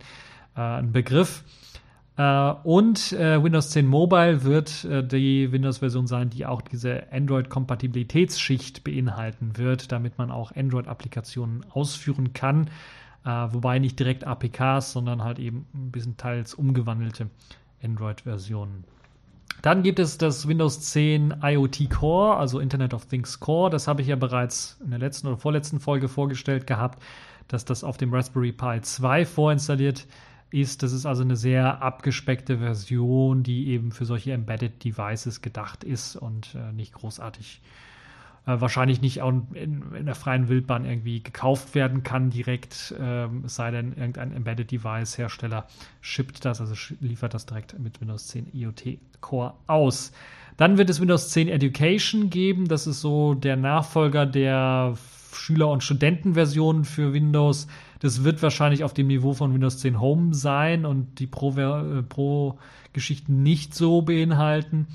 ein 0.57 0.93
Begriff. 0.93 1.43
Äh, 2.17 2.53
und 2.63 3.11
äh, 3.13 3.43
Windows 3.43 3.71
10 3.71 3.85
Mobile 3.85 4.43
wird 4.43 4.85
äh, 4.85 5.05
die 5.05 5.51
Windows-Version 5.51 6.07
sein, 6.07 6.29
die 6.29 6.45
auch 6.45 6.61
diese 6.61 7.11
Android-Kompatibilitätsschicht 7.11 8.83
beinhalten 8.83 9.57
wird, 9.57 9.91
damit 9.91 10.17
man 10.17 10.31
auch 10.31 10.55
Android-Applikationen 10.55 11.65
ausführen 11.71 12.33
kann. 12.33 12.69
Wobei 13.27 13.79
nicht 13.79 13.97
direkt 13.97 14.27
APKs, 14.27 14.91
sondern 14.91 15.23
halt 15.23 15.39
eben 15.39 15.65
ein 15.73 15.89
bisschen 15.89 16.15
teils 16.15 16.53
umgewandelte 16.53 17.31
Android-Versionen. 17.83 18.83
Dann 19.63 19.81
gibt 19.81 19.97
es 19.97 20.19
das 20.19 20.47
Windows 20.47 20.79
10 20.81 21.37
IoT 21.41 21.89
Core, 21.89 22.37
also 22.37 22.59
Internet 22.59 22.93
of 22.93 23.07
Things 23.07 23.39
Core. 23.39 23.71
Das 23.71 23.87
habe 23.87 24.03
ich 24.03 24.09
ja 24.09 24.15
bereits 24.15 24.79
in 24.83 24.91
der 24.91 24.99
letzten 24.99 25.25
oder 25.25 25.37
vorletzten 25.37 25.79
Folge 25.79 26.07
vorgestellt 26.07 26.67
gehabt, 26.67 27.01
dass 27.47 27.65
das 27.65 27.83
auf 27.83 27.97
dem 27.97 28.13
Raspberry 28.13 28.51
Pi 28.51 28.79
2 28.79 29.25
vorinstalliert 29.25 30.01
ist. 30.01 30.09
Das 30.51 30.91
ist 30.93 31.05
also 31.05 31.23
eine 31.23 31.35
sehr 31.35 31.81
abgespeckte 31.81 32.59
Version, 32.59 33.43
die 33.43 33.67
eben 33.67 33.91
für 33.91 34.05
solche 34.05 34.31
Embedded 34.31 34.83
Devices 34.83 35.41
gedacht 35.41 35.83
ist 35.83 36.15
und 36.15 36.55
äh, 36.55 36.71
nicht 36.71 36.93
großartig 36.93 37.61
äh, 38.45 38.61
wahrscheinlich 38.61 39.01
nicht 39.01 39.21
auch 39.21 39.33
in, 39.53 39.83
in, 39.93 40.05
der 40.05 40.15
freien 40.15 40.47
Wildbahn 40.47 40.85
irgendwie 40.85 41.21
gekauft 41.21 41.73
werden 41.75 42.03
kann 42.03 42.29
direkt, 42.29 42.93
äh, 42.99 43.27
es 43.43 43.55
sei 43.55 43.71
denn, 43.71 43.93
irgendein 43.93 44.31
Embedded 44.33 44.71
Device 44.71 45.17
Hersteller 45.17 45.67
shippt 46.01 46.45
das, 46.45 46.61
also 46.61 46.75
liefert 46.99 47.33
das 47.33 47.45
direkt 47.45 47.77
mit 47.79 47.99
Windows 48.01 48.27
10 48.27 48.53
IoT 48.53 48.99
Core 49.21 49.55
aus. 49.67 50.11
Dann 50.57 50.77
wird 50.77 50.89
es 50.89 51.01
Windows 51.01 51.31
10 51.31 51.49
Education 51.49 52.29
geben, 52.29 52.67
das 52.67 52.87
ist 52.87 53.01
so 53.01 53.33
der 53.33 53.57
Nachfolger 53.57 54.25
der 54.25 54.95
Schüler- 55.35 55.69
und 55.69 55.83
Studentenversion 55.83 56.85
für 56.85 57.13
Windows. 57.13 57.67
Das 57.99 58.23
wird 58.23 58.41
wahrscheinlich 58.41 58.83
auf 58.83 58.93
dem 58.93 59.07
Niveau 59.07 59.33
von 59.33 59.53
Windows 59.53 59.79
10 59.79 59.99
Home 59.99 60.33
sein 60.33 60.85
und 60.85 61.19
die 61.19 61.27
Pro-Geschichten 61.27 63.35
Pro 63.35 63.41
nicht 63.41 63.73
so 63.73 64.01
beinhalten. 64.01 64.87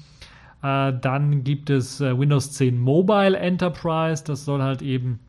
Äh, 0.63 0.93
dann 1.01 1.45
gibt 1.45 1.71
es 1.71 2.01
äh, 2.01 2.19
Windows 2.19 2.53
10 2.53 2.79
Mobile 2.79 3.39
Enterprise. 3.39 4.25
Das 4.25 4.45
soll 4.45 4.63
halt 4.63 4.83
eben 4.83 5.21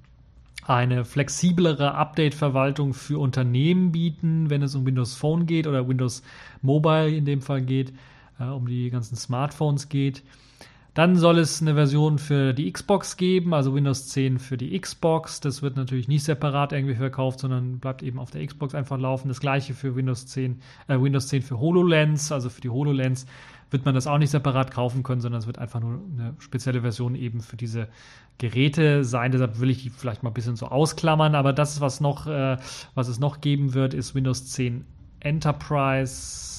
eine 0.65 1.05
flexiblere 1.05 1.95
Update-Verwaltung 1.95 2.93
für 2.93 3.19
Unternehmen 3.19 3.91
bieten, 3.91 4.49
wenn 4.49 4.61
es 4.61 4.75
um 4.75 4.85
Windows 4.85 5.15
Phone 5.15 5.45
geht 5.45 5.67
oder 5.67 5.87
Windows 5.87 6.21
Mobile 6.61 7.09
in 7.09 7.25
dem 7.25 7.41
Fall 7.41 7.61
geht, 7.61 7.93
äh, 8.39 8.45
um 8.45 8.67
die 8.67 8.89
ganzen 8.89 9.15
Smartphones 9.15 9.89
geht. 9.89 10.23
Dann 10.93 11.15
soll 11.15 11.39
es 11.39 11.61
eine 11.61 11.73
Version 11.73 12.17
für 12.17 12.53
die 12.53 12.69
Xbox 12.69 13.15
geben, 13.15 13.53
also 13.53 13.73
Windows 13.73 14.09
10 14.09 14.39
für 14.39 14.57
die 14.57 14.77
Xbox. 14.77 15.39
Das 15.39 15.61
wird 15.61 15.77
natürlich 15.77 16.09
nicht 16.09 16.25
separat 16.25 16.73
irgendwie 16.73 16.95
verkauft, 16.95 17.39
sondern 17.39 17.79
bleibt 17.79 18.03
eben 18.03 18.19
auf 18.19 18.29
der 18.29 18.45
Xbox 18.45 18.75
einfach 18.75 18.99
laufen. 18.99 19.29
Das 19.29 19.39
gleiche 19.39 19.73
für 19.73 19.95
Windows 19.95 20.25
10, 20.25 20.59
äh, 20.89 20.99
Windows 20.99 21.29
10 21.29 21.43
für 21.43 21.59
HoloLens, 21.59 22.33
also 22.33 22.49
für 22.49 22.59
die 22.59 22.69
HoloLens 22.69 23.25
wird 23.69 23.85
man 23.85 23.95
das 23.95 24.05
auch 24.05 24.17
nicht 24.17 24.31
separat 24.31 24.71
kaufen 24.71 25.01
können, 25.01 25.21
sondern 25.21 25.39
es 25.39 25.47
wird 25.47 25.57
einfach 25.57 25.79
nur 25.79 26.01
eine 26.13 26.35
spezielle 26.39 26.81
Version 26.81 27.15
eben 27.15 27.39
für 27.39 27.55
diese 27.55 27.87
Geräte 28.37 29.05
sein. 29.05 29.31
Deshalb 29.31 29.61
will 29.61 29.69
ich 29.69 29.81
die 29.83 29.89
vielleicht 29.89 30.23
mal 30.23 30.31
ein 30.31 30.33
bisschen 30.33 30.57
so 30.57 30.67
ausklammern. 30.67 31.35
Aber 31.35 31.53
das 31.53 31.79
was 31.79 32.01
noch, 32.01 32.27
äh, 32.27 32.57
was 32.95 33.07
es 33.07 33.17
noch 33.17 33.39
geben 33.39 33.73
wird, 33.73 33.93
ist 33.93 34.13
Windows 34.13 34.47
10 34.47 34.83
Enterprise. 35.21 36.51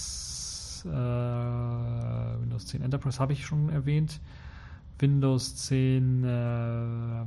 Äh, 0.89 2.42
Windows 2.63 2.67
10 2.67 2.83
Enterprise 2.83 3.19
habe 3.19 3.33
ich 3.33 3.45
schon 3.45 3.69
erwähnt. 3.71 4.21
Windows 4.99 5.57
10 5.57 6.25
äh, 6.25 7.25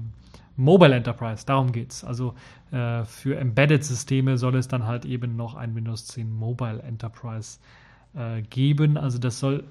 Mobile 0.55 0.95
Enterprise, 0.95 1.45
darum 1.45 1.71
geht 1.71 1.91
es. 1.91 2.03
Also 2.03 2.35
äh, 2.71 3.03
für 3.03 3.37
Embedded-Systeme 3.37 4.37
soll 4.37 4.55
es 4.55 4.67
dann 4.67 4.85
halt 4.85 5.05
eben 5.05 5.35
noch 5.35 5.55
ein 5.55 5.75
Windows 5.75 6.05
10 6.07 6.31
Mobile 6.31 6.81
Enterprise 6.81 7.59
geben 7.59 7.85
äh, 8.15 8.41
geben. 8.43 8.97
Also 8.97 9.19
das 9.19 9.39
soll, 9.39 9.65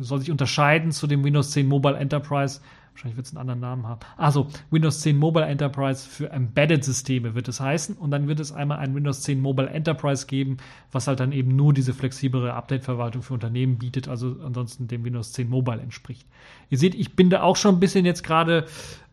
soll 0.00 0.20
sich 0.20 0.30
unterscheiden 0.30 0.92
zu 0.92 1.06
dem 1.06 1.24
Windows 1.24 1.50
10 1.50 1.68
Mobile 1.68 1.96
Enterprise. 1.96 2.60
Wahrscheinlich 2.92 3.16
wird 3.16 3.26
es 3.26 3.32
einen 3.32 3.40
anderen 3.40 3.60
Namen 3.60 3.86
haben. 3.86 4.00
Also 4.16 4.48
Windows 4.70 5.00
10 5.00 5.16
Mobile 5.16 5.46
Enterprise 5.46 6.08
für 6.08 6.30
Embedded-Systeme 6.30 7.34
wird 7.34 7.48
es 7.48 7.60
heißen. 7.60 7.96
Und 7.96 8.10
dann 8.10 8.28
wird 8.28 8.38
es 8.38 8.52
einmal 8.52 8.78
ein 8.78 8.94
Windows 8.94 9.22
10 9.22 9.40
Mobile 9.40 9.68
Enterprise 9.70 10.26
geben, 10.26 10.58
was 10.90 11.06
halt 11.06 11.20
dann 11.20 11.32
eben 11.32 11.56
nur 11.56 11.72
diese 11.72 11.94
flexiblere 11.94 12.52
Update-Verwaltung 12.52 13.22
für 13.22 13.34
Unternehmen 13.34 13.78
bietet, 13.78 14.08
also 14.08 14.36
ansonsten 14.44 14.88
dem 14.88 15.04
Windows 15.04 15.32
10 15.32 15.48
Mobile 15.48 15.80
entspricht. 15.80 16.26
Ihr 16.68 16.78
seht, 16.78 16.94
ich 16.94 17.16
bin 17.16 17.30
da 17.30 17.42
auch 17.42 17.56
schon 17.56 17.76
ein 17.76 17.80
bisschen 17.80 18.04
jetzt 18.04 18.22
gerade 18.22 18.66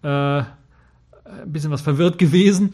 äh, 0.03 0.07
ein 0.09 0.45
bisschen 1.45 1.71
was 1.71 1.81
verwirrt 1.81 2.17
gewesen. 2.17 2.73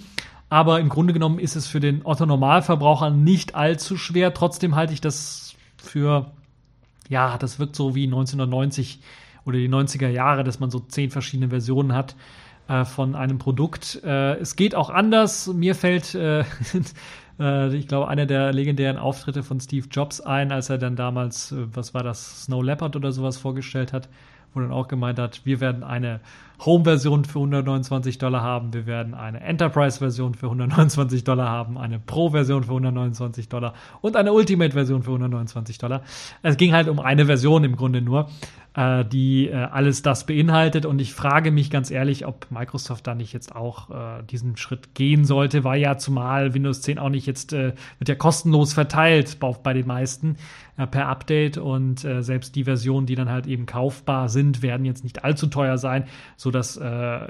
Aber 0.49 0.79
im 0.79 0.89
Grunde 0.89 1.13
genommen 1.13 1.39
ist 1.39 1.55
es 1.55 1.67
für 1.67 1.79
den 1.79 2.05
Otto 2.05 2.25
Normalverbraucher 2.25 3.09
nicht 3.09 3.55
allzu 3.55 3.97
schwer. 3.97 4.33
Trotzdem 4.33 4.75
halte 4.75 4.93
ich 4.93 5.01
das 5.01 5.55
für, 5.77 6.31
ja, 7.09 7.37
das 7.37 7.59
wirkt 7.59 7.75
so 7.75 7.95
wie 7.95 8.05
1990 8.05 8.99
oder 9.45 9.57
die 9.57 9.69
90er 9.69 10.09
Jahre, 10.09 10.43
dass 10.43 10.59
man 10.59 10.69
so 10.69 10.79
zehn 10.79 11.11
verschiedene 11.11 11.49
Versionen 11.49 11.93
hat 11.93 12.15
äh, 12.67 12.83
von 12.83 13.15
einem 13.15 13.37
Produkt. 13.37 14.01
Äh, 14.03 14.35
es 14.37 14.55
geht 14.55 14.75
auch 14.75 14.89
anders. 14.89 15.47
Mir 15.47 15.75
fällt, 15.75 16.15
äh, 16.15 16.43
äh 17.39 17.75
ich 17.75 17.87
glaube, 17.87 18.07
einer 18.07 18.25
der 18.25 18.53
legendären 18.53 18.97
Auftritte 18.97 19.43
von 19.43 19.59
Steve 19.59 19.87
Jobs 19.89 20.21
ein, 20.21 20.51
als 20.51 20.69
er 20.69 20.77
dann 20.77 20.95
damals, 20.95 21.51
äh, 21.51 21.67
was 21.73 21.93
war 21.93 22.03
das, 22.03 22.45
Snow 22.45 22.63
Leopard 22.63 22.95
oder 22.95 23.11
sowas 23.11 23.37
vorgestellt 23.37 23.93
hat, 23.93 24.09
wo 24.53 24.59
dann 24.61 24.71
auch 24.71 24.87
gemeint 24.87 25.19
hat, 25.19 25.41
wir 25.45 25.59
werden 25.59 25.83
eine 25.83 26.21
Home-Version 26.63 27.25
für 27.25 27.39
129 27.39 28.17
Dollar 28.17 28.41
haben, 28.41 28.73
wir 28.73 28.85
werden 28.85 29.13
eine 29.13 29.41
Enterprise-Version 29.41 30.35
für 30.35 30.47
129 30.47 31.23
Dollar 31.23 31.49
haben, 31.49 31.77
eine 31.77 31.99
Pro-Version 31.99 32.63
für 32.63 32.71
129 32.71 33.49
Dollar 33.49 33.73
und 34.01 34.15
eine 34.15 34.33
Ultimate-Version 34.33 35.03
für 35.03 35.11
129 35.11 35.77
Dollar. 35.77 36.01
Es 36.41 36.57
ging 36.57 36.73
halt 36.73 36.87
um 36.87 36.99
eine 36.99 37.25
Version 37.25 37.63
im 37.63 37.75
Grunde 37.75 38.01
nur 38.01 38.29
äh, 38.75 39.05
die 39.05 39.47
äh, 39.47 39.55
alles 39.55 40.01
das 40.01 40.25
beinhaltet. 40.25 40.85
Und 40.85 40.99
ich 40.99 41.13
frage 41.13 41.51
mich 41.51 41.71
ganz 41.71 41.91
ehrlich, 41.91 42.25
ob 42.25 42.51
Microsoft 42.51 43.07
da 43.07 43.15
nicht 43.15 43.33
jetzt 43.33 43.55
auch 43.55 43.89
äh, 43.89 44.23
diesen 44.23 44.57
Schritt 44.57 44.93
gehen 44.93 45.25
sollte, 45.25 45.63
weil 45.63 45.81
ja 45.81 45.97
zumal 45.97 46.53
Windows 46.53 46.81
10 46.81 46.99
auch 46.99 47.09
nicht 47.09 47.25
jetzt, 47.25 47.53
äh, 47.53 47.73
wird 47.99 48.09
ja 48.09 48.15
kostenlos 48.15 48.73
verteilt 48.73 49.37
bei, 49.39 49.73
den 49.73 49.87
meisten 49.87 50.37
äh, 50.77 50.87
per 50.87 51.07
Update 51.07 51.57
und 51.57 52.03
äh, 52.03 52.21
selbst 52.21 52.55
die 52.55 52.65
Versionen, 52.65 53.05
die 53.05 53.15
dann 53.15 53.29
halt 53.29 53.47
eben 53.47 53.65
kaufbar 53.65 54.29
sind, 54.29 54.61
werden 54.61 54.85
jetzt 54.85 55.03
nicht 55.03 55.23
allzu 55.23 55.47
teuer 55.47 55.77
sein, 55.77 56.05
sodass 56.45 56.77
äh, 56.77 57.27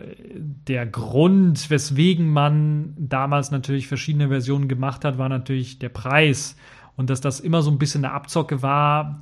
der 0.67 0.85
Grund, 0.85 1.69
weswegen 1.69 2.29
man 2.29 2.93
damals 2.97 3.49
natürlich 3.49 3.87
verschiedene 3.87 4.27
Versionen 4.27 4.67
gemacht 4.67 5.05
hat, 5.05 5.17
war 5.17 5.29
natürlich 5.29 5.79
der 5.79 5.87
Preis. 5.87 6.57
Und 6.97 7.09
dass 7.09 7.21
das 7.21 7.39
immer 7.39 7.61
so 7.61 7.71
ein 7.71 7.77
bisschen 7.77 8.03
eine 8.03 8.13
Abzocke 8.13 8.61
war, 8.61 9.21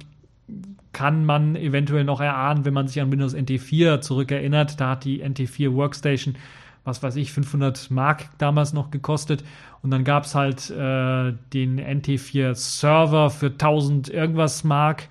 kann 0.93 1.25
man 1.25 1.55
eventuell 1.55 2.05
noch 2.05 2.21
erahnen, 2.21 2.65
wenn 2.65 2.73
man 2.73 2.87
sich 2.87 3.03
an 3.03 3.11
Windows 3.11 3.35
NT 3.35 3.59
4 3.59 4.01
zurückerinnert. 4.01 4.81
Da 4.81 4.89
hat 4.89 5.03
die 5.03 5.21
NT 5.23 5.47
4 5.47 5.75
Workstation, 5.75 6.37
was 6.83 7.03
weiß 7.03 7.15
ich, 7.17 7.31
500 7.31 7.91
Mark 7.91 8.29
damals 8.39 8.73
noch 8.73 8.89
gekostet. 8.89 9.43
Und 9.83 9.91
dann 9.91 10.03
gab 10.03 10.23
es 10.23 10.33
halt 10.33 10.71
äh, 10.71 11.33
den 11.53 11.75
NT 11.75 12.19
4 12.19 12.55
Server 12.55 13.29
für 13.29 13.51
1000 13.51 14.09
irgendwas 14.09 14.63
Mark. 14.63 15.07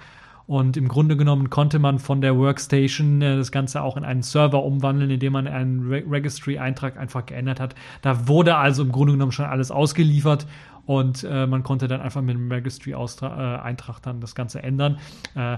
Und 0.52 0.76
im 0.76 0.86
Grunde 0.86 1.16
genommen 1.16 1.48
konnte 1.48 1.78
man 1.78 1.98
von 1.98 2.20
der 2.20 2.36
Workstation 2.36 3.22
äh, 3.22 3.36
das 3.38 3.52
Ganze 3.52 3.80
auch 3.80 3.96
in 3.96 4.04
einen 4.04 4.20
Server 4.20 4.62
umwandeln, 4.62 5.10
indem 5.10 5.32
man 5.32 5.46
einen 5.46 5.88
Re 5.88 6.02
Registry-Eintrag 6.06 6.98
einfach 6.98 7.24
geändert 7.24 7.58
hat. 7.58 7.74
Da 8.02 8.28
wurde 8.28 8.56
also 8.56 8.82
im 8.82 8.92
Grunde 8.92 9.14
genommen 9.14 9.32
schon 9.32 9.46
alles 9.46 9.70
ausgeliefert 9.70 10.46
und 10.84 11.24
äh, 11.24 11.46
man 11.46 11.62
konnte 11.62 11.88
dann 11.88 12.02
einfach 12.02 12.20
mit 12.20 12.34
dem 12.34 12.52
Registry-Eintrag 12.52 13.96
äh, 13.96 14.00
dann 14.02 14.20
das 14.20 14.34
Ganze 14.34 14.62
ändern. 14.62 14.98
Äh, 15.34 15.56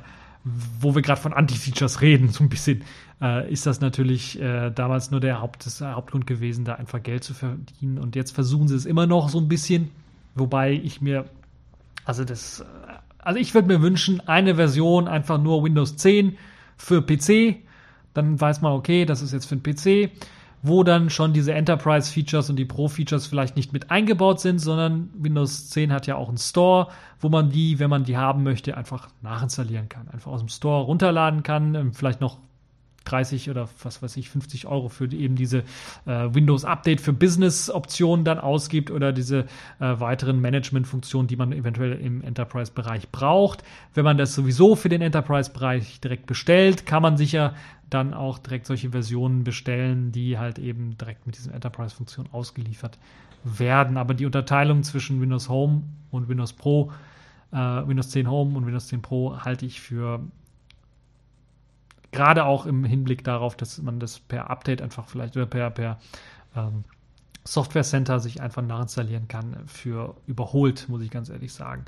wo 0.79 0.95
wir 0.95 1.03
gerade 1.03 1.21
von 1.21 1.33
Anti-Features 1.33 2.01
reden, 2.01 2.29
so 2.33 2.45
ein 2.45 2.49
bisschen, 2.49 2.85
äh, 3.21 3.53
ist 3.53 3.67
das 3.67 3.81
natürlich 3.81 4.41
äh, 4.41 4.71
damals 4.71 5.11
nur 5.11 5.19
der, 5.19 5.41
Haupt, 5.41 5.67
das 5.67 5.81
Hauptgrund 5.81 6.29
gewesen, 6.29 6.65
da 6.65 6.77
einfach 6.77 7.03
Geld 7.03 7.25
zu 7.25 7.35
verdienen. 7.35 7.99
Und 7.99 8.15
jetzt 8.15 8.31
versuchen 8.31 8.69
sie 8.69 8.77
es 8.77 8.87
immer 8.87 9.09
noch 9.09 9.29
so 9.29 9.41
ein 9.41 9.49
bisschen, 9.49 9.91
wobei 10.37 10.71
ich 10.71 11.01
mir, 11.01 11.25
also 12.05 12.25
das, 12.25 12.61
äh, 12.61 12.65
also 13.25 13.39
ich 13.39 13.55
würde 13.55 13.69
mir 13.69 13.83
wünschen, 13.83 14.21
eine 14.29 14.55
Version 14.55 15.09
einfach 15.09 15.39
nur 15.39 15.65
Windows 15.65 15.97
10 15.97 16.37
für 16.77 17.03
PC. 17.03 17.57
Dann 18.13 18.41
weiß 18.41 18.61
man, 18.61 18.73
okay, 18.73 19.05
das 19.05 19.23
ist 19.23 19.33
jetzt 19.33 19.47
für 19.47 19.57
den 19.57 19.63
PC 19.63 20.11
wo 20.67 20.83
dann 20.83 21.11
schon 21.11 21.35
diese 21.35 21.53
Enterprise-Features 21.53 22.49
und 22.49 22.57
die 22.57 22.65
Pro-Features 22.65 23.27
vielleicht 23.27 23.55
nicht 23.55 23.75
mit 23.75 23.91
eingebaut 23.91 24.41
sind, 24.41 24.59
sondern 24.61 25.11
Windows 25.13 25.69
10 25.69 25.93
hat 25.93 26.07
ja 26.07 26.17
auch 26.17 26.29
einen 26.29 26.39
Store, 26.39 26.89
wo 27.21 27.29
man 27.29 27.51
die, 27.51 27.79
wenn 27.79 27.91
man 27.91 28.05
die 28.05 28.17
haben 28.17 28.43
möchte, 28.43 28.75
einfach 28.75 29.11
nachinstallieren 29.21 29.91
kann. 29.91 30.09
Einfach 30.09 30.33
aus 30.33 30.41
dem 30.41 30.49
Store 30.49 30.85
runterladen 30.85 31.43
kann, 31.43 31.75
ähm, 31.75 31.93
vielleicht 31.93 32.23
noch 32.23 32.39
30 33.05 33.51
oder 33.51 33.69
was 33.83 34.03
weiß 34.03 34.17
ich, 34.17 34.31
50 34.31 34.67
Euro 34.67 34.89
für 34.89 35.11
eben 35.13 35.37
diese 35.37 35.59
äh, 36.07 36.29
Windows 36.33 36.65
Update 36.65 37.01
für 37.01 37.13
Business 37.13 37.71
Optionen 37.71 38.25
dann 38.25 38.39
ausgibt 38.39 38.91
oder 38.91 39.13
diese 39.13 39.47
äh, 39.81 40.01
weiteren 40.01 40.41
Management 40.41 40.87
Funktionen, 40.87 41.29
die 41.29 41.37
man 41.37 41.53
eventuell 41.53 41.93
im 41.93 42.23
Enterprise 42.23 42.73
Bereich 42.73 43.11
braucht. 43.11 43.63
Wenn 43.95 44.05
man 44.05 44.19
das 44.19 44.35
sowieso 44.35 44.77
für 44.77 44.89
den 44.89 45.03
Enterprise 45.03 45.51
Bereich 45.51 46.01
direkt 46.01 46.27
bestellt, 46.27 46.87
kann 46.87 47.03
man 47.03 47.17
sicher 47.17 47.55
dann 47.91 48.15
auch 48.15 48.39
direkt 48.39 48.67
solche 48.67 48.91
Versionen 48.91 49.45
bestellen, 49.45 50.11
die 50.11 50.39
halt 50.39 50.59
eben 50.59 50.97
direkt 50.99 51.27
mit 51.27 51.37
diesen 51.37 51.53
Enterprise-Funktionen 51.53 52.33
ausgeliefert 52.33 52.99
werden. 53.45 53.97
Aber 53.97 54.15
die 54.15 54.27
Unterteilung 54.27 54.83
zwischen 54.83 55.21
Windows 55.21 55.49
Home 55.49 55.83
und 56.11 56.29
Windows 56.29 56.53
Pro 56.53 56.91
Äh, 57.55 57.87
Windows 57.87 58.11
10 58.11 58.29
Home 58.29 58.59
und 58.59 58.67
Windows 58.67 58.89
10 58.89 59.01
Pro 59.01 59.39
halte 59.39 59.65
ich 59.65 59.81
für 59.81 60.21
gerade 62.15 62.45
auch 62.45 62.65
im 62.65 62.85
Hinblick 62.85 63.25
darauf, 63.25 63.57
dass 63.57 63.81
man 63.83 64.01
das 64.01 64.21
per 64.21 64.51
Update 64.51 64.81
einfach 64.81 65.07
vielleicht 65.07 65.37
oder 65.37 65.47
per, 65.47 65.71
per 65.71 65.99
ähm, 66.57 66.85
Software 67.45 67.83
Center 67.83 68.21
sich 68.21 68.41
einfach 68.41 68.63
nachinstallieren 68.63 69.29
kann, 69.29 69.57
für 69.67 70.17
überholt, 70.27 70.89
muss 70.89 71.03
ich 71.03 71.11
ganz 71.11 71.29
ehrlich 71.29 71.53
sagen. 71.53 71.85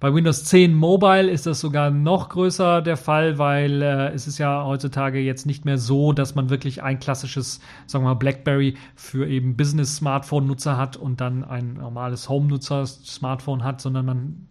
Bei 0.00 0.12
Windows 0.12 0.44
10 0.44 0.74
Mobile 0.74 1.30
ist 1.30 1.46
das 1.46 1.60
sogar 1.60 1.90
noch 1.90 2.28
größer 2.28 2.82
der 2.82 2.98
Fall, 2.98 3.38
weil 3.38 3.80
äh, 3.80 4.08
es 4.12 4.26
ist 4.26 4.36
ja 4.36 4.64
heutzutage 4.64 5.20
jetzt 5.20 5.46
nicht 5.46 5.64
mehr 5.64 5.78
so, 5.78 6.12
dass 6.12 6.34
man 6.34 6.50
wirklich 6.50 6.82
ein 6.82 6.98
klassisches, 6.98 7.60
sagen 7.86 8.04
wir 8.04 8.10
mal, 8.10 8.14
BlackBerry 8.14 8.76
für 8.94 9.26
eben 9.26 9.56
Business-Smartphone-Nutzer 9.56 10.76
hat 10.76 10.96
und 10.98 11.20
dann 11.20 11.44
ein 11.44 11.74
normales 11.74 12.28
Home-Nutzer-Smartphone 12.28 13.64
hat, 13.64 13.80
sondern 13.80 14.04
man 14.04 14.48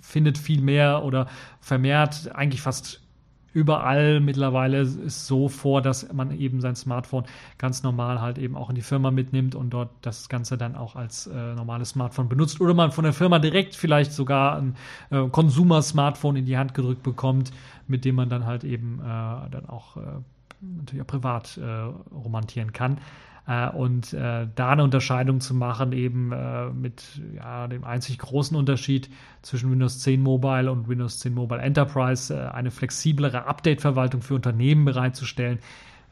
findet 0.00 0.36
viel 0.36 0.62
mehr 0.62 1.04
oder 1.04 1.28
vermehrt 1.60 2.34
eigentlich 2.34 2.62
fast 2.62 3.00
überall 3.58 4.20
mittlerweile 4.20 4.80
ist 4.80 5.26
so 5.26 5.48
vor, 5.48 5.82
dass 5.82 6.12
man 6.12 6.30
eben 6.30 6.60
sein 6.60 6.76
Smartphone 6.76 7.24
ganz 7.58 7.82
normal 7.82 8.20
halt 8.20 8.38
eben 8.38 8.56
auch 8.56 8.68
in 8.68 8.76
die 8.76 8.82
Firma 8.82 9.10
mitnimmt 9.10 9.54
und 9.54 9.70
dort 9.70 9.90
das 10.02 10.28
Ganze 10.28 10.56
dann 10.56 10.76
auch 10.76 10.94
als 10.94 11.26
äh, 11.26 11.54
normales 11.54 11.90
Smartphone 11.90 12.28
benutzt 12.28 12.60
oder 12.60 12.74
man 12.74 12.92
von 12.92 13.04
der 13.04 13.12
Firma 13.12 13.38
direkt 13.38 13.74
vielleicht 13.74 14.12
sogar 14.12 14.58
ein 14.58 14.76
äh, 15.10 15.28
Consumer-Smartphone 15.28 16.36
in 16.36 16.46
die 16.46 16.56
Hand 16.56 16.74
gedrückt 16.74 17.02
bekommt, 17.02 17.50
mit 17.88 18.04
dem 18.04 18.14
man 18.14 18.28
dann 18.28 18.46
halt 18.46 18.62
eben 18.62 19.00
äh, 19.00 19.04
dann 19.50 19.66
auch 19.68 19.96
äh, 19.96 20.00
natürlich 20.60 21.02
auch 21.02 21.06
privat 21.06 21.56
äh, 21.58 21.64
romantieren 22.14 22.72
kann. 22.72 22.98
Äh, 23.48 23.70
und 23.70 24.12
äh, 24.12 24.46
da 24.54 24.70
eine 24.70 24.84
Unterscheidung 24.84 25.40
zu 25.40 25.54
machen, 25.54 25.92
eben 25.92 26.32
äh, 26.32 26.68
mit 26.68 27.02
ja, 27.34 27.66
dem 27.66 27.82
einzig 27.82 28.18
großen 28.18 28.54
Unterschied 28.56 29.08
zwischen 29.40 29.70
Windows 29.70 30.00
10 30.00 30.22
Mobile 30.22 30.70
und 30.70 30.86
Windows 30.86 31.18
10 31.20 31.32
Mobile 31.32 31.62
Enterprise, 31.62 32.34
äh, 32.34 32.48
eine 32.48 32.70
flexiblere 32.70 33.46
Update-Verwaltung 33.46 34.20
für 34.20 34.34
Unternehmen 34.34 34.84
bereitzustellen, 34.84 35.58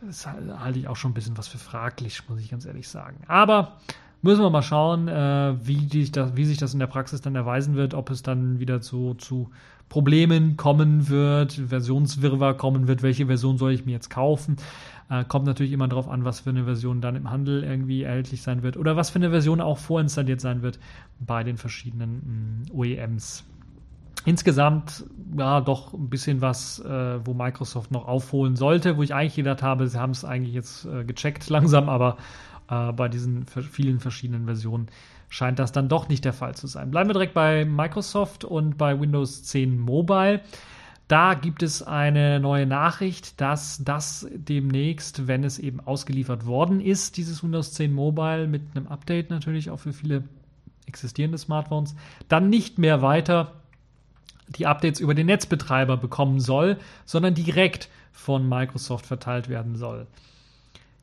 das 0.01 0.26
halte 0.26 0.78
ich 0.78 0.89
auch 0.89 0.97
schon 0.97 1.12
ein 1.12 1.14
bisschen 1.14 1.37
was 1.37 1.49
für 1.49 1.59
fraglich, 1.59 2.22
muss 2.28 2.41
ich 2.41 2.51
ganz 2.51 2.64
ehrlich 2.64 2.89
sagen. 2.89 3.16
Aber 3.28 3.76
müssen 4.22 4.43
wir 4.43 4.51
mal 4.51 4.62
schauen, 4.62 5.09
äh, 5.09 5.55
wie, 5.62 5.76
die, 5.76 6.11
wie, 6.34 6.45
sich 6.45 6.59
das 6.59 6.74
in 6.74 6.80
der 6.80 6.87
Praxis 6.87 7.20
dann 7.20 7.34
erweisen 7.34 7.76
wird, 7.76 7.95
ob 7.95 8.11
es 8.11 8.22
dann 8.22 8.61
wieder 8.61 8.80
zu, 8.80 9.14
zu 9.14 9.51
Problemen 9.89 10.57
kommen 10.57 11.09
wird, 11.09 11.53
Versionswirrwarr 11.68 12.55
kommen 12.55 12.89
wird, 12.89 13.03
welche 13.03 13.26
Version 13.26 13.57
soll 13.57 13.72
ich 13.72 13.87
mir 13.87 13.93
jetzt 13.93 14.11
kaufen. 14.11 14.57
Äh, 15.09 15.24
kommt 15.24 15.46
natürlich 15.46 15.72
immer 15.72 15.86
darauf 15.86 16.09
an, 16.09 16.24
was 16.24 16.40
für 16.40 16.50
eine 16.50 16.64
Version 16.64 17.00
dann 17.00 17.14
im 17.14 17.30
Handel 17.30 17.62
irgendwie 17.62 18.02
erhältlich 18.02 18.42
sein 18.42 18.62
wird 18.62 18.76
oder 18.76 18.96
was 18.96 19.11
für 19.11 19.16
eine 19.16 19.30
Version 19.30 19.61
auch 19.61 19.78
vorinstalliert 19.78 20.40
sein 20.40 20.62
wird 20.62 20.80
bei 21.20 21.44
den 21.44 21.57
verschiedenen 21.57 22.66
mh, 22.70 22.74
mm, 22.74 22.78
OEMs. 22.78 23.44
Insgesamt, 24.24 25.04
ja, 25.38 25.61
doch 25.61 25.94
ein 25.94 26.11
bisschen 26.11 26.40
was, 26.40 26.80
äh, 26.80 27.24
wo 27.24 27.32
Microsoft 27.34 27.92
noch 27.92 28.09
aufholen 28.09 28.57
sollte, 28.57 28.96
wo 28.96 29.02
ich 29.04 29.14
eigentlich 29.14 29.36
gedacht 29.36 29.62
habe, 29.62 29.86
sie 29.86 30.00
haben 30.00 30.11
es 30.11 30.24
eigentlich 30.24 30.54
jetzt 30.54 30.84
äh, 30.86 31.04
gecheckt 31.04 31.48
langsam, 31.50 31.88
aber 31.88 32.16
äh, 32.68 32.92
bei 32.92 33.09
diesen 33.09 33.46
vielen 33.46 34.00
verschiedenen 34.00 34.46
Versionen 34.46 34.88
scheint 35.28 35.61
das 35.61 35.70
dann 35.70 35.88
doch 35.88 36.09
nicht 36.09 36.24
der 36.24 36.32
Fall 36.32 36.57
zu 36.57 36.66
sein. 36.66 36.90
Bleiben 36.90 37.09
wir 37.09 37.14
direkt 37.14 37.34
bei 37.34 37.64
Microsoft 37.64 38.44
und 38.44 38.76
bei 38.76 39.00
Windows 39.00 39.44
10 39.44 39.78
Mobile. 39.78 40.40
Da 41.09 41.34
gibt 41.34 41.62
es 41.62 41.84
eine 41.84 42.40
neue 42.40 42.66
Nachricht, 42.66 43.40
dass 43.40 43.82
das 43.84 44.26
demnächst, 44.34 45.28
wenn 45.28 45.44
es 45.44 45.59
eben 45.59 45.78
ausgeliefert 45.80 46.46
worden 46.46 46.80
ist, 46.80 47.16
dieses 47.16 47.44
Windows 47.44 47.72
10 47.74 47.92
Mobile 47.92 48.48
mit 48.48 48.62
einem 48.74 48.88
Update 48.88 49.30
natürlich 49.30 49.70
auch 49.70 49.78
für 49.78 49.92
viele 49.92 50.24
existierende 50.86 51.38
Smartphones, 51.38 51.94
dann 52.28 52.48
nicht 52.48 52.78
mehr 52.78 53.02
weiter 53.02 53.52
die 54.48 54.66
Updates 54.66 55.00
über 55.00 55.14
den 55.14 55.26
Netzbetreiber 55.26 55.96
bekommen 55.96 56.40
soll, 56.40 56.76
sondern 57.04 57.34
direkt 57.34 57.88
von 58.12 58.48
Microsoft 58.48 59.07
verteilt 59.07 59.48
werden 59.48 59.76
soll. 59.76 60.07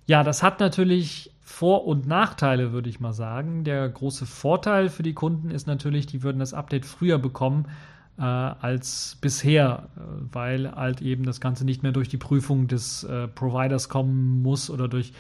Ja, 0.06 0.24
das 0.24 0.44
hat 0.44 0.60
natürlich 0.60 1.32
vor- 1.42 1.86
und 1.86 2.08
Nachteile, 2.08 2.72
würde 2.72 2.90
ich 2.90 3.00
mal 3.00 3.14
sagen. 3.14 3.64
Der 3.64 3.88
große 3.88 4.26
Vorteil 4.26 4.90
für 4.90 5.04
die 5.04 5.14
Kunden 5.14 5.50
ist 5.50 5.68
natürlich, 5.68 6.08
die 6.08 6.24
würden 6.24 6.40
das 6.40 6.54
Update 6.54 6.86
früher 6.86 7.20
bekommen 7.20 7.68
äh, 8.18 8.22
als 8.22 9.18
bisher, 9.22 9.88
äh, 9.96 10.00
weil 10.32 10.72
halt 10.72 11.02
eben 11.02 11.24
das 11.24 11.42
Ganze 11.42 11.66
nicht 11.66 11.84
mehr 11.84 11.92
durch 11.92 12.10
die 12.10 12.18
Prüfung 12.18 12.68
des 12.68 13.04
äh, 13.04 13.28
Providers 13.28 13.90
kommen 13.90 14.42
muss 14.42 14.70
oder 14.70 14.88
durch 14.88 15.14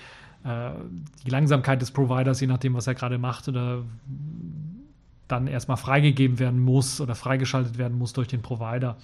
äh, 0.44 0.72
die 1.26 1.30
Langsamkeit 1.30 1.82
des 1.82 1.91
Providers, 1.91 2.39
je 2.41 2.48
nachdem, 2.48 2.74
was 2.76 2.88
er 2.88 2.94
gerade 2.94 3.18
macht, 3.18 3.48
oder 3.48 3.84
dann 5.28 5.48
erstmal 5.48 5.78
freigegeben 5.78 6.38
werden 6.38 6.60
muss 6.60 7.02
oder 7.02 7.16
freigeschaltet 7.16 7.78
werden 7.78 7.98
muss 7.98 8.14
durch 8.14 8.28
den 8.28 8.41
Provider. 8.41 8.98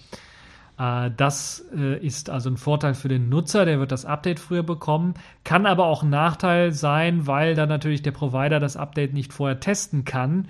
Äh, 0.77 1.09
das 1.17 1.59
ist 1.59 2.29
also 2.29 2.51
ein 2.51 2.57
Vorteil 2.57 2.93
für 2.93 3.07
den 3.07 3.29
Nutzer, 3.29 3.65
der 3.65 3.79
wird 3.79 3.91
das 3.91 4.05
Update 4.05 4.39
früher 4.39 4.63
bekommen, 4.63 5.15
kann 5.43 5.65
aber 5.65 5.87
auch 5.87 6.03
ein 6.03 6.09
Nachteil 6.11 6.73
sein, 6.73 7.25
weil 7.25 7.55
dann 7.55 7.69
natürlich 7.69 8.03
der 8.03 8.11
Provider 8.11 8.59
das 8.59 8.77
Update 8.77 9.13
nicht 9.13 9.33
vorher 9.33 9.59
testen 9.59 10.05
kann 10.05 10.47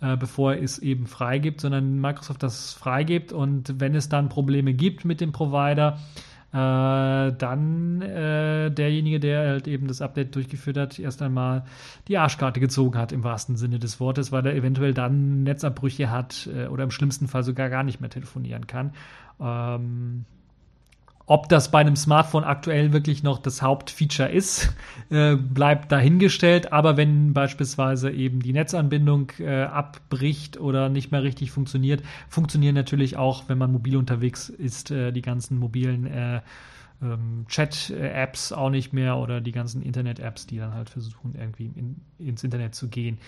äh, 0.00 0.16
bevor 0.16 0.54
er 0.54 0.62
es 0.62 0.78
eben 0.78 1.06
freigibt, 1.06 1.60
sondern 1.60 2.00
Microsoft 2.00 2.42
das 2.42 2.74
freigibt 2.74 3.32
und 3.32 3.80
wenn 3.80 3.94
es 3.94 4.08
dann 4.08 4.28
Probleme 4.28 4.74
gibt 4.74 5.04
mit 5.04 5.20
dem 5.20 5.32
Provider, 5.32 5.98
äh, 6.52 7.32
dann 7.32 8.02
äh, 8.02 8.70
derjenige, 8.70 9.20
der 9.20 9.48
halt 9.48 9.68
eben 9.68 9.88
das 9.88 10.00
Update 10.00 10.34
durchgeführt 10.34 10.76
hat, 10.76 10.98
erst 10.98 11.20
einmal 11.20 11.64
die 12.08 12.18
Arschkarte 12.18 12.60
gezogen 12.60 12.98
hat 12.98 13.12
im 13.12 13.24
wahrsten 13.24 13.56
Sinne 13.56 13.78
des 13.78 14.00
Wortes, 14.00 14.32
weil 14.32 14.46
er 14.46 14.54
eventuell 14.54 14.94
dann 14.94 15.42
Netzabbrüche 15.42 16.10
hat 16.10 16.48
äh, 16.54 16.68
oder 16.68 16.84
im 16.84 16.90
schlimmsten 16.90 17.28
Fall 17.28 17.42
sogar 17.42 17.68
gar 17.68 17.82
nicht 17.82 18.00
mehr 18.00 18.10
telefonieren 18.10 18.66
kann. 18.66 18.92
Ähm, 19.40 20.24
ob 21.26 21.48
das 21.48 21.72
bei 21.72 21.80
einem 21.80 21.96
Smartphone 21.96 22.44
aktuell 22.44 22.92
wirklich 22.92 23.24
noch 23.24 23.38
das 23.38 23.60
Hauptfeature 23.60 24.28
ist, 24.28 24.72
äh, 25.10 25.34
bleibt 25.34 25.90
dahingestellt. 25.90 26.72
Aber 26.72 26.96
wenn 26.96 27.32
beispielsweise 27.32 28.10
eben 28.10 28.40
die 28.40 28.52
Netzanbindung 28.52 29.32
äh, 29.40 29.64
abbricht 29.64 30.58
oder 30.58 30.88
nicht 30.88 31.10
mehr 31.10 31.24
richtig 31.24 31.50
funktioniert, 31.50 32.02
funktionieren 32.28 32.76
natürlich 32.76 33.16
auch, 33.16 33.48
wenn 33.48 33.58
man 33.58 33.72
mobil 33.72 33.96
unterwegs 33.96 34.48
ist, 34.48 34.90
äh, 34.92 35.12
die 35.12 35.22
ganzen 35.22 35.58
mobilen 35.58 36.06
äh, 36.06 36.40
ähm, 37.02 37.44
Chat-Apps 37.48 38.52
auch 38.52 38.70
nicht 38.70 38.92
mehr 38.92 39.16
oder 39.16 39.40
die 39.40 39.52
ganzen 39.52 39.82
Internet-Apps, 39.82 40.46
die 40.46 40.58
dann 40.58 40.74
halt 40.74 40.90
versuchen, 40.90 41.34
irgendwie 41.34 41.70
in, 41.74 41.96
ins 42.18 42.44
Internet 42.44 42.74
zu 42.74 42.88
gehen. 42.88 43.18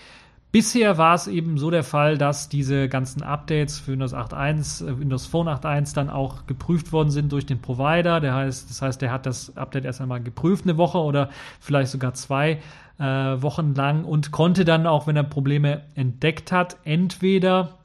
Bisher 0.51 0.97
war 0.97 1.13
es 1.13 1.27
eben 1.27 1.59
so 1.59 1.69
der 1.69 1.83
Fall, 1.83 2.17
dass 2.17 2.49
diese 2.49 2.89
ganzen 2.89 3.21
Updates 3.21 3.79
für 3.79 3.91
Windows 3.91 4.15
8.1, 4.15 4.83
äh, 4.83 4.99
Windows 4.99 5.27
Phone 5.27 5.47
8.1 5.47 5.93
dann 5.93 6.09
auch 6.09 6.47
geprüft 6.47 6.91
worden 6.91 7.11
sind 7.11 7.31
durch 7.31 7.45
den 7.45 7.61
Provider. 7.61 8.19
Der 8.19 8.33
heißt, 8.33 8.67
das 8.67 8.81
heißt, 8.81 9.01
der 9.01 9.11
hat 9.11 9.27
das 9.27 9.55
Update 9.57 9.85
erst 9.85 10.01
einmal 10.01 10.21
geprüft 10.21 10.65
eine 10.65 10.77
Woche 10.77 10.97
oder 10.97 11.29
vielleicht 11.59 11.91
sogar 11.91 12.15
zwei 12.15 12.61
äh, 12.97 13.03
Wochen 13.03 13.75
lang 13.75 14.03
und 14.05 14.31
konnte 14.31 14.65
dann 14.65 14.87
auch, 14.87 15.05
wenn 15.05 15.15
er 15.15 15.23
Probleme 15.23 15.81
entdeckt 15.93 16.51
hat, 16.51 16.77
entweder 16.83 17.77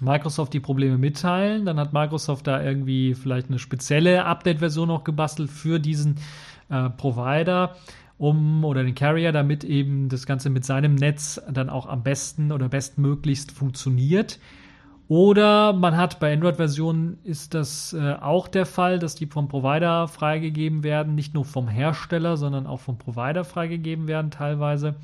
Microsoft 0.00 0.52
die 0.54 0.60
Probleme 0.60 0.96
mitteilen. 0.96 1.66
Dann 1.66 1.80
hat 1.80 1.92
Microsoft 1.92 2.46
da 2.46 2.62
irgendwie 2.62 3.14
vielleicht 3.14 3.48
eine 3.48 3.58
spezielle 3.58 4.26
Update-Version 4.26 4.86
noch 4.86 5.02
gebastelt 5.02 5.50
für 5.50 5.80
diesen 5.80 6.18
äh, 6.68 6.88
Provider 6.88 7.74
um 8.20 8.64
oder 8.64 8.84
den 8.84 8.94
Carrier, 8.94 9.32
damit 9.32 9.64
eben 9.64 10.10
das 10.10 10.26
Ganze 10.26 10.50
mit 10.50 10.64
seinem 10.64 10.94
Netz 10.94 11.40
dann 11.50 11.70
auch 11.70 11.86
am 11.86 12.02
besten 12.02 12.52
oder 12.52 12.68
bestmöglichst 12.68 13.50
funktioniert. 13.50 14.38
Oder 15.08 15.72
man 15.72 15.96
hat 15.96 16.20
bei 16.20 16.32
Android-Versionen 16.32 17.18
ist 17.24 17.54
das 17.54 17.94
äh, 17.94 18.12
auch 18.20 18.46
der 18.46 18.66
Fall, 18.66 18.98
dass 18.98 19.14
die 19.14 19.26
vom 19.26 19.48
Provider 19.48 20.06
freigegeben 20.06 20.84
werden, 20.84 21.14
nicht 21.14 21.32
nur 21.32 21.46
vom 21.46 21.66
Hersteller, 21.66 22.36
sondern 22.36 22.66
auch 22.66 22.80
vom 22.80 22.98
Provider 22.98 23.42
freigegeben 23.42 24.06
werden 24.06 24.30
teilweise, 24.30 24.96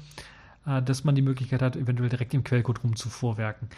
äh, 0.67 0.83
dass 0.83 1.03
man 1.03 1.14
die 1.14 1.23
Möglichkeit 1.23 1.62
hat, 1.62 1.75
eventuell 1.75 2.11
direkt 2.11 2.35
im 2.35 2.45
Quellcode 2.45 2.85
rumzuvorwerken. 2.85 3.69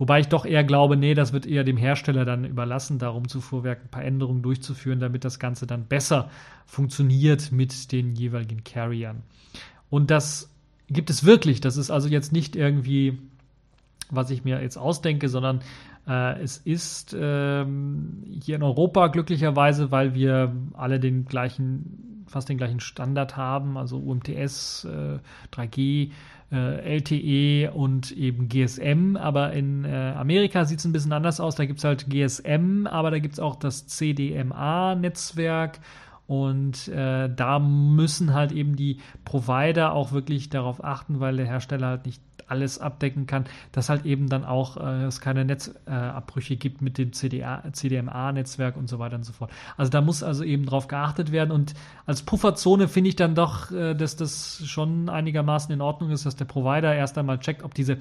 Wobei 0.00 0.20
ich 0.20 0.28
doch 0.28 0.46
eher 0.46 0.64
glaube, 0.64 0.96
nee, 0.96 1.12
das 1.12 1.34
wird 1.34 1.44
eher 1.44 1.62
dem 1.62 1.76
Hersteller 1.76 2.24
dann 2.24 2.46
überlassen, 2.46 2.98
darum 2.98 3.28
zu 3.28 3.42
vorwerken, 3.42 3.84
ein 3.84 3.90
paar 3.90 4.02
Änderungen 4.02 4.40
durchzuführen, 4.40 4.98
damit 4.98 5.26
das 5.26 5.38
Ganze 5.38 5.66
dann 5.66 5.84
besser 5.84 6.30
funktioniert 6.64 7.52
mit 7.52 7.92
den 7.92 8.14
jeweiligen 8.14 8.64
Carriern. 8.64 9.20
Und 9.90 10.10
das 10.10 10.50
gibt 10.88 11.10
es 11.10 11.26
wirklich. 11.26 11.60
Das 11.60 11.76
ist 11.76 11.90
also 11.90 12.08
jetzt 12.08 12.32
nicht 12.32 12.56
irgendwie, 12.56 13.18
was 14.08 14.30
ich 14.30 14.42
mir 14.42 14.62
jetzt 14.62 14.78
ausdenke, 14.78 15.28
sondern 15.28 15.60
äh, 16.08 16.40
es 16.40 16.56
ist 16.56 17.14
ähm, 17.20 18.24
hier 18.42 18.56
in 18.56 18.62
Europa 18.62 19.08
glücklicherweise, 19.08 19.90
weil 19.90 20.14
wir 20.14 20.56
alle 20.72 20.98
den 20.98 21.26
gleichen, 21.26 22.24
fast 22.26 22.48
den 22.48 22.56
gleichen 22.56 22.80
Standard 22.80 23.36
haben, 23.36 23.76
also 23.76 23.98
UMTS, 23.98 24.86
äh, 24.86 25.18
3G, 25.54 26.12
äh, 26.52 26.98
LTE 26.98 27.72
und 27.72 28.12
eben 28.12 28.48
GSM, 28.48 29.16
aber 29.16 29.52
in 29.52 29.84
äh, 29.84 30.14
Amerika 30.16 30.64
sieht 30.64 30.80
es 30.80 30.84
ein 30.84 30.92
bisschen 30.92 31.12
anders 31.12 31.40
aus. 31.40 31.54
Da 31.54 31.64
gibt 31.64 31.78
es 31.78 31.84
halt 31.84 32.08
GSM, 32.08 32.86
aber 32.86 33.10
da 33.10 33.18
gibt 33.18 33.34
es 33.34 33.40
auch 33.40 33.56
das 33.56 33.86
CDMA-Netzwerk 33.86 35.80
und 36.26 36.86
äh, 36.86 37.28
da 37.28 37.58
müssen 37.58 38.34
halt 38.34 38.52
eben 38.52 38.76
die 38.76 38.98
Provider 39.24 39.92
auch 39.92 40.12
wirklich 40.12 40.48
darauf 40.48 40.84
achten, 40.84 41.18
weil 41.18 41.36
der 41.36 41.46
Hersteller 41.46 41.88
halt 41.88 42.06
nicht 42.06 42.22
alles 42.50 42.78
abdecken 42.78 43.26
kann, 43.26 43.44
dass 43.72 43.88
halt 43.88 44.04
eben 44.04 44.28
dann 44.28 44.44
auch 44.44 44.76
äh, 44.76 45.04
es 45.04 45.20
keine 45.20 45.44
Netzabbrüche 45.44 46.54
äh, 46.54 46.56
gibt 46.56 46.82
mit 46.82 46.98
dem 46.98 47.12
CDMA-Netzwerk 47.12 48.76
und 48.76 48.88
so 48.88 48.98
weiter 48.98 49.16
und 49.16 49.24
so 49.24 49.32
fort. 49.32 49.50
Also 49.76 49.90
da 49.90 50.00
muss 50.00 50.22
also 50.22 50.44
eben 50.44 50.66
drauf 50.66 50.88
geachtet 50.88 51.32
werden 51.32 51.50
und 51.50 51.74
als 52.06 52.22
Pufferzone 52.22 52.88
finde 52.88 53.08
ich 53.08 53.16
dann 53.16 53.34
doch, 53.34 53.70
äh, 53.70 53.94
dass 53.94 54.16
das 54.16 54.62
schon 54.66 55.08
einigermaßen 55.08 55.72
in 55.72 55.80
Ordnung 55.80 56.10
ist, 56.10 56.26
dass 56.26 56.36
der 56.36 56.44
Provider 56.44 56.94
erst 56.94 57.16
einmal 57.18 57.38
checkt, 57.38 57.62
ob 57.62 57.74
diese 57.74 57.98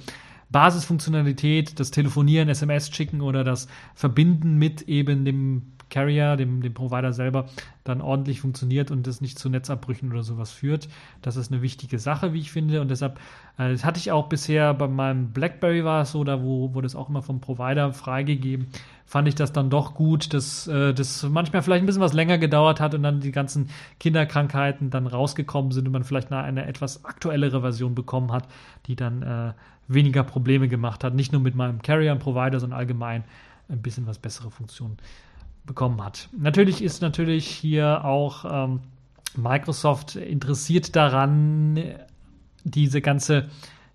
Basisfunktionalität, 0.49 1.79
das 1.79 1.91
Telefonieren, 1.91 2.49
SMS 2.49 2.89
schicken 2.89 3.21
oder 3.21 3.43
das 3.43 3.67
Verbinden 3.93 4.57
mit 4.57 4.83
eben 4.83 5.25
dem 5.25 5.73
Carrier, 5.89 6.35
dem, 6.35 6.61
dem 6.61 6.73
Provider 6.73 7.13
selber, 7.13 7.45
dann 7.83 8.01
ordentlich 8.01 8.41
funktioniert 8.41 8.91
und 8.91 9.07
das 9.07 9.21
nicht 9.21 9.39
zu 9.39 9.49
Netzabbrüchen 9.49 10.11
oder 10.11 10.23
sowas 10.23 10.51
führt. 10.51 10.87
Das 11.21 11.35
ist 11.35 11.51
eine 11.51 11.61
wichtige 11.61 11.99
Sache, 11.99 12.33
wie 12.33 12.39
ich 12.39 12.51
finde. 12.51 12.81
Und 12.81 12.89
deshalb, 12.89 13.19
äh, 13.57 13.71
das 13.71 13.83
hatte 13.83 13.99
ich 13.99 14.11
auch 14.11 14.27
bisher 14.29 14.73
bei 14.73 14.87
meinem 14.87 15.31
BlackBerry 15.31 15.83
war 15.83 16.03
es 16.03 16.11
so, 16.11 16.23
da 16.23 16.43
wo, 16.43 16.73
wurde 16.73 16.87
es 16.87 16.95
auch 16.95 17.09
immer 17.09 17.21
vom 17.21 17.41
Provider 17.41 17.93
freigegeben, 17.93 18.67
fand 19.05 19.27
ich 19.27 19.35
das 19.35 19.51
dann 19.51 19.71
doch 19.71 19.95
gut, 19.95 20.33
dass 20.35 20.67
äh, 20.67 20.93
das 20.93 21.23
manchmal 21.23 21.63
vielleicht 21.63 21.83
ein 21.83 21.87
bisschen 21.87 22.01
was 22.01 22.13
länger 22.13 22.37
gedauert 22.37 22.79
hat 22.79 22.93
und 22.93 23.01
dann 23.01 23.21
die 23.21 23.31
ganzen 23.31 23.69
Kinderkrankheiten 23.99 24.91
dann 24.91 25.07
rausgekommen 25.07 25.71
sind 25.71 25.87
und 25.87 25.93
man 25.93 26.03
vielleicht 26.03 26.31
eine, 26.31 26.43
eine 26.43 26.67
etwas 26.67 27.05
aktuellere 27.05 27.61
Version 27.61 27.95
bekommen 27.95 28.31
hat, 28.31 28.47
die 28.85 28.95
dann 28.95 29.23
äh, 29.23 29.53
weniger 29.87 30.23
Probleme 30.23 30.67
gemacht 30.67 31.03
hat. 31.03 31.15
Nicht 31.15 31.31
nur 31.31 31.41
mit 31.41 31.55
meinem 31.55 31.81
Carrier 31.81 32.11
und 32.11 32.19
Provider, 32.19 32.59
sondern 32.59 32.77
allgemein 32.77 33.23
ein 33.67 33.81
bisschen 33.81 34.05
was 34.05 34.19
bessere 34.19 34.51
Funktionen 34.51 34.97
bekommen 35.65 36.03
hat. 36.03 36.29
Natürlich 36.37 36.81
ist 36.81 37.01
natürlich 37.01 37.47
hier 37.47 38.05
auch 38.05 38.45
ähm, 38.49 38.79
Microsoft 39.35 40.15
interessiert 40.15 40.95
daran, 40.95 41.79
diese 42.63 43.01
ganze 43.01 43.49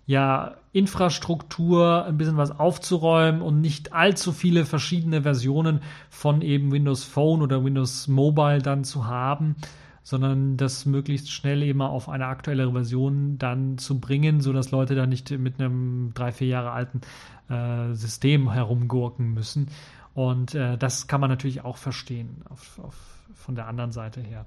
ja, 0.05 0.55
Infrastruktur 0.71 2.05
ein 2.05 2.17
bisschen 2.17 2.37
was 2.37 2.59
aufzuräumen 2.59 3.41
und 3.41 3.61
nicht 3.61 3.93
allzu 3.93 4.31
viele 4.31 4.65
verschiedene 4.65 5.23
Versionen 5.23 5.81
von 6.09 6.41
eben 6.41 6.71
Windows 6.71 7.03
Phone 7.03 7.41
oder 7.41 7.63
Windows 7.63 8.07
Mobile 8.07 8.59
dann 8.59 8.83
zu 8.83 9.07
haben, 9.07 9.55
sondern 10.03 10.57
das 10.57 10.85
möglichst 10.85 11.31
schnell 11.31 11.63
eben 11.63 11.81
auf 11.81 12.09
eine 12.09 12.27
aktuellere 12.27 12.71
Version 12.71 13.39
dann 13.39 13.79
zu 13.79 13.99
bringen, 13.99 14.41
sodass 14.41 14.69
Leute 14.69 14.93
dann 14.93 15.09
nicht 15.09 15.31
mit 15.31 15.59
einem 15.59 16.11
drei, 16.13 16.31
vier 16.31 16.47
Jahre 16.47 16.71
alten 16.71 17.01
äh, 17.49 17.93
System 17.95 18.51
herumgurken 18.51 19.33
müssen. 19.33 19.69
Und 20.15 20.55
äh, 20.55 20.77
das 20.77 21.07
kann 21.07 21.21
man 21.21 21.29
natürlich 21.29 21.63
auch 21.63 21.77
verstehen 21.77 22.41
auf, 22.49 22.79
auf, 22.81 22.95
von 23.35 23.53
der 23.53 23.67
anderen 23.67 23.91
Seite 23.91 24.21
her. 24.21 24.45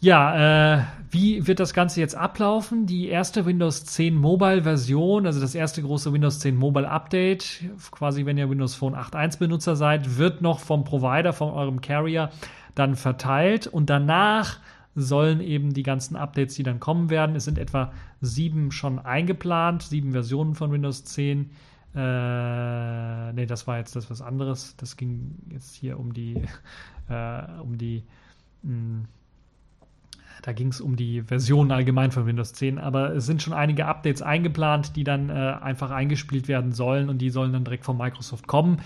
Ja, 0.00 0.76
äh, 0.76 0.84
wie 1.10 1.48
wird 1.48 1.58
das 1.58 1.74
Ganze 1.74 2.00
jetzt 2.00 2.14
ablaufen? 2.14 2.86
Die 2.86 3.08
erste 3.08 3.44
Windows 3.44 3.84
10 3.84 4.14
Mobile 4.14 4.62
Version, 4.62 5.26
also 5.26 5.40
das 5.40 5.56
erste 5.56 5.82
große 5.82 6.12
Windows 6.12 6.38
10 6.38 6.54
Mobile 6.54 6.88
Update, 6.88 7.64
quasi 7.90 8.24
wenn 8.24 8.38
ihr 8.38 8.48
Windows 8.48 8.76
Phone 8.76 8.94
8.1 8.94 9.40
Benutzer 9.40 9.74
seid, 9.74 10.16
wird 10.16 10.40
noch 10.40 10.60
vom 10.60 10.84
Provider, 10.84 11.32
von 11.32 11.50
eurem 11.50 11.80
Carrier 11.80 12.30
dann 12.76 12.94
verteilt 12.94 13.66
und 13.66 13.90
danach 13.90 14.60
sollen 14.94 15.40
eben 15.40 15.74
die 15.74 15.82
ganzen 15.82 16.14
Updates, 16.14 16.54
die 16.54 16.62
dann 16.62 16.78
kommen 16.78 17.10
werden, 17.10 17.34
es 17.34 17.44
sind 17.44 17.58
etwa 17.58 17.92
sieben 18.20 18.70
schon 18.70 19.00
eingeplant, 19.00 19.82
sieben 19.82 20.12
Versionen 20.12 20.54
von 20.54 20.70
Windows 20.70 21.02
10. 21.04 21.50
Äh, 21.98 23.32
nee, 23.32 23.46
das 23.46 23.66
war 23.66 23.78
jetzt 23.78 23.96
das 23.96 24.08
was 24.08 24.22
anderes. 24.22 24.76
Das 24.76 24.96
ging 24.96 25.34
jetzt 25.50 25.74
hier 25.74 25.98
um 25.98 26.14
die, 26.14 26.34
äh, 27.08 27.42
um 27.60 27.76
die, 27.76 28.04
mh, 28.62 28.70
hm, 28.72 29.04
da 30.42 30.52
ging 30.52 30.68
es 30.68 30.80
um 30.80 30.94
die 30.94 31.22
Version 31.22 31.72
allgemein 31.72 32.12
von 32.12 32.24
Windows 32.24 32.52
10, 32.52 32.78
aber 32.78 33.16
es 33.16 33.26
sind 33.26 33.42
schon 33.42 33.52
einige 33.52 33.86
Updates 33.86 34.22
eingeplant, 34.22 34.94
die 34.94 35.02
dann 35.02 35.30
äh, 35.30 35.32
einfach 35.32 35.90
eingespielt 35.90 36.46
werden 36.46 36.70
sollen 36.70 37.08
und 37.08 37.18
die 37.18 37.30
sollen 37.30 37.52
dann 37.52 37.64
direkt 37.64 37.84
von 37.84 37.98
Microsoft 37.98 38.46
kommen 38.46 38.80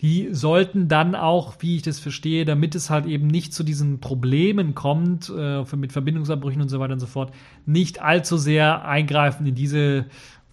die 0.00 0.28
sollten 0.30 0.86
dann 0.86 1.16
auch, 1.16 1.56
wie 1.58 1.76
ich 1.76 1.82
das 1.82 1.98
verstehe, 1.98 2.44
damit 2.44 2.74
es 2.76 2.88
halt 2.88 3.06
eben 3.06 3.26
nicht 3.26 3.52
zu 3.52 3.64
diesen 3.64 3.98
Problemen 3.98 4.74
kommt, 4.74 5.32
äh, 5.36 5.64
mit 5.76 5.92
Verbindungsabbrüchen 5.92 6.62
und 6.62 6.68
so 6.68 6.78
weiter 6.78 6.92
und 6.92 7.00
so 7.00 7.06
fort, 7.06 7.32
nicht 7.66 8.00
allzu 8.00 8.36
sehr 8.36 8.84
eingreifen 8.84 9.44
in 9.46 9.56
diese 9.56 10.06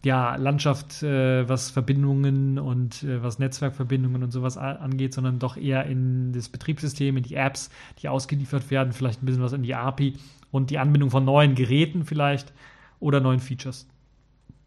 ja, 0.06 0.36
Landschaft, 0.36 1.02
äh, 1.02 1.50
was 1.50 1.72
Verbindungen 1.72 2.60
und 2.60 3.04
äh, 3.04 3.24
was 3.24 3.40
Netzwerkverbindungen 3.40 4.24
und 4.24 4.32
sowas 4.32 4.56
angeht, 4.56 5.14
sondern 5.16 5.40
doch 5.40 5.58
eher 5.58 5.86
in 5.86 6.32
das 6.32 6.48
Betriebssystem, 6.48 7.18
in 7.18 7.24
die 7.24 7.36
Apps, 7.36 7.72
die 8.02 8.08
ausgeliefert 8.08 8.70
werden, 8.70 8.94
vielleicht 8.94 9.22
ein 9.22 9.26
bisschen 9.26 9.42
was 9.42 9.54
in 9.54 9.64
die 9.64 9.74
API 9.74 10.14
und 10.52 10.70
die 10.70 10.78
Anbindung 10.78 11.10
von 11.10 11.26
neuen 11.26 11.56
Geräten 11.56 12.06
vielleicht 12.06 12.54
oder 13.00 13.20
neuen 13.20 13.40
Features. 13.40 13.88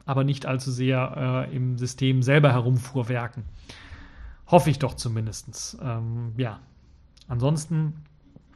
Aber 0.07 0.25
nicht 0.25 0.45
allzu 0.45 0.73
sehr 0.73 1.47
äh, 1.49 1.55
im 1.55 1.79
System 1.79 2.23
selber 2.23 2.53
herumfuhrwerken. 2.53 3.45
Hoffe 4.49 4.71
ich 4.71 4.81
doch 4.81 4.95
zumindest. 4.95 5.79
Ähm, 5.81 6.33
ja. 6.37 6.59
Ansonsten 7.29 7.93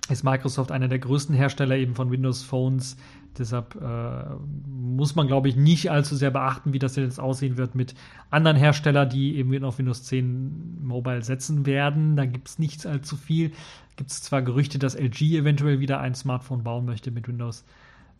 ist 0.08 0.24
Microsoft 0.24 0.72
einer 0.72 0.88
der 0.88 0.98
größten 0.98 1.34
Hersteller 1.34 1.76
eben 1.76 1.94
von 1.94 2.10
Windows 2.10 2.42
Phones. 2.42 2.96
Deshalb 3.38 3.76
äh, 3.80 4.34
muss 4.66 5.14
man, 5.14 5.26
glaube 5.26 5.48
ich, 5.48 5.56
nicht 5.56 5.90
allzu 5.90 6.16
sehr 6.16 6.30
beachten, 6.30 6.72
wie 6.72 6.78
das 6.78 6.96
jetzt 6.96 7.18
aussehen 7.18 7.56
wird 7.56 7.74
mit 7.74 7.94
anderen 8.30 8.56
Herstellern, 8.56 9.08
die 9.08 9.36
eben 9.36 9.64
auf 9.64 9.78
Windows 9.78 10.04
10 10.04 10.84
Mobile 10.84 11.22
setzen 11.22 11.64
werden. 11.64 12.16
Da 12.16 12.26
gibt 12.26 12.48
es 12.48 12.58
nicht 12.58 12.84
allzu 12.86 13.16
viel. 13.16 13.52
Gibt 13.96 14.10
es 14.10 14.22
zwar 14.22 14.42
Gerüchte, 14.42 14.78
dass 14.78 14.94
LG 14.94 15.36
eventuell 15.36 15.80
wieder 15.80 16.00
ein 16.00 16.14
Smartphone 16.14 16.62
bauen 16.62 16.84
möchte 16.84 17.10
mit 17.10 17.26
Windows. 17.28 17.64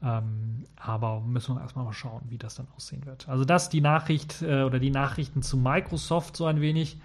Ähm, 0.02 0.64
aber 0.76 1.20
müssen 1.20 1.54
wir 1.54 1.60
erstmal 1.60 1.84
mal 1.84 1.92
schauen, 1.92 2.22
wie 2.28 2.38
das 2.38 2.56
dann 2.56 2.66
aussehen 2.76 3.04
wird. 3.06 3.28
Also 3.28 3.44
das 3.44 3.68
die 3.68 3.80
Nachricht 3.80 4.42
äh, 4.42 4.62
oder 4.62 4.78
die 4.78 4.90
Nachrichten 4.90 5.42
zu 5.42 5.56
Microsoft 5.56 6.36
so 6.36 6.46
ein 6.46 6.60
wenig. 6.60 6.98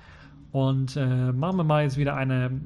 Und 0.52 0.96
äh, 0.96 1.32
machen 1.32 1.58
wir 1.58 1.64
mal 1.64 1.84
jetzt 1.84 1.98
wieder 1.98 2.16
eine 2.16 2.62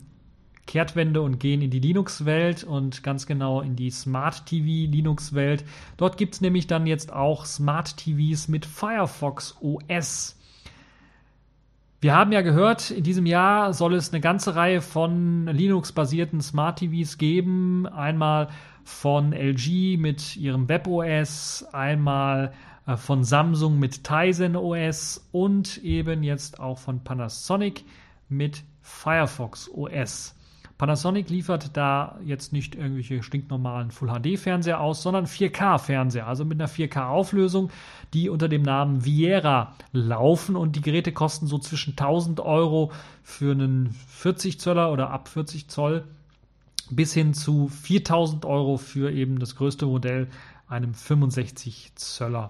Kehrtwende 0.68 1.22
und 1.22 1.40
gehen 1.40 1.62
in 1.62 1.70
die 1.70 1.80
Linux-Welt 1.80 2.64
und 2.64 3.04
ganz 3.04 3.26
genau 3.26 3.62
in 3.62 3.76
die 3.76 3.92
Smart 3.92 4.46
TV 4.46 4.92
Linux-Welt. 4.92 5.64
Dort 5.98 6.18
gibt 6.18 6.36
es 6.36 6.42
nämlich 6.42 6.68
dann 6.68 6.88
jetzt 6.88 7.12
auch 7.12 7.46
Smart 7.46 7.98
TVs 7.98 8.48
mit 8.48 8.66
Firefox 8.66 9.58
OS. 9.62 10.38
Wir 12.00 12.16
haben 12.16 12.32
ja 12.32 12.42
gehört, 12.42 12.90
in 12.90 13.04
diesem 13.04 13.28
Jahr 13.28 13.74
soll 13.74 13.94
es 13.94 14.12
eine 14.12 14.22
ganze 14.22 14.56
Reihe 14.56 14.82
von 14.82 15.46
Linux-basierten 15.46 16.42
Smart 16.42 16.80
TVs 16.80 17.18
geben. 17.18 17.86
Einmal 17.86 18.50
von 18.84 19.34
LG 19.34 19.98
mit 19.98 20.36
ihrem 20.36 20.68
WebOS, 20.68 21.66
einmal 21.72 22.54
äh, 22.88 22.98
von 22.98 23.24
Samsung 23.24 23.78
mit 23.78 24.04
Tizen 24.04 24.56
OS 24.56 25.28
und 25.32 25.78
eben 25.84 26.24
jetzt 26.24 26.60
auch 26.60 26.78
von 26.78 27.04
Panasonic 27.04 27.84
mit 28.30 28.64
Firefox 28.82 29.70
OS. 29.70 30.36
Panasonic 30.82 31.30
liefert 31.30 31.78
da 31.78 32.18
jetzt 32.26 32.54
nicht 32.54 32.74
irgendwelche 32.74 33.22
stinknormalen 33.22 33.92
Full 33.92 34.10
HD 34.10 34.40
Fernseher 34.40 34.80
aus, 34.82 35.04
sondern 35.04 35.28
4K 35.28 35.78
Fernseher, 35.78 36.26
also 36.26 36.44
mit 36.44 36.60
einer 36.60 36.68
4K 36.68 37.08
Auflösung, 37.08 37.70
die 38.16 38.30
unter 38.30 38.50
dem 38.50 38.64
Namen 38.64 39.06
Viera 39.06 39.76
laufen 39.94 40.56
und 40.56 40.76
die 40.76 40.82
Geräte 40.82 41.12
kosten 41.12 41.46
so 41.46 41.60
zwischen 41.60 41.92
1000 41.92 42.40
Euro 42.40 42.92
für 43.22 43.52
einen 43.52 43.96
40 44.08 44.60
Zöller 44.60 44.92
oder 44.92 45.12
ab 45.12 45.28
40 45.28 45.68
Zoll 45.68 46.04
bis 46.90 47.14
hin 47.14 47.36
zu 47.36 47.68
4000 47.68 48.44
Euro 48.46 48.78
für 48.78 49.12
eben 49.12 49.38
das 49.38 49.56
größte 49.56 49.86
Modell 49.86 50.30
einem 50.68 50.96
65 50.96 51.92
Zöller. 51.94 52.50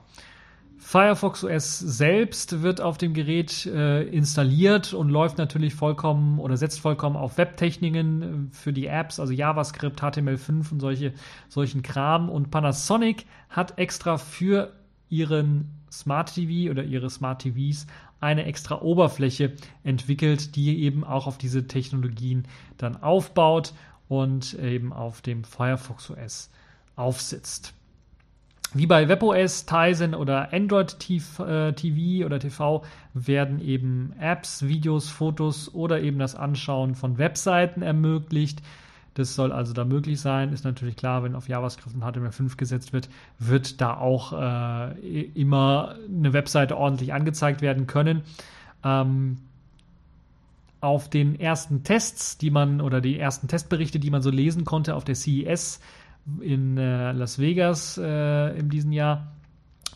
Firefox 0.83 1.43
OS 1.43 1.77
selbst 1.77 2.63
wird 2.63 2.81
auf 2.81 2.97
dem 2.97 3.13
Gerät 3.13 3.67
äh, 3.67 4.01
installiert 4.01 4.93
und 4.93 5.09
läuft 5.09 5.37
natürlich 5.37 5.75
vollkommen 5.75 6.39
oder 6.39 6.57
setzt 6.57 6.79
vollkommen 6.79 7.15
auf 7.15 7.37
Webtechniken 7.37 8.49
äh, 8.49 8.55
für 8.55 8.73
die 8.73 8.87
Apps, 8.87 9.19
also 9.19 9.31
JavaScript, 9.31 10.01
HTML5 10.01 10.71
und 10.71 10.79
solche, 10.79 11.13
solchen 11.49 11.83
Kram. 11.83 12.29
Und 12.29 12.49
Panasonic 12.49 13.25
hat 13.47 13.77
extra 13.77 14.17
für 14.17 14.73
ihren 15.07 15.69
Smart 15.91 16.33
TV 16.33 16.71
oder 16.71 16.83
ihre 16.83 17.11
Smart 17.11 17.43
TVs 17.43 17.85
eine 18.19 18.45
extra 18.45 18.81
Oberfläche 18.81 19.53
entwickelt, 19.83 20.55
die 20.55 20.81
eben 20.81 21.03
auch 21.03 21.27
auf 21.27 21.37
diese 21.37 21.67
Technologien 21.67 22.47
dann 22.77 23.01
aufbaut 23.01 23.73
und 24.09 24.55
eben 24.55 24.93
auf 24.93 25.21
dem 25.21 25.43
Firefox 25.43 26.09
OS 26.09 26.49
aufsitzt. 26.95 27.75
Wie 28.73 28.87
bei 28.87 29.09
WebOS, 29.09 29.65
Tizen 29.65 30.15
oder 30.15 30.53
Android 30.53 30.97
TV 30.97 31.43
äh, 31.45 32.23
oder 32.23 32.39
TV 32.39 32.83
werden 33.13 33.59
eben 33.59 34.13
Apps, 34.17 34.65
Videos, 34.65 35.09
Fotos 35.09 35.73
oder 35.73 36.01
eben 36.01 36.19
das 36.19 36.35
Anschauen 36.35 36.95
von 36.95 37.17
Webseiten 37.17 37.81
ermöglicht. 37.81 38.61
Das 39.15 39.35
soll 39.35 39.51
also 39.51 39.73
da 39.73 39.83
möglich 39.83 40.21
sein. 40.21 40.53
Ist 40.53 40.63
natürlich 40.63 40.95
klar, 40.95 41.21
wenn 41.23 41.35
auf 41.35 41.49
JavaScript 41.49 41.93
und 41.93 42.01
HTML5 42.01 42.55
gesetzt 42.55 42.93
wird, 42.93 43.09
wird 43.39 43.81
da 43.81 43.97
auch 43.97 44.31
äh, 44.31 45.21
immer 45.33 45.95
eine 46.07 46.31
Webseite 46.31 46.77
ordentlich 46.77 47.11
angezeigt 47.11 47.61
werden 47.61 47.87
können. 47.87 48.21
Ähm, 48.85 49.39
auf 50.79 51.09
den 51.09 51.37
ersten 51.37 51.83
Tests, 51.83 52.37
die 52.37 52.51
man 52.51 52.79
oder 52.79 53.01
die 53.01 53.19
ersten 53.19 53.49
Testberichte, 53.49 53.99
die 53.99 54.09
man 54.09 54.21
so 54.21 54.29
lesen 54.29 54.63
konnte 54.63 54.95
auf 54.95 55.03
der 55.03 55.15
CES, 55.15 55.81
in 56.41 56.77
äh, 56.77 57.11
Las 57.11 57.39
Vegas 57.39 57.97
äh, 57.97 58.57
in 58.57 58.69
diesem 58.69 58.91
Jahr. 58.91 59.35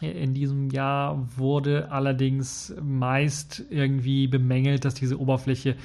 In 0.02 0.34
diesem 0.34 0.70
Jahr 0.72 1.26
wurde 1.38 1.90
allerdings 1.90 2.76
meist 2.82 3.64
irgendwie 3.70 4.28
bemängelt, 4.28 4.84
dass 4.84 4.94
diese 4.94 5.18
Oberfläche 5.20 5.78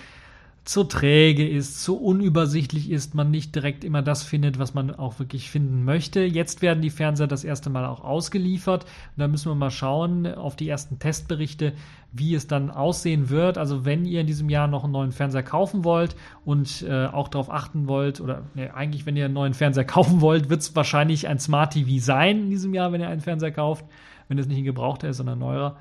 zu 0.64 0.84
träge 0.84 1.48
ist, 1.48 1.82
zu 1.82 1.96
unübersichtlich 1.96 2.90
ist, 2.90 3.14
man 3.14 3.30
nicht 3.30 3.54
direkt 3.54 3.82
immer 3.82 4.02
das 4.02 4.22
findet, 4.22 4.58
was 4.58 4.74
man 4.74 4.94
auch 4.94 5.18
wirklich 5.18 5.50
finden 5.50 5.84
möchte. 5.84 6.20
Jetzt 6.20 6.60
werden 6.60 6.82
die 6.82 6.90
Fernseher 6.90 7.26
das 7.26 7.44
erste 7.44 7.70
Mal 7.70 7.86
auch 7.86 8.04
ausgeliefert. 8.04 8.84
Und 8.84 9.20
da 9.20 9.26
müssen 9.26 9.50
wir 9.50 9.54
mal 9.54 9.70
schauen 9.70 10.26
auf 10.26 10.56
die 10.56 10.68
ersten 10.68 10.98
Testberichte, 10.98 11.72
wie 12.12 12.34
es 12.34 12.46
dann 12.46 12.70
aussehen 12.70 13.30
wird. 13.30 13.56
Also 13.56 13.84
wenn 13.84 14.04
ihr 14.04 14.20
in 14.20 14.26
diesem 14.26 14.50
Jahr 14.50 14.68
noch 14.68 14.84
einen 14.84 14.92
neuen 14.92 15.12
Fernseher 15.12 15.42
kaufen 15.42 15.82
wollt 15.82 16.14
und 16.44 16.82
äh, 16.82 17.06
auch 17.06 17.28
darauf 17.28 17.50
achten 17.50 17.88
wollt, 17.88 18.20
oder 18.20 18.42
nee, 18.54 18.68
eigentlich, 18.68 19.06
wenn 19.06 19.16
ihr 19.16 19.24
einen 19.24 19.34
neuen 19.34 19.54
Fernseher 19.54 19.84
kaufen 19.86 20.20
wollt, 20.20 20.50
wird 20.50 20.60
es 20.60 20.76
wahrscheinlich 20.76 21.26
ein 21.26 21.38
Smart 21.38 21.72
TV 21.72 22.04
sein 22.04 22.44
in 22.44 22.50
diesem 22.50 22.74
Jahr, 22.74 22.92
wenn 22.92 23.00
ihr 23.00 23.08
einen 23.08 23.22
Fernseher 23.22 23.52
kauft, 23.52 23.86
wenn 24.28 24.38
es 24.38 24.46
nicht 24.46 24.58
ein 24.58 24.64
gebrauchter 24.64 25.08
ist, 25.08 25.16
sondern 25.16 25.38
ein 25.38 25.40
neuer. 25.40 25.76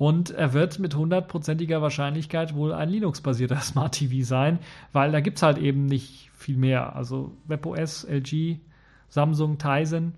Und 0.00 0.30
er 0.30 0.54
wird 0.54 0.78
mit 0.78 0.94
hundertprozentiger 0.94 1.82
Wahrscheinlichkeit 1.82 2.54
wohl 2.54 2.72
ein 2.72 2.88
Linux-basierter 2.88 3.56
Smart 3.60 3.96
TV 3.96 4.24
sein, 4.24 4.58
weil 4.94 5.12
da 5.12 5.20
gibt 5.20 5.36
es 5.36 5.42
halt 5.42 5.58
eben 5.58 5.84
nicht 5.84 6.30
viel 6.32 6.56
mehr. 6.56 6.96
Also 6.96 7.32
WebOS, 7.48 8.04
LG, 8.04 8.60
Samsung, 9.10 9.58
Tizen, 9.58 10.14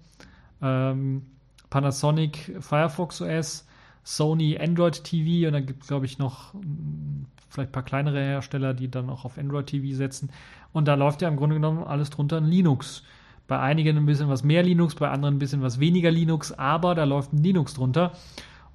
ähm, 0.62 1.22
Panasonic, 1.68 2.59
Firefox 2.61 3.22
OS, 3.22 3.66
Sony 4.05 4.57
Android 4.57 5.03
TV 5.03 5.49
und 5.49 5.55
dann 5.55 5.66
gibt 5.66 5.83
es, 5.83 5.89
glaube 5.89 6.07
ich, 6.07 6.16
noch 6.16 6.55
hm, 6.55 7.26
vielleicht 7.51 7.70
ein 7.70 7.72
paar 7.72 7.83
kleinere 7.83 8.22
Hersteller, 8.22 8.74
die 8.74 8.89
dann 8.89 9.11
auch 9.11 9.24
auf 9.24 9.37
Android 9.37 9.66
TV 9.66 9.97
setzen. 9.97 10.30
Und 10.72 10.87
da 10.87 10.95
läuft 10.95 11.22
ja 11.22 11.28
im 11.28 11.37
Grunde 11.37 11.57
genommen 11.57 11.83
alles 11.83 12.11
drunter 12.11 12.39
in 12.39 12.45
Linux. 12.45 13.03
Bei 13.49 13.59
einigen 13.59 13.97
ein 13.97 14.07
bisschen 14.07 14.28
was 14.28 14.45
mehr 14.45 14.62
Linux, 14.62 14.95
bei 14.95 15.11
anderen 15.11 15.35
ein 15.35 15.41
bisschen 15.41 15.61
was 15.61 15.80
weniger 15.80 16.12
Linux, 16.12 16.53
aber 16.53 16.95
da 16.95 17.03
läuft 17.03 17.33
ein 17.33 17.43
Linux 17.43 17.74
drunter. 17.74 18.12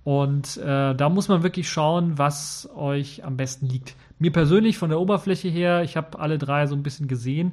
Und 0.08 0.56
äh, 0.56 0.96
da 0.96 1.10
muss 1.10 1.28
man 1.28 1.44
wirklich 1.44 1.68
schauen, 1.68 2.18
was 2.18 2.70
euch 2.74 3.26
am 3.26 3.36
besten 3.36 3.68
liegt. 3.68 3.98
Mir 4.20 4.32
persönlich 4.32 4.78
von 4.78 4.90
der 4.90 5.02
Oberfläche 5.02 5.50
her, 5.50 5.84
ich 5.84 5.98
habe 5.98 6.18
alle 6.20 6.38
drei 6.38 6.66
so 6.66 6.76
ein 6.76 6.82
bisschen 6.82 7.10
gesehen. 7.10 7.52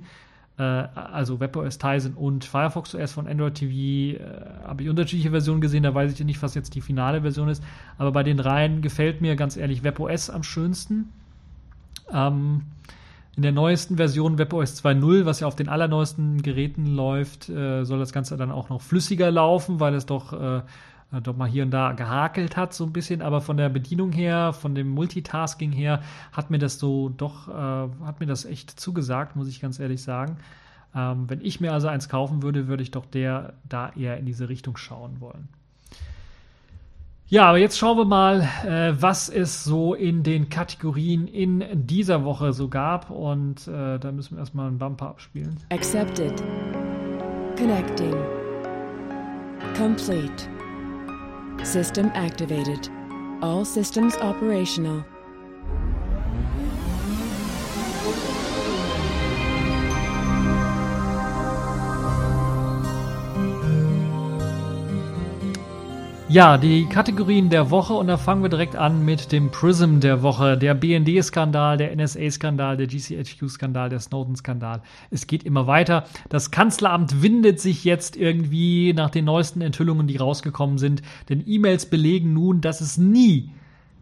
Äh, 0.57 0.63
also 0.63 1.41
WebOS 1.41 1.79
Tizen 1.79 2.15
und 2.15 2.45
Firefox 2.45 2.95
OS 2.95 3.11
von 3.11 3.27
Android 3.27 3.57
TV 3.57 4.23
äh, 4.23 4.69
habe 4.69 4.85
ich 4.85 4.89
unterschiedliche 4.89 5.31
Versionen 5.31 5.61
gesehen. 5.61 5.83
Da 5.83 5.97
weiß 5.97 6.13
ich 6.13 6.25
nicht, 6.25 6.41
was 6.45 6.55
jetzt 6.55 6.77
die 6.77 6.81
finale 6.81 7.23
Version 7.23 7.49
ist. 7.49 7.61
Aber 7.99 8.13
bei 8.13 8.23
den 8.23 8.37
dreien 8.37 8.83
gefällt 8.83 9.21
mir 9.21 9.35
ganz 9.35 9.57
ehrlich 9.57 9.83
WebOS 9.83 10.31
am 10.31 10.45
schönsten. 10.45 11.09
Ähm, 12.13 12.63
in 13.35 13.43
der 13.43 13.51
neuesten 13.51 13.97
Version 13.97 14.39
WebOS 14.39 14.81
2.0, 14.85 15.25
was 15.25 15.41
ja 15.41 15.49
auf 15.49 15.57
den 15.57 15.69
allerneuesten 15.69 16.41
Geräten 16.43 16.87
läuft, 16.87 17.49
äh, 17.49 17.83
soll 17.83 17.99
das 17.99 18.13
Ganze 18.13 18.37
dann 18.37 18.53
auch 18.53 18.69
noch 18.69 18.81
flüssiger 18.81 19.33
laufen, 19.33 19.81
weil 19.81 19.95
es 19.95 20.07
doch 20.07 20.33
äh, 20.33 20.63
doch 21.23 21.37
mal 21.37 21.49
hier 21.49 21.65
und 21.65 21.71
da 21.71 21.93
gehakelt 21.93 22.57
hat, 22.57 22.75
so 22.75 22.85
ein 22.85 22.93
bisschen, 22.93 23.23
aber 23.23 23.41
von 23.41 23.57
der 23.57 23.69
Bedienung 23.69 24.13
her, 24.13 24.53
von 24.53 24.75
dem 24.75 24.89
Multitasking 24.89 25.73
her, 25.73 26.03
hat 26.33 26.51
mir 26.51 26.59
das 26.59 26.79
so 26.79 27.09
doch, 27.09 27.49
äh, 27.49 27.53
hat 28.05 28.21
mir 28.21 28.27
das 28.27 28.45
echt 28.45 28.79
zugesagt, 28.79 29.37
muss 29.37 29.49
ich 29.49 29.61
ganz 29.61 29.79
ehrlich 29.79 30.03
sagen. 30.03 30.39
Ähm, 30.95 31.29
wenn 31.29 31.41
ich 31.41 31.61
mir 31.61 31.73
also 31.73 31.89
eins 31.89 32.09
kaufen 32.09 32.43
würde, 32.43 32.69
würde 32.69 32.83
ich 32.83 32.91
doch 32.91 33.07
der 33.07 33.55
da 33.69 33.91
eher 33.97 34.19
in 34.19 34.27
diese 34.27 34.49
Richtung 34.49 34.77
schauen 34.77 35.21
wollen. 35.21 35.49
Ja, 37.27 37.49
aber 37.49 37.59
jetzt 37.59 37.79
schauen 37.79 37.97
wir 37.97 38.05
mal, 38.05 38.43
äh, 38.65 38.93
was 39.01 39.29
es 39.29 39.65
so 39.65 39.95
in 39.95 40.23
den 40.23 40.51
Kategorien 40.51 41.27
in 41.27 41.65
dieser 41.87 42.23
Woche 42.23 42.53
so 42.53 42.69
gab. 42.69 43.11
Und 43.11 43.67
äh, 43.67 43.99
da 43.99 44.13
müssen 44.13 44.37
wir 44.37 44.41
erstmal 44.41 44.69
einen 44.69 44.79
Bumper 44.79 45.09
abspielen. 45.09 45.57
Accepted. 45.71 46.43
Connecting. 47.57 48.15
Complete. 49.77 50.54
System 51.65 52.11
activated. 52.15 52.91
All 53.41 53.65
systems 53.65 54.17
operational. 54.17 55.03
Ja, 66.35 66.59
die 66.59 66.87
Kategorien 66.87 67.49
der 67.49 67.70
Woche 67.70 67.93
und 67.93 68.09
da 68.09 68.16
fangen 68.16 68.43
wir 68.43 68.49
direkt 68.49 68.74
an 68.74 69.05
mit 69.05 69.30
dem 69.30 69.53
Prism 69.53 70.01
der 70.01 70.24
Woche. 70.24 70.59
Der 70.59 70.74
BND-Skandal, 70.74 71.76
der 71.76 71.95
NSA-Skandal, 71.95 72.76
der 72.76 72.89
GCHQ-Skandal, 72.89 73.89
der 73.89 74.01
Snowden-Skandal. 74.01 74.82
Es 75.12 75.28
geht 75.28 75.45
immer 75.45 75.68
weiter. 75.68 76.07
Das 76.30 76.51
Kanzleramt 76.51 77.22
windet 77.22 77.61
sich 77.61 77.85
jetzt 77.85 78.16
irgendwie 78.16 78.93
nach 78.95 79.11
den 79.11 79.26
neuesten 79.26 79.61
Enthüllungen, 79.61 80.09
die 80.09 80.16
rausgekommen 80.16 80.78
sind. 80.78 81.03
Denn 81.28 81.41
E-Mails 81.47 81.87
belegen 81.87 82.32
nun, 82.32 82.61
dass 82.61 82.80
es 82.80 82.99
nie, 82.99 83.51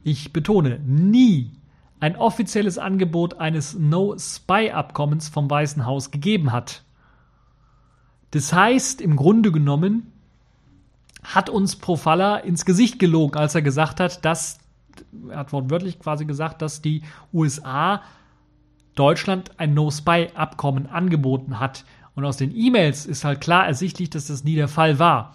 ich 0.02 0.32
betone, 0.32 0.80
nie 0.86 1.50
ein 2.00 2.16
offizielles 2.16 2.78
Angebot 2.78 3.40
eines 3.40 3.78
No-Spy-Abkommens 3.78 5.28
vom 5.28 5.50
Weißen 5.50 5.84
Haus 5.84 6.10
gegeben 6.10 6.50
hat. 6.50 6.82
Das 8.30 8.54
heißt, 8.54 9.02
im 9.02 9.16
Grunde 9.16 9.52
genommen, 9.52 10.11
hat 11.22 11.48
uns 11.48 11.76
Profalla 11.76 12.36
ins 12.36 12.64
Gesicht 12.64 12.98
gelogen, 12.98 13.36
als 13.38 13.54
er 13.54 13.62
gesagt 13.62 14.00
hat, 14.00 14.24
dass, 14.24 14.58
er 15.28 15.38
hat 15.38 15.52
wortwörtlich 15.52 15.98
quasi 15.98 16.24
gesagt, 16.24 16.62
dass 16.62 16.82
die 16.82 17.02
USA 17.32 18.02
Deutschland 18.94 19.58
ein 19.58 19.74
No-Spy-Abkommen 19.74 20.88
angeboten 20.88 21.60
hat. 21.60 21.84
Und 22.14 22.24
aus 22.24 22.36
den 22.36 22.54
E-Mails 22.54 23.06
ist 23.06 23.24
halt 23.24 23.40
klar 23.40 23.66
ersichtlich, 23.66 24.10
dass 24.10 24.26
das 24.26 24.44
nie 24.44 24.54
der 24.54 24.68
Fall 24.68 24.98
war, 24.98 25.34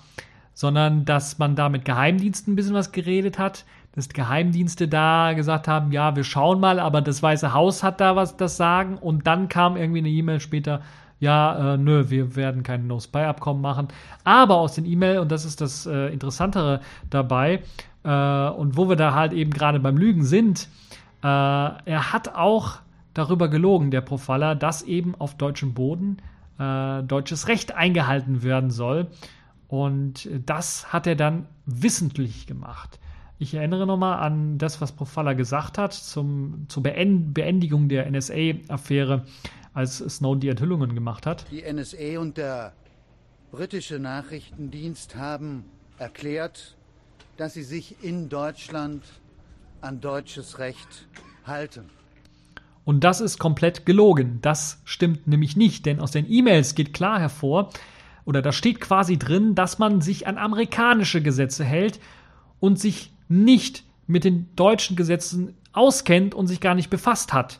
sondern 0.53 1.05
dass 1.05 1.39
man 1.39 1.55
da 1.55 1.69
mit 1.69 1.85
Geheimdiensten 1.85 2.53
ein 2.53 2.55
bisschen 2.55 2.75
was 2.75 2.91
geredet 2.91 3.39
hat, 3.39 3.65
dass 3.93 4.09
Geheimdienste 4.09 4.87
da 4.87 5.33
gesagt 5.33 5.67
haben, 5.67 5.91
ja, 5.91 6.15
wir 6.15 6.23
schauen 6.23 6.59
mal, 6.59 6.79
aber 6.79 7.01
das 7.01 7.23
Weiße 7.23 7.53
Haus 7.53 7.81
hat 7.81 7.99
da 7.99 8.15
was 8.15 8.37
das 8.37 8.57
sagen 8.57 8.97
und 8.97 9.25
dann 9.25 9.49
kam 9.49 9.75
irgendwie 9.75 9.99
eine 9.99 10.09
E-Mail 10.09 10.39
später, 10.39 10.81
ja, 11.19 11.73
äh, 11.73 11.77
nö, 11.77 12.09
wir 12.09 12.35
werden 12.35 12.63
kein 12.63 12.87
No-Spy-Abkommen 12.87 13.61
machen. 13.61 13.87
Aber 14.23 14.57
aus 14.57 14.75
den 14.75 14.85
E-Mail, 14.85 15.19
und 15.19 15.31
das 15.31 15.45
ist 15.45 15.61
das 15.61 15.85
äh, 15.85 16.07
Interessantere 16.07 16.81
dabei, 17.09 17.63
äh, 18.03 18.49
und 18.49 18.77
wo 18.77 18.89
wir 18.89 18.95
da 18.95 19.13
halt 19.13 19.33
eben 19.33 19.51
gerade 19.51 19.79
beim 19.79 19.97
Lügen 19.97 20.23
sind, 20.23 20.69
äh, 21.23 21.27
er 21.27 22.13
hat 22.13 22.35
auch 22.35 22.79
darüber 23.13 23.47
gelogen, 23.47 23.89
der 23.91 24.01
Profiler, 24.01 24.55
dass 24.55 24.83
eben 24.83 25.15
auf 25.15 25.35
deutschem 25.35 25.73
Boden 25.73 26.17
äh, 26.59 27.03
deutsches 27.03 27.47
Recht 27.47 27.75
eingehalten 27.75 28.43
werden 28.43 28.69
soll. 28.69 29.07
Und 29.67 30.29
das 30.45 30.93
hat 30.93 31.07
er 31.07 31.15
dann 31.15 31.47
wissentlich 31.65 32.47
gemacht. 32.47 32.99
Ich 33.39 33.53
erinnere 33.53 33.85
nochmal 33.85 34.19
an 34.19 34.57
das, 34.57 34.81
was 34.81 34.93
Profiler 34.93 35.35
gesagt 35.35 35.77
hat 35.77 35.93
zum, 35.93 36.65
zur 36.69 36.83
Beendigung 36.83 37.87
der 37.87 38.09
NSA-Affäre 38.09 39.25
als 39.77 39.99
Snowden 39.99 40.39
die 40.39 40.49
Enthüllungen 40.49 40.95
gemacht 40.95 41.27
hat. 41.27 41.45
Die 41.51 41.61
NSA 41.61 42.19
und 42.19 42.37
der 42.37 42.73
britische 43.51 43.99
Nachrichtendienst 43.99 45.15
haben 45.15 45.65
erklärt, 45.99 46.75
dass 47.37 47.53
sie 47.53 47.61
sich 47.61 48.03
in 48.03 48.27
Deutschland 48.27 49.03
an 49.81 50.01
deutsches 50.01 50.57
Recht 50.57 51.07
halten. 51.45 51.91
Und 52.85 53.03
das 53.03 53.21
ist 53.21 53.37
komplett 53.37 53.85
gelogen. 53.85 54.39
Das 54.41 54.81
stimmt 54.83 55.27
nämlich 55.27 55.55
nicht, 55.55 55.85
denn 55.85 55.99
aus 55.99 56.09
den 56.09 56.25
E-Mails 56.27 56.73
geht 56.73 56.91
klar 56.91 57.19
hervor, 57.19 57.69
oder 58.25 58.41
da 58.41 58.51
steht 58.51 58.81
quasi 58.81 59.19
drin, 59.19 59.53
dass 59.53 59.77
man 59.77 60.01
sich 60.01 60.25
an 60.25 60.39
amerikanische 60.39 61.21
Gesetze 61.21 61.63
hält 61.63 61.99
und 62.59 62.79
sich 62.79 63.13
nicht 63.27 63.83
mit 64.07 64.23
den 64.23 64.49
deutschen 64.55 64.95
Gesetzen 64.95 65.55
auskennt 65.71 66.33
und 66.33 66.47
sich 66.47 66.61
gar 66.61 66.73
nicht 66.73 66.89
befasst 66.89 67.31
hat. 67.31 67.59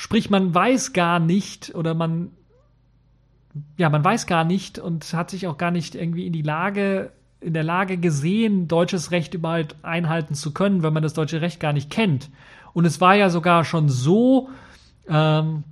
Sprich, 0.00 0.30
man 0.30 0.54
weiß 0.54 0.94
gar 0.94 1.18
nicht 1.18 1.74
oder 1.74 1.92
man, 1.92 2.30
ja, 3.76 3.90
man 3.90 4.02
weiß 4.02 4.26
gar 4.26 4.44
nicht 4.44 4.78
und 4.78 5.12
hat 5.12 5.28
sich 5.28 5.46
auch 5.46 5.58
gar 5.58 5.70
nicht 5.70 5.94
irgendwie 5.94 6.26
in 6.26 6.32
die 6.32 6.40
Lage, 6.40 7.12
in 7.42 7.52
der 7.52 7.64
Lage 7.64 7.98
gesehen, 7.98 8.66
deutsches 8.66 9.10
Recht 9.10 9.34
überhaupt 9.34 9.76
einhalten 9.82 10.32
zu 10.34 10.54
können, 10.54 10.82
wenn 10.82 10.94
man 10.94 11.02
das 11.02 11.12
deutsche 11.12 11.42
Recht 11.42 11.60
gar 11.60 11.74
nicht 11.74 11.90
kennt. 11.90 12.30
Und 12.72 12.86
es 12.86 13.02
war 13.02 13.14
ja 13.14 13.28
sogar 13.28 13.62
schon 13.66 13.90
so, 13.90 14.48
ähm, 15.06 15.64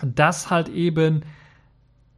dass 0.00 0.48
halt 0.48 0.70
eben 0.70 1.20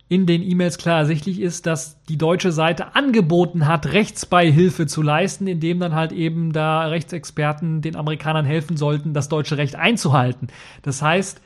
in 0.09 0.27
den 0.27 0.43
E-Mails 0.43 0.79
klar 0.79 1.01
ersichtlich 1.01 1.41
ist, 1.41 1.67
dass 1.67 2.01
die 2.05 2.17
deutsche 2.17 2.53
Seite 2.53 2.95
angeboten 2.95 3.67
hat, 3.67 3.87
Rechtsbeihilfe 3.87 4.87
zu 4.87 5.03
leisten, 5.03 5.49
indem 5.49 5.81
dann 5.81 5.95
halt 5.95 6.13
eben 6.13 6.53
da 6.53 6.87
Rechtsexperten 6.87 7.83
den 7.83 7.97
Amerikanern 7.97 8.45
helfen 8.45 8.77
sollten, 8.77 9.15
das 9.15 9.29
deutsche 9.29 9.57
Recht 9.57 9.75
einzuhalten. 9.75 10.47
Das 10.83 11.03
heißt, 11.03 11.41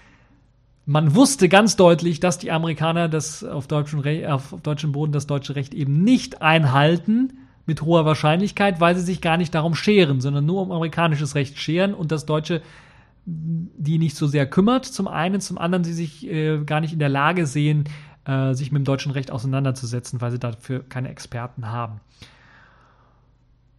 man 0.85 1.15
wusste 1.15 1.49
ganz 1.49 1.77
deutlich, 1.77 2.21
dass 2.21 2.39
die 2.39 2.51
Amerikaner 2.51 3.09
das 3.09 3.45
auf 3.45 3.67
deutschem, 3.67 4.03
auf 4.27 4.55
deutschem 4.63 4.93
Boden 4.93 5.13
das 5.13 5.27
deutsche 5.27 5.57
Recht 5.57 5.73
eben 5.73 6.05
nicht 6.05 6.43
einhalten, 6.43 7.33
mit 7.67 7.83
hoher 7.83 8.05
Wahrscheinlichkeit, 8.05 8.81
weil 8.81 8.97
sie 8.97 9.03
sich 9.03 9.21
gar 9.21 9.37
nicht 9.37 9.55
darum 9.55 9.75
scheren, 9.75 10.21
sondern 10.21 10.45
nur 10.45 10.63
um 10.63 10.73
amerikanisches 10.73 11.35
Recht 11.35 11.59
scheren 11.59 11.95
und 11.95 12.11
das 12.11 12.27
deutsche 12.27 12.63
die 13.27 13.99
nicht 13.99 14.17
so 14.17 14.27
sehr 14.27 14.47
kümmert, 14.47 14.85
zum 14.85 15.07
einen, 15.07 15.41
zum 15.41 15.59
anderen 15.59 15.85
sie 15.85 15.93
sich 15.93 16.27
äh, 16.27 16.65
gar 16.65 16.81
nicht 16.81 16.93
in 16.93 16.99
der 16.99 17.09
Lage 17.09 17.47
sehen, 17.47 17.85
äh, 18.31 18.55
sich 18.55 18.71
mit 18.71 18.81
dem 18.81 18.85
deutschen 18.85 19.13
Recht 19.13 19.31
auseinanderzusetzen, 19.31 20.21
weil 20.21 20.31
sie 20.31 20.39
dafür 20.39 20.85
keine 20.89 21.09
Experten 21.09 21.71
haben. 21.71 22.01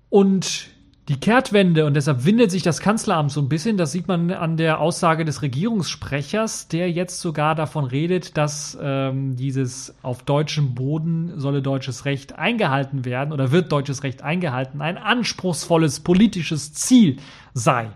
Und 0.09 0.67
die 1.07 1.19
Kehrtwende, 1.19 1.85
und 1.85 1.95
deshalb 1.95 2.25
windet 2.25 2.51
sich 2.51 2.63
das 2.63 2.79
Kanzleramt 2.79 3.31
so 3.31 3.41
ein 3.41 3.49
bisschen, 3.49 3.75
das 3.77 3.91
sieht 3.91 4.07
man 4.07 4.29
an 4.31 4.55
der 4.55 4.79
Aussage 4.79 5.25
des 5.25 5.41
Regierungssprechers, 5.41 6.67
der 6.67 6.91
jetzt 6.91 7.21
sogar 7.21 7.55
davon 7.55 7.85
redet, 7.85 8.37
dass 8.37 8.77
ähm, 8.81 9.35
dieses 9.35 9.95
auf 10.03 10.23
deutschem 10.23 10.75
Boden 10.75 11.39
solle 11.39 11.61
deutsches 11.61 12.05
Recht 12.05 12.37
eingehalten 12.37 13.03
werden 13.03 13.33
oder 13.33 13.51
wird 13.51 13.71
deutsches 13.71 14.03
Recht 14.03 14.21
eingehalten, 14.21 14.81
ein 14.81 14.97
anspruchsvolles 14.97 16.01
politisches 16.01 16.73
Ziel 16.73 17.17
sei. 17.53 17.89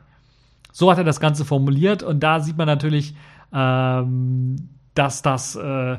So 0.72 0.90
hat 0.90 0.98
er 0.98 1.04
das 1.04 1.20
Ganze 1.20 1.46
formuliert 1.46 2.02
und 2.02 2.22
da 2.22 2.40
sieht 2.40 2.58
man 2.58 2.68
natürlich, 2.68 3.16
ähm, 3.54 4.70
dass 4.94 5.22
das 5.22 5.56
äh, 5.56 5.98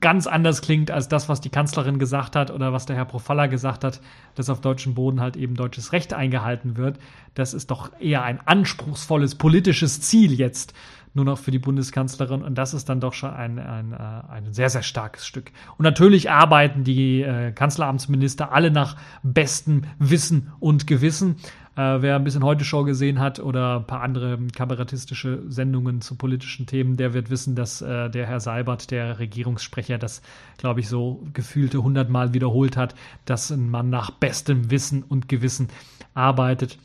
ganz 0.00 0.26
anders 0.26 0.62
klingt 0.62 0.90
als 0.90 1.08
das, 1.08 1.28
was 1.28 1.40
die 1.40 1.50
Kanzlerin 1.50 1.98
gesagt 1.98 2.36
hat 2.36 2.50
oder 2.50 2.72
was 2.72 2.86
der 2.86 2.96
Herr 2.96 3.04
Profalla 3.04 3.46
gesagt 3.46 3.84
hat, 3.84 4.00
dass 4.34 4.50
auf 4.50 4.60
deutschem 4.60 4.94
Boden 4.94 5.20
halt 5.20 5.36
eben 5.36 5.54
deutsches 5.54 5.92
Recht 5.92 6.12
eingehalten 6.12 6.76
wird. 6.76 6.98
Das 7.34 7.54
ist 7.54 7.70
doch 7.70 7.90
eher 8.00 8.22
ein 8.22 8.40
anspruchsvolles 8.44 9.36
politisches 9.36 10.00
Ziel 10.00 10.32
jetzt 10.32 10.74
nur 11.12 11.24
noch 11.24 11.38
für 11.38 11.50
die 11.50 11.58
Bundeskanzlerin 11.58 12.42
und 12.42 12.56
das 12.56 12.72
ist 12.72 12.88
dann 12.88 13.00
doch 13.00 13.14
schon 13.14 13.30
ein, 13.30 13.58
ein, 13.58 13.92
äh, 13.92 13.96
ein 14.32 14.52
sehr, 14.52 14.70
sehr 14.70 14.82
starkes 14.82 15.26
Stück. 15.26 15.50
Und 15.76 15.82
natürlich 15.82 16.30
arbeiten 16.30 16.84
die 16.84 17.22
äh, 17.22 17.52
Kanzleramtsminister 17.52 18.52
alle 18.52 18.70
nach 18.70 18.96
bestem 19.22 19.82
Wissen 19.98 20.52
und 20.60 20.86
Gewissen. 20.86 21.36
Äh, 21.76 22.02
wer 22.02 22.16
ein 22.16 22.24
bisschen 22.24 22.42
Heute-Show 22.42 22.84
gesehen 22.84 23.20
hat 23.20 23.38
oder 23.38 23.76
ein 23.76 23.86
paar 23.86 24.02
andere 24.02 24.38
kabarettistische 24.54 25.42
Sendungen 25.48 26.00
zu 26.00 26.16
politischen 26.16 26.66
Themen, 26.66 26.96
der 26.96 27.14
wird 27.14 27.30
wissen, 27.30 27.54
dass 27.54 27.80
äh, 27.80 28.10
der 28.10 28.26
Herr 28.26 28.40
Seibert, 28.40 28.90
der 28.90 29.18
Regierungssprecher, 29.18 29.96
das, 29.96 30.20
glaube 30.58 30.80
ich, 30.80 30.88
so 30.88 31.22
gefühlte 31.32 31.82
hundertmal 31.82 32.34
wiederholt 32.34 32.76
hat, 32.76 32.94
dass 33.24 33.56
Mann 33.56 33.88
nach 33.88 34.10
bestem 34.10 34.70
Wissen 34.70 35.04
und 35.04 35.28
Gewissen 35.28 35.68
arbeitet 36.14 36.78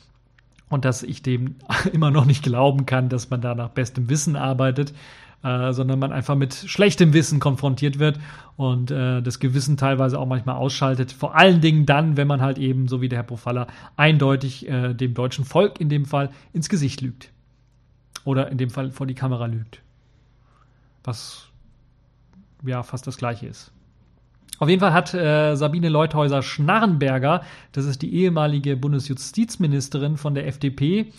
und 0.70 0.86
dass 0.86 1.04
ich 1.04 1.24
dem 1.24 1.56
immer 1.94 2.12
noch 2.12 2.26
nicht 2.26 2.44
glauben 2.44 2.86
kann, 2.86 3.10
dass 3.10 3.30
man 3.30 3.42
da 3.42 3.56
nach 3.56 3.70
bestem 3.70 4.10
Wissen 4.10 4.36
arbeitet. 4.36 4.94
Äh, 5.46 5.74
sondern 5.74 6.00
man 6.00 6.12
einfach 6.12 6.34
mit 6.34 6.56
schlechtem 6.56 7.14
Wissen 7.14 7.40
konfrontiert 7.40 8.00
wird 8.00 8.20
und 8.58 8.90
äh, 8.90 9.22
das 9.22 9.40
Gewissen 9.40 9.78
teilweise 9.78 10.18
auch 10.18 10.26
manchmal 10.26 10.56
ausschaltet. 10.56 11.12
Vor 11.12 11.36
allen 11.36 11.62
Dingen 11.62 11.86
dann, 11.86 12.18
wenn 12.18 12.28
man 12.28 12.42
halt 12.42 12.58
eben, 12.58 12.88
so 12.88 13.00
wie 13.00 13.10
der 13.10 13.20
Herr 13.20 13.28
Profalla, 13.28 13.68
eindeutig 13.96 14.68
äh, 14.68 14.96
dem 14.96 15.14
deutschen 15.14 15.46
Volk 15.46 15.80
in 15.80 15.88
dem 15.88 16.06
Fall 16.06 16.32
ins 16.52 16.68
Gesicht 16.68 17.02
lügt. 17.02 17.30
Oder 18.24 18.50
in 18.50 18.58
dem 18.58 18.72
Fall 18.72 18.90
vor 18.90 19.06
die 19.06 19.14
Kamera 19.14 19.46
lügt. 19.46 19.84
Was 21.04 21.48
ja 22.66 22.82
fast 22.82 23.06
das 23.06 23.18
gleiche 23.18 23.46
ist. 23.46 23.72
Auf 24.58 24.68
jeden 24.68 24.80
Fall 24.80 24.94
hat 24.94 25.14
äh, 25.14 25.54
Sabine 25.54 25.90
Leuthäuser-Schnarrenberger, 25.90 27.44
das 27.72 27.86
ist 27.86 28.02
die 28.02 28.16
ehemalige 28.16 28.78
Bundesjustizministerin 28.78 30.18
von 30.18 30.34
der 30.34 30.48
FDP, 30.48 31.12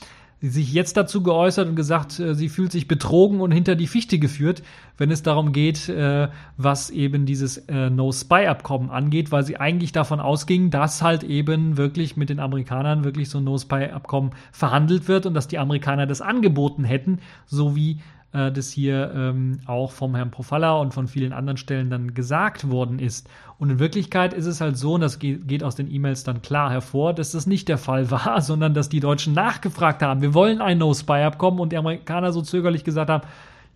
sich 0.43 0.73
jetzt 0.73 0.97
dazu 0.97 1.23
geäußert 1.23 1.69
und 1.69 1.77
gesagt, 1.77 2.19
äh, 2.21 2.35
sie 2.35 2.49
fühlt 2.49 2.71
sich 2.71 2.89
betrogen 2.89 3.41
und 3.41 3.53
hinter 3.53 3.75
die 3.75 3.87
Fichte 3.87 4.19
geführt, 4.19 4.63
wenn 4.99 5.11
es 5.11 5.23
darum 5.23 5.53
geht, 5.53 5.89
äh, 5.89 6.29
was 6.57 6.91
eben 6.91 7.27
dieses 7.27 7.57
äh, 7.69 7.91
No-Spy-Abkommen 7.91 8.91
angeht, 8.91 9.33
weil 9.33 9.45
sie 9.45 9.57
eigentlich 9.57 9.93
davon 9.93 10.21
ausging, 10.21 10.71
dass 10.71 11.03
halt 11.03 11.25
eben 11.25 11.77
wirklich 11.77 12.17
mit 12.17 12.29
den 12.29 12.41
Amerikanern 12.41 13.05
wirklich 13.05 13.31
so 13.31 13.39
ein 13.39 13.45
No-Spy-Abkommen 13.45 14.33
verhandelt 14.53 15.09
wird 15.09 15.27
und 15.27 15.35
dass 15.35 15.49
die 15.49 15.59
Amerikaner 15.59 16.07
das 16.07 16.21
angeboten 16.21 16.85
hätten, 16.85 17.21
so 17.47 17.75
wie 17.75 18.01
äh, 18.37 18.53
das 18.53 18.71
hier 18.71 19.13
ähm, 19.15 19.61
auch 19.67 19.93
vom 19.93 20.15
Herrn 20.15 20.31
Profalla 20.31 20.77
und 20.77 20.93
von 20.93 21.09
vielen 21.09 21.33
anderen 21.33 21.57
Stellen 21.57 21.89
dann 21.89 22.13
gesagt 22.13 22.71
worden 22.71 22.99
ist. 22.99 23.29
Und 23.59 23.71
in 23.71 23.79
Wirklichkeit 23.79 24.35
ist 24.35 24.45
es 24.45 24.61
halt 24.61 24.77
so, 24.77 24.95
und 24.95 25.01
das 25.01 25.19
geht, 25.19 25.65
aus 25.65 25.75
den 25.75 25.91
E-Mails 25.91 26.25
dann 26.25 26.43
klar 26.43 26.71
hervor, 26.71 27.15
dass 27.15 27.33
das 27.33 27.47
nicht 27.47 27.69
der 27.69 27.79
Fall 27.79 28.11
war, 28.11 28.41
sondern 28.43 28.75
dass 28.75 28.91
die 28.91 29.01
Deutschen 29.01 29.33
nachgefragt 29.33 30.03
haben, 30.03 30.21
wir 30.21 30.35
wollen 30.35 30.61
ein 30.61 30.79
No-Spy-Abkommen 30.79 31.61
und 31.61 31.73
die 31.73 31.79
Amerikaner 31.79 32.33
so 32.33 32.43
zögerlich 32.43 32.85
gesagt 32.85 33.11
haben, 33.11 33.27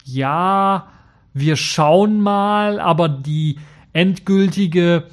ja, 0.05 0.89
wir 1.33 1.57
schauen 1.57 2.21
mal, 2.21 2.81
aber 2.81 3.09
die 3.09 3.59
endgültige 3.93 5.05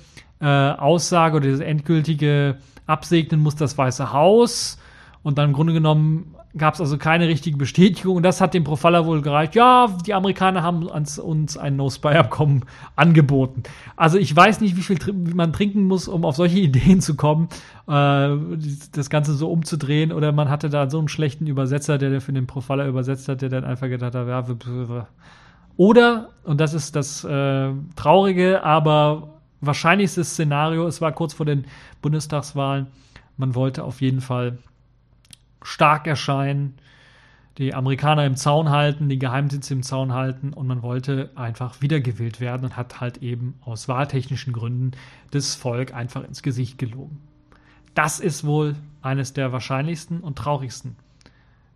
äh, 0.42 0.46
Aussage 0.46 1.38
oder 1.38 1.52
das 1.52 1.60
endgültige 1.62 2.58
Absegnen 2.86 3.42
muss 3.42 3.56
das 3.56 3.78
Weiße 3.78 4.12
Haus. 4.12 4.78
Und 5.24 5.38
dann 5.38 5.50
im 5.50 5.54
Grunde 5.54 5.74
genommen 5.74 6.37
gab 6.58 6.74
es 6.74 6.82
also 6.82 6.98
keine 6.98 7.28
richtige 7.28 7.58
Bestätigung 7.58 8.18
und 8.18 8.24
das 8.24 8.42
hat 8.42 8.54
dem 8.54 8.64
Profiler 8.64 9.06
wohl 9.06 9.22
gereicht. 9.22 9.56
Ja, 9.56 9.88
die 10.06 10.14
Amerikaner 10.14 10.64
haben 10.64 10.86
uns 10.88 11.58
ein 11.58 11.76
No-Spy-Abkommen 11.76 12.66
angeboten. 12.96 13.64
Also 13.96 14.18
ich 14.18 14.36
weiß 14.36 14.62
nicht, 14.62 14.76
wie 14.76 14.82
viel 14.82 14.98
man 15.14 15.54
trinken 15.54 15.84
muss, 15.84 16.08
um 16.08 16.26
auf 16.26 16.36
solche 16.36 16.60
Ideen 16.60 17.02
zu 17.02 17.16
kommen, 17.16 17.50
äh, 17.88 18.36
das 18.92 19.10
Ganze 19.10 19.34
so 19.34 19.50
umzudrehen 19.52 20.12
oder 20.12 20.32
man 20.32 20.50
hatte 20.50 20.70
da 20.70 20.90
so 20.90 21.00
einen 21.00 21.08
schlechten 21.08 21.48
Übersetzer, 21.48 21.98
der 21.98 22.22
für 22.22 22.34
den 22.34 22.48
Profiler 22.48 22.88
übersetzt 22.88 23.28
hat, 23.28 23.42
der 23.42 23.50
dann 23.50 23.64
einfach 23.64 23.88
gedacht 23.88 24.16
hat, 24.16 24.28
ja, 24.28 25.08
oder, 25.78 26.30
und 26.44 26.60
das 26.60 26.74
ist 26.74 26.96
das 26.96 27.24
äh, 27.24 27.72
Traurige, 27.96 28.64
aber 28.64 29.30
wahrscheinlichste 29.62 30.24
Szenario, 30.24 30.88
es 30.88 31.02
war 31.02 31.12
kurz 31.12 31.34
vor 31.34 31.46
den 31.46 31.66
Bundestagswahlen, 32.02 32.88
man 33.38 33.54
wollte 33.54 33.84
auf 33.84 34.02
jeden 34.02 34.22
Fall 34.22 34.58
stark 35.62 36.08
erscheinen, 36.08 36.76
die 37.58 37.74
Amerikaner 37.74 38.26
im 38.26 38.36
Zaun 38.36 38.70
halten, 38.70 39.10
die 39.10 39.18
Geheimdienste 39.18 39.74
im 39.74 39.84
Zaun 39.84 40.14
halten 40.14 40.54
und 40.54 40.68
man 40.68 40.84
wollte 40.84 41.32
einfach 41.36 41.82
wiedergewählt 41.82 42.40
werden 42.40 42.66
und 42.66 42.78
hat 42.78 43.02
halt 43.02 43.18
eben 43.24 43.56
aus 43.62 43.88
wahltechnischen 43.88 44.54
Gründen 44.54 44.92
das 45.32 45.56
Volk 45.56 45.94
einfach 45.94 46.24
ins 46.24 46.44
Gesicht 46.44 46.78
gelogen. 46.78 47.20
Das 47.96 48.20
ist 48.20 48.44
wohl 48.44 48.76
eines 49.02 49.34
der 49.34 49.52
wahrscheinlichsten 49.52 50.20
und 50.20 50.38
traurigsten 50.38 50.96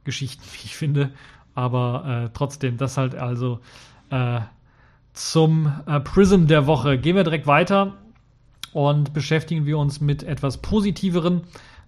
Geschichten, 0.03 0.43
wie 0.53 0.65
ich 0.65 0.75
finde. 0.75 1.11
Aber 1.55 2.25
äh, 2.25 2.29
trotzdem, 2.33 2.77
das 2.77 2.97
halt 2.97 3.15
also 3.15 3.59
äh, 4.11 4.41
zum 5.13 5.73
äh, 5.87 5.99
Prism 5.99 6.45
der 6.45 6.67
Woche. 6.67 6.97
Gehen 6.97 7.15
wir 7.15 7.23
direkt 7.23 7.47
weiter 7.47 7.97
und 8.71 9.13
beschäftigen 9.13 9.65
wir 9.65 9.77
uns 9.77 9.99
mit 9.99 10.23
etwas 10.23 10.57
positiveren 10.59 11.41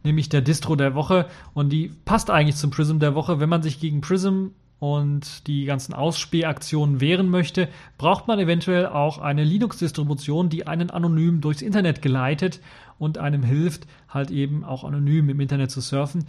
nämlich 0.04 0.30
der 0.30 0.42
Distro 0.42 0.76
der 0.76 0.96
Woche. 0.96 1.28
Und 1.54 1.72
die 1.72 1.92
passt 2.06 2.30
eigentlich 2.30 2.56
zum 2.56 2.72
Prism 2.72 3.00
der 3.00 3.16
Woche. 3.16 3.40
Wenn 3.40 3.50
man 3.50 3.64
sich 3.64 3.80
gegen 3.80 4.02
Prism 4.02 4.48
und 4.80 5.48
die 5.48 5.66
ganzen 5.66 5.94
Ausspähaktionen 5.94 7.00
wehren 7.00 7.30
möchte, 7.30 7.70
braucht 7.98 8.28
man 8.28 8.40
eventuell 8.40 8.88
auch 8.88 9.18
eine 9.18 9.44
Linux-Distribution, 9.44 10.50
die 10.50 10.68
einen 10.68 10.90
anonym 10.90 11.40
durchs 11.40 11.62
Internet 11.62 12.02
geleitet 12.02 12.60
und 13.00 13.18
einem 13.18 13.44
hilft, 13.44 13.88
halt 14.10 14.30
eben 14.30 14.64
auch 14.64 14.84
anonym 14.84 15.30
im 15.30 15.40
Internet 15.40 15.72
zu 15.72 15.80
surfen. 15.80 16.26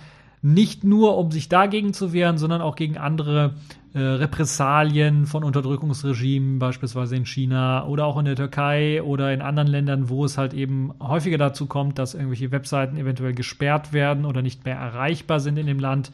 Nicht 0.47 0.85
nur, 0.85 1.17
um 1.17 1.31
sich 1.31 1.49
dagegen 1.49 1.95
zu 1.95 2.13
wehren, 2.13 2.37
sondern 2.37 2.61
auch 2.61 2.77
gegen 2.77 2.99
andere 2.99 3.55
äh, 3.95 3.99
Repressalien 3.99 5.25
von 5.25 5.43
Unterdrückungsregimen, 5.43 6.59
beispielsweise 6.59 7.17
in 7.17 7.25
China 7.25 7.87
oder 7.87 8.05
auch 8.05 8.19
in 8.19 8.27
der 8.27 8.37
Türkei 8.37 9.03
oder 9.03 9.33
in 9.33 9.41
anderen 9.41 9.69
Ländern, 9.69 10.11
wo 10.11 10.23
es 10.23 10.37
halt 10.37 10.53
eben 10.53 10.93
häufiger 11.01 11.39
dazu 11.39 11.65
kommt, 11.65 11.99
dass 11.99 12.13
irgendwelche 12.13 12.53
Webseiten 12.53 12.99
eventuell 12.99 13.33
gesperrt 13.33 13.95
werden 13.95 14.27
oder 14.27 14.43
nicht 14.43 14.67
mehr 14.67 14.77
erreichbar 14.77 15.41
sind 15.41 15.57
in 15.57 15.67
dem 15.67 15.79
Land 15.79 16.13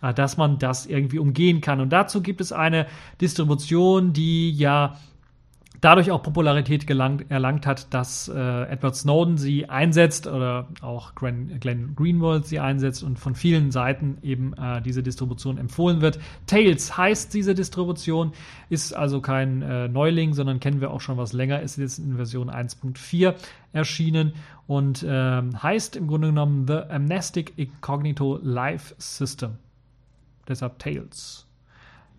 äh, 0.00 0.14
dass 0.14 0.36
man 0.36 0.60
das 0.60 0.86
irgendwie 0.86 1.18
umgehen 1.18 1.60
kann. 1.60 1.80
Und 1.80 1.90
dazu 1.90 2.22
gibt 2.22 2.40
es 2.40 2.52
eine 2.52 2.86
Distribution, 3.20 4.12
die 4.12 4.52
ja 4.52 4.96
dadurch 5.82 6.12
auch 6.12 6.22
Popularität 6.22 6.86
gelangt, 6.86 7.26
erlangt 7.28 7.66
hat, 7.66 7.92
dass 7.92 8.28
äh, 8.28 8.62
Edward 8.70 8.96
Snowden 8.96 9.36
sie 9.36 9.68
einsetzt 9.68 10.26
oder 10.26 10.68
auch 10.80 11.14
Glenn, 11.14 11.58
Glenn 11.60 11.94
Greenwald 11.96 12.46
sie 12.46 12.60
einsetzt 12.60 13.02
und 13.02 13.18
von 13.18 13.34
vielen 13.34 13.72
Seiten 13.72 14.16
eben 14.22 14.54
äh, 14.54 14.80
diese 14.80 15.02
Distribution 15.02 15.58
empfohlen 15.58 16.00
wird. 16.00 16.20
Tails 16.46 16.96
heißt 16.96 17.34
diese 17.34 17.54
Distribution, 17.54 18.32
ist 18.70 18.94
also 18.94 19.20
kein 19.20 19.60
äh, 19.60 19.88
Neuling, 19.88 20.34
sondern 20.34 20.60
kennen 20.60 20.80
wir 20.80 20.92
auch 20.92 21.00
schon 21.00 21.18
was 21.18 21.32
länger, 21.32 21.60
ist 21.60 21.76
jetzt 21.78 21.98
in 21.98 22.14
Version 22.16 22.48
1.4 22.48 23.34
erschienen 23.72 24.34
und 24.68 25.04
ähm, 25.06 25.60
heißt 25.60 25.96
im 25.96 26.06
Grunde 26.06 26.28
genommen 26.28 26.66
The 26.68 26.90
Amnestic 26.90 27.54
Incognito 27.56 28.38
Life 28.40 28.94
System. 28.98 29.58
Deshalb 30.46 30.78
Tails. 30.78 31.48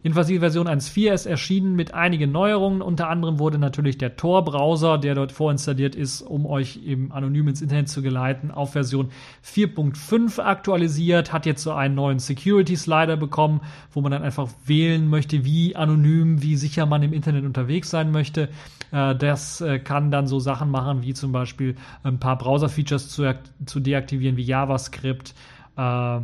Jedenfalls 0.03 0.27
die 0.27 0.39
Version 0.39 0.67
1.4 0.67 1.13
ist 1.13 1.25
erschienen 1.25 1.77
mit 1.77 1.93
einigen 1.93 2.29
Neuerungen. 2.29 2.81
Unter 2.81 3.07
anderem 3.07 3.39
wurde 3.39 3.57
natürlich 3.57 3.97
der 3.97 4.17
Tor-Browser, 4.17 4.97
der 4.97 5.15
dort 5.15 5.31
vorinstalliert 5.31 5.95
ist, 5.95 6.21
um 6.21 6.45
euch 6.45 6.81
eben 6.85 7.13
anonym 7.13 7.47
ins 7.47 7.61
Internet 7.61 7.87
zu 7.87 8.01
geleiten, 8.01 8.51
auf 8.51 8.73
Version 8.73 9.11
4.5 9.45 10.41
aktualisiert, 10.41 11.31
hat 11.31 11.45
jetzt 11.45 11.63
so 11.63 11.71
einen 11.71 11.95
neuen 11.95 12.19
Security-Slider 12.19 13.15
bekommen, 13.15 13.61
wo 13.93 14.01
man 14.01 14.11
dann 14.11 14.23
einfach 14.23 14.49
wählen 14.65 15.09
möchte, 15.09 15.45
wie 15.45 15.77
anonym, 15.77 16.41
wie 16.41 16.57
sicher 16.57 16.85
man 16.85 17.01
im 17.01 17.13
Internet 17.13 17.45
unterwegs 17.45 17.89
sein 17.89 18.11
möchte. 18.11 18.49
Äh, 18.91 19.15
das 19.15 19.61
äh, 19.61 19.79
kann 19.79 20.11
dann 20.11 20.27
so 20.27 20.37
Sachen 20.39 20.69
machen, 20.69 21.03
wie 21.03 21.13
zum 21.13 21.31
Beispiel 21.31 21.77
ein 22.03 22.19
paar 22.19 22.37
Browser-Features 22.37 23.07
zu, 23.07 23.33
zu 23.65 23.79
deaktivieren, 23.79 24.35
wie 24.35 24.43
JavaScript, 24.43 25.33
äh, 25.77 26.19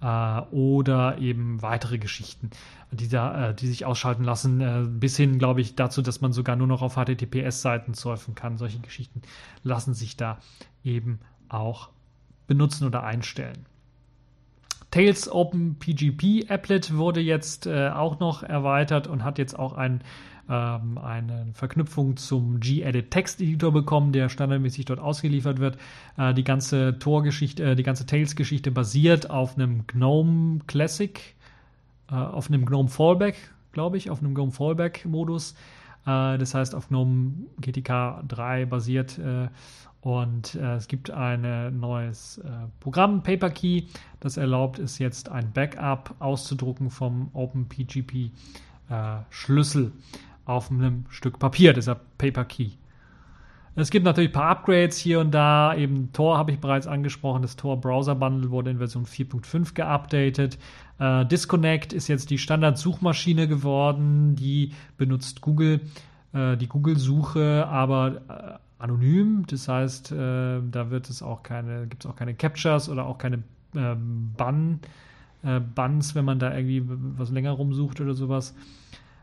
äh, 0.00 0.40
oder 0.50 1.18
eben 1.18 1.60
weitere 1.62 1.98
Geschichten, 1.98 2.50
die, 2.90 3.08
da, 3.08 3.50
äh, 3.50 3.54
die 3.54 3.66
sich 3.66 3.84
ausschalten 3.84 4.24
lassen, 4.24 4.60
äh, 4.60 4.84
bis 4.86 5.16
hin, 5.16 5.38
glaube 5.38 5.60
ich, 5.60 5.74
dazu, 5.74 6.02
dass 6.02 6.20
man 6.20 6.32
sogar 6.32 6.56
nur 6.56 6.66
noch 6.66 6.82
auf 6.82 6.94
HTTPS-Seiten 6.96 7.94
surfen 7.94 8.34
kann. 8.34 8.56
Solche 8.56 8.80
Geschichten 8.80 9.22
lassen 9.62 9.94
sich 9.94 10.16
da 10.16 10.38
eben 10.84 11.20
auch 11.48 11.90
benutzen 12.46 12.86
oder 12.86 13.04
einstellen. 13.04 13.66
Tails 14.90 15.30
OpenPGP 15.30 16.46
Applet 16.48 16.96
wurde 16.96 17.20
jetzt 17.20 17.66
äh, 17.66 17.90
auch 17.90 18.20
noch 18.20 18.42
erweitert 18.42 19.06
und 19.06 19.22
hat 19.22 19.36
jetzt 19.38 19.58
auch 19.58 19.74
ein, 19.74 20.00
ähm, 20.48 20.96
eine 20.96 21.48
Verknüpfung 21.52 22.16
zum 22.16 22.58
G-Edit 22.58 23.10
Text 23.10 23.42
Editor 23.42 23.70
bekommen, 23.70 24.12
der 24.12 24.30
standardmäßig 24.30 24.86
dort 24.86 24.98
ausgeliefert 24.98 25.58
wird. 25.58 25.76
Äh, 26.16 26.32
die 26.32 26.44
ganze 26.44 26.98
Tor-Geschichte, 26.98 27.64
äh, 27.64 27.76
die 27.76 27.82
ganze 27.82 28.06
Tails-Geschichte 28.06 28.70
basiert 28.70 29.28
auf 29.28 29.56
einem 29.56 29.86
GNOME 29.86 30.60
Classic, 30.66 31.36
äh, 32.10 32.14
auf 32.14 32.48
einem 32.48 32.64
GNOME 32.64 32.88
Fallback, 32.88 33.36
glaube 33.72 33.96
ich, 33.96 34.10
auf 34.10 34.20
einem 34.20 34.34
GNOME 34.34 34.52
Fallback 34.52 35.04
Modus. 35.04 35.52
Äh, 36.06 36.38
das 36.38 36.54
heißt, 36.54 36.74
auf 36.74 36.88
GNOME 36.88 37.32
GTK 37.60 38.22
3 38.26 38.66
basiert 38.66 39.18
äh, 39.18 39.48
und 40.00 40.54
äh, 40.54 40.76
es 40.76 40.88
gibt 40.88 41.10
ein 41.10 41.78
neues 41.78 42.38
äh, 42.38 42.50
Programm, 42.80 43.22
PaperKey, 43.22 43.88
das 44.20 44.36
erlaubt 44.36 44.78
es 44.78 44.98
jetzt 44.98 45.28
ein 45.28 45.52
Backup 45.52 46.14
auszudrucken 46.18 46.90
vom 46.90 47.30
OpenPGP 47.32 48.30
Schlüssel 49.28 49.92
auf 50.46 50.70
einem 50.70 51.04
Stück 51.10 51.38
Papier, 51.38 51.74
deshalb 51.74 52.00
PaperKey. 52.16 52.72
Es 53.80 53.90
gibt 53.90 54.04
natürlich 54.04 54.30
ein 54.30 54.32
paar 54.32 54.50
Upgrades 54.50 54.98
hier 54.98 55.20
und 55.20 55.30
da. 55.30 55.74
Eben 55.74 56.12
Tor 56.12 56.36
habe 56.36 56.50
ich 56.50 56.58
bereits 56.58 56.88
angesprochen. 56.88 57.42
Das 57.42 57.54
Tor 57.54 57.80
Browser 57.80 58.16
Bundle 58.16 58.50
wurde 58.50 58.70
in 58.70 58.78
Version 58.78 59.06
4.5 59.06 59.74
geupdatet. 59.74 60.58
Äh, 60.98 61.24
Disconnect 61.26 61.92
ist 61.92 62.08
jetzt 62.08 62.30
die 62.30 62.38
Standard-Suchmaschine 62.38 63.46
geworden. 63.46 64.34
Die 64.34 64.72
benutzt 64.96 65.42
Google, 65.42 65.80
äh, 66.32 66.56
die 66.56 66.66
Google-Suche, 66.66 67.66
aber 67.68 68.20
äh, 68.28 68.82
anonym. 68.82 69.44
Das 69.48 69.68
heißt, 69.68 70.10
äh, 70.10 70.60
da 70.70 70.90
wird 70.90 71.08
es 71.08 71.22
auch 71.22 71.44
keine, 71.44 71.86
gibt 71.86 72.04
es 72.04 72.10
auch 72.10 72.16
keine 72.16 72.34
Captures 72.34 72.88
oder 72.88 73.06
auch 73.06 73.18
keine 73.18 73.44
ähm, 73.76 74.32
Bann, 74.36 74.80
äh, 75.44 75.60
Bans, 75.60 76.16
wenn 76.16 76.24
man 76.24 76.40
da 76.40 76.52
irgendwie 76.52 76.82
was 76.86 77.30
länger 77.30 77.52
rumsucht 77.52 78.00
oder 78.00 78.14
sowas. 78.14 78.54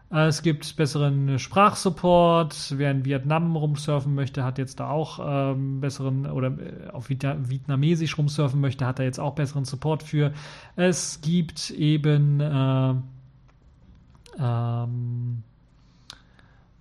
Es 0.10 0.44
gibt 0.44 0.76
besseren 0.76 1.40
Sprachsupport. 1.40 2.76
Wer 2.78 2.92
in 2.92 3.06
Vietnam 3.06 3.56
rumsurfen 3.56 4.14
möchte, 4.14 4.44
hat 4.44 4.58
jetzt 4.58 4.80
da 4.80 4.90
auch 4.90 5.20
ähm, 5.22 5.82
besseren 5.82 6.28
oder 6.28 6.48
äh, 6.48 6.90
auf 6.92 7.10
Vietnamesisch 7.10 8.18
rumsurfen 8.18 8.62
möchte, 8.62 8.86
hat 8.86 9.00
da 9.00 9.04
jetzt 9.04 9.20
auch 9.20 9.34
besseren 9.34 9.66
Support 9.66 10.04
für. 10.04 10.32
Es 10.76 11.22
gibt 11.22 11.72
eben 11.72 12.40
äh, 12.40 12.94
ähm, 14.40 15.44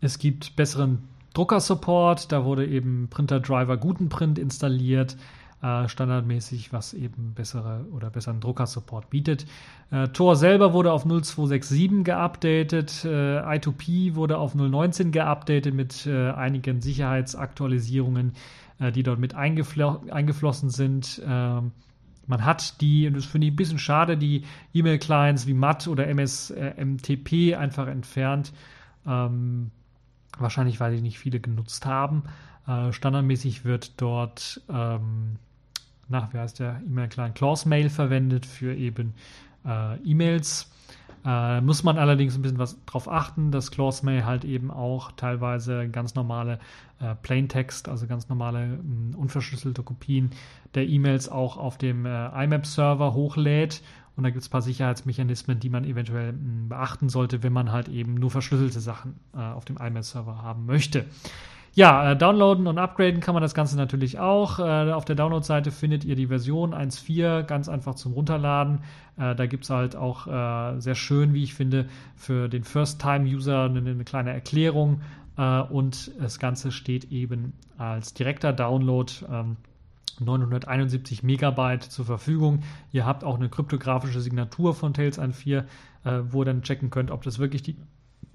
es 0.00 0.18
gibt 0.18 0.54
besseren 0.56 1.08
Drucker-Support. 1.32 2.30
Da 2.30 2.44
wurde 2.44 2.66
eben 2.66 3.08
Printer-Driver 3.08 3.76
Gutenprint 3.76 4.38
installiert, 4.38 5.16
äh, 5.62 5.88
standardmäßig, 5.88 6.72
was 6.72 6.94
eben 6.94 7.34
bessere 7.34 7.86
oder 7.92 8.10
besseren 8.10 8.40
Drucker-Support 8.40 9.10
bietet. 9.10 9.46
Äh, 9.90 10.08
Tor 10.08 10.36
selber 10.36 10.72
wurde 10.72 10.92
auf 10.92 11.04
0267 11.04 12.04
geupdatet. 12.04 13.04
Äh, 13.04 13.40
I2P 13.40 14.14
wurde 14.14 14.38
auf 14.38 14.54
019 14.54 15.12
geupdatet 15.12 15.74
mit 15.74 16.06
äh, 16.06 16.30
einigen 16.30 16.80
Sicherheitsaktualisierungen, 16.80 18.32
äh, 18.78 18.92
die 18.92 19.02
dort 19.02 19.18
mit 19.18 19.34
eingefl 19.34 20.00
eingeflossen 20.10 20.70
sind. 20.70 21.22
Ähm, 21.26 21.72
man 22.26 22.44
hat 22.44 22.80
die, 22.80 23.06
und 23.06 23.16
das 23.16 23.26
finde 23.26 23.46
ich 23.46 23.52
ein 23.52 23.56
bisschen 23.56 23.78
schade, 23.78 24.16
die 24.16 24.44
E-Mail-Clients 24.72 25.46
wie 25.46 25.54
MAT 25.54 25.88
oder 25.88 26.06
MSMTP 26.08 27.32
äh, 27.32 27.54
einfach 27.56 27.86
entfernt. 27.86 28.52
Ähm, 29.06 29.70
Wahrscheinlich, 30.38 30.80
weil 30.80 30.96
die 30.96 31.02
nicht 31.02 31.18
viele 31.18 31.40
genutzt 31.40 31.86
haben. 31.86 32.24
Äh, 32.66 32.92
standardmäßig 32.92 33.64
wird 33.64 34.00
dort, 34.00 34.60
ähm, 34.68 35.36
nach, 36.08 36.32
wie 36.32 36.38
heißt 36.38 36.60
der 36.60 36.80
E-Mail-Client, 36.86 37.34
Clause 37.34 37.68
Mail 37.68 37.90
verwendet 37.90 38.46
für 38.46 38.74
eben 38.74 39.14
äh, 39.64 39.96
E-Mails. 39.98 40.70
Äh, 41.24 41.62
muss 41.62 41.82
man 41.82 41.96
allerdings 41.96 42.36
ein 42.36 42.42
bisschen 42.42 42.58
was 42.58 42.84
drauf 42.84 43.10
achten, 43.10 43.50
dass 43.50 43.70
Clause 43.70 44.04
Mail 44.04 44.26
halt 44.26 44.44
eben 44.44 44.70
auch 44.70 45.10
teilweise 45.12 45.88
ganz 45.88 46.14
normale 46.14 46.58
äh, 47.00 47.14
Plaintext, 47.14 47.88
also 47.88 48.06
ganz 48.06 48.28
normale 48.28 48.66
mh, 48.66 49.16
unverschlüsselte 49.16 49.82
Kopien 49.82 50.30
der 50.74 50.86
E-Mails 50.86 51.30
auch 51.30 51.56
auf 51.56 51.78
dem 51.78 52.04
äh, 52.04 52.44
IMAP-Server 52.44 53.14
hochlädt 53.14 53.82
und 54.16 54.24
da 54.24 54.30
gibt 54.30 54.42
es 54.42 54.48
ein 54.48 54.52
paar 54.52 54.62
Sicherheitsmechanismen, 54.62 55.58
die 55.60 55.70
man 55.70 55.84
eventuell 55.84 56.34
mh, 56.34 56.68
beachten 56.68 57.08
sollte, 57.08 57.42
wenn 57.42 57.54
man 57.54 57.72
halt 57.72 57.88
eben 57.88 58.14
nur 58.14 58.30
verschlüsselte 58.30 58.80
Sachen 58.80 59.18
äh, 59.34 59.38
auf 59.38 59.64
dem 59.64 59.78
IMAP-Server 59.78 60.42
haben 60.42 60.66
möchte. 60.66 61.06
Ja, 61.76 62.12
äh, 62.12 62.16
downloaden 62.16 62.68
und 62.68 62.78
upgraden 62.78 63.20
kann 63.20 63.34
man 63.34 63.42
das 63.42 63.52
Ganze 63.52 63.76
natürlich 63.76 64.20
auch. 64.20 64.60
Äh, 64.60 64.92
auf 64.92 65.04
der 65.04 65.16
Download-Seite 65.16 65.72
findet 65.72 66.04
ihr 66.04 66.14
die 66.14 66.28
Version 66.28 66.72
1.4 66.72 67.42
ganz 67.42 67.68
einfach 67.68 67.96
zum 67.96 68.12
Runterladen. 68.12 68.78
Äh, 69.16 69.34
da 69.34 69.46
gibt 69.46 69.64
es 69.64 69.70
halt 69.70 69.96
auch 69.96 70.28
äh, 70.28 70.80
sehr 70.80 70.94
schön, 70.94 71.34
wie 71.34 71.42
ich 71.42 71.54
finde, 71.54 71.86
für 72.14 72.48
den 72.48 72.62
First-Time-User 72.62 73.64
eine, 73.64 73.80
eine, 73.80 74.04
kleine 74.04 74.32
Erklärung. 74.32 75.00
Äh, 75.36 75.62
und 75.62 76.12
das 76.20 76.38
Ganze 76.38 76.70
steht 76.70 77.10
eben 77.10 77.54
als 77.76 78.14
direkter 78.14 78.52
Download. 78.52 79.12
Ähm, 79.28 79.56
971 80.20 81.24
Megabyte 81.24 81.82
zur 81.82 82.04
Verfügung. 82.04 82.62
Ihr 82.92 83.04
habt 83.04 83.24
auch 83.24 83.34
eine 83.34 83.48
kryptografische 83.48 84.20
Signatur 84.20 84.72
von 84.72 84.94
Tails 84.94 85.18
1.4, 85.18 85.64
äh, 86.04 86.22
wo 86.30 86.42
ihr 86.42 86.44
dann 86.44 86.62
checken 86.62 86.90
könnt, 86.90 87.10
ob 87.10 87.22
das 87.22 87.40
wirklich 87.40 87.62
die 87.62 87.76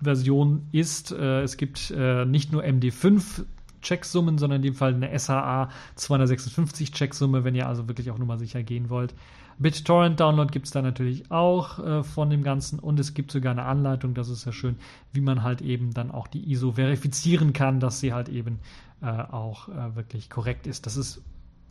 Version 0.02 0.68
ist. 0.72 1.12
Äh, 1.12 1.42
es 1.42 1.58
gibt 1.58 1.92
äh, 1.92 2.26
nicht 2.26 2.52
nur 2.52 2.64
MD5 2.64 3.46
Checksummen, 3.82 4.38
sondern 4.38 4.58
in 4.58 4.64
dem 4.64 4.74
Fall 4.74 4.94
eine 4.94 5.18
SHA 5.18 5.70
256 5.96 6.92
Checksumme, 6.92 7.44
wenn 7.44 7.56
ihr 7.56 7.68
also 7.68 7.88
wirklich 7.88 8.12
auch 8.12 8.18
nur 8.18 8.28
mal 8.28 8.40
sicher 8.40 8.64
gehen 8.64 8.90
wollt. 8.90 9.14
BitTorrent 9.58 10.20
Download 10.20 10.52
gibt 10.52 10.68
es 10.68 10.72
da 10.72 10.82
natürlich 10.82 11.32
auch 11.32 11.80
äh, 11.80 12.04
von 12.04 12.30
dem 12.30 12.44
Ganzen 12.44 12.80
und 12.80 13.00
es 13.00 13.14
gibt 13.14 13.32
sogar 13.32 13.52
eine 13.52 13.64
Anleitung, 13.64 14.14
das 14.14 14.30
ist 14.30 14.46
ja 14.46 14.54
schön, 14.54 14.78
wie 15.12 15.20
man 15.20 15.44
halt 15.44 15.62
eben 15.62 15.94
dann 15.94 16.12
auch 16.12 16.28
die 16.28 16.50
ISO 16.50 16.74
verifizieren 16.74 17.52
kann, 17.52 17.82
dass 17.82 18.00
sie 18.00 18.14
halt 18.14 18.30
eben 18.30 18.60
äh, 19.02 19.06
auch 19.08 19.68
äh, 19.68 19.96
wirklich 19.96 20.30
korrekt 20.30 20.66
ist. 20.66 20.86
Das 20.86 20.96
ist 20.96 21.22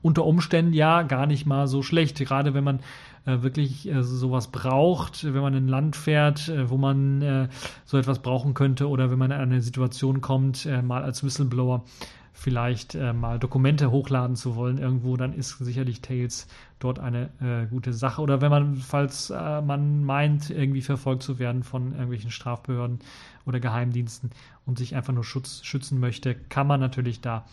unter 0.03 0.25
Umständen 0.25 0.73
ja 0.73 1.03
gar 1.03 1.27
nicht 1.27 1.47
mal 1.47 1.67
so 1.67 1.83
schlecht, 1.83 2.19
gerade 2.19 2.55
wenn 2.55 2.65
man 2.65 2.81
äh, 3.29 3.43
wirklich 3.43 3.89
äh, 3.89 4.03
sowas 4.03 4.49
braucht, 4.49 5.25
wenn 5.25 5.43
man 5.43 5.55
in 5.55 5.67
ein 5.67 5.69
Land 5.69 5.97
fährt, 5.97 6.49
äh, 6.49 6.71
wo 6.71 6.77
man 6.77 7.49
so 7.85 7.99
etwas 7.99 8.21
brauchen 8.21 8.55
könnte 8.55 8.89
oder 8.89 9.11
wenn 9.11 9.19
man 9.19 9.31
in 9.31 9.39
eine 9.39 9.61
Situation 9.61 10.21
kommt, 10.21 10.67
mal 10.83 11.03
als 11.03 11.23
Whistleblower 11.25 11.85
vielleicht 12.33 12.95
mal 12.95 13.39
Dokumente 13.39 13.91
hochladen 13.91 14.37
zu 14.37 14.55
wollen 14.55 14.79
irgendwo, 14.79 15.17
dann 15.17 15.33
ist 15.33 15.59
sicherlich 15.59 16.01
Tails 16.01 16.47
dort 16.79 17.01
eine 17.01 17.31
gute 17.71 17.93
Sache. 17.93 18.23
Oder 18.23 18.41
wenn 18.41 18.51
man, 18.51 18.77
falls 18.77 19.31
man 19.31 20.05
meint, 20.05 20.51
irgendwie 20.51 20.83
verfolgt 20.83 21.23
zu 21.23 21.39
werden 21.39 21.65
von 21.65 21.93
irgendwelchen 21.93 22.31
Strafbehörden 22.31 23.01
oder 23.45 23.59
Geheimdiensten 23.59 24.31
und 24.67 24.79
sich 24.79 24.95
einfach 24.95 25.13
nur 25.13 25.25
Schutz, 25.25 25.65
schützen 25.65 25.99
möchte, 25.99 26.35
kann 26.35 26.67
man 26.69 26.79
natürlich 26.81 27.21
da 27.21 27.45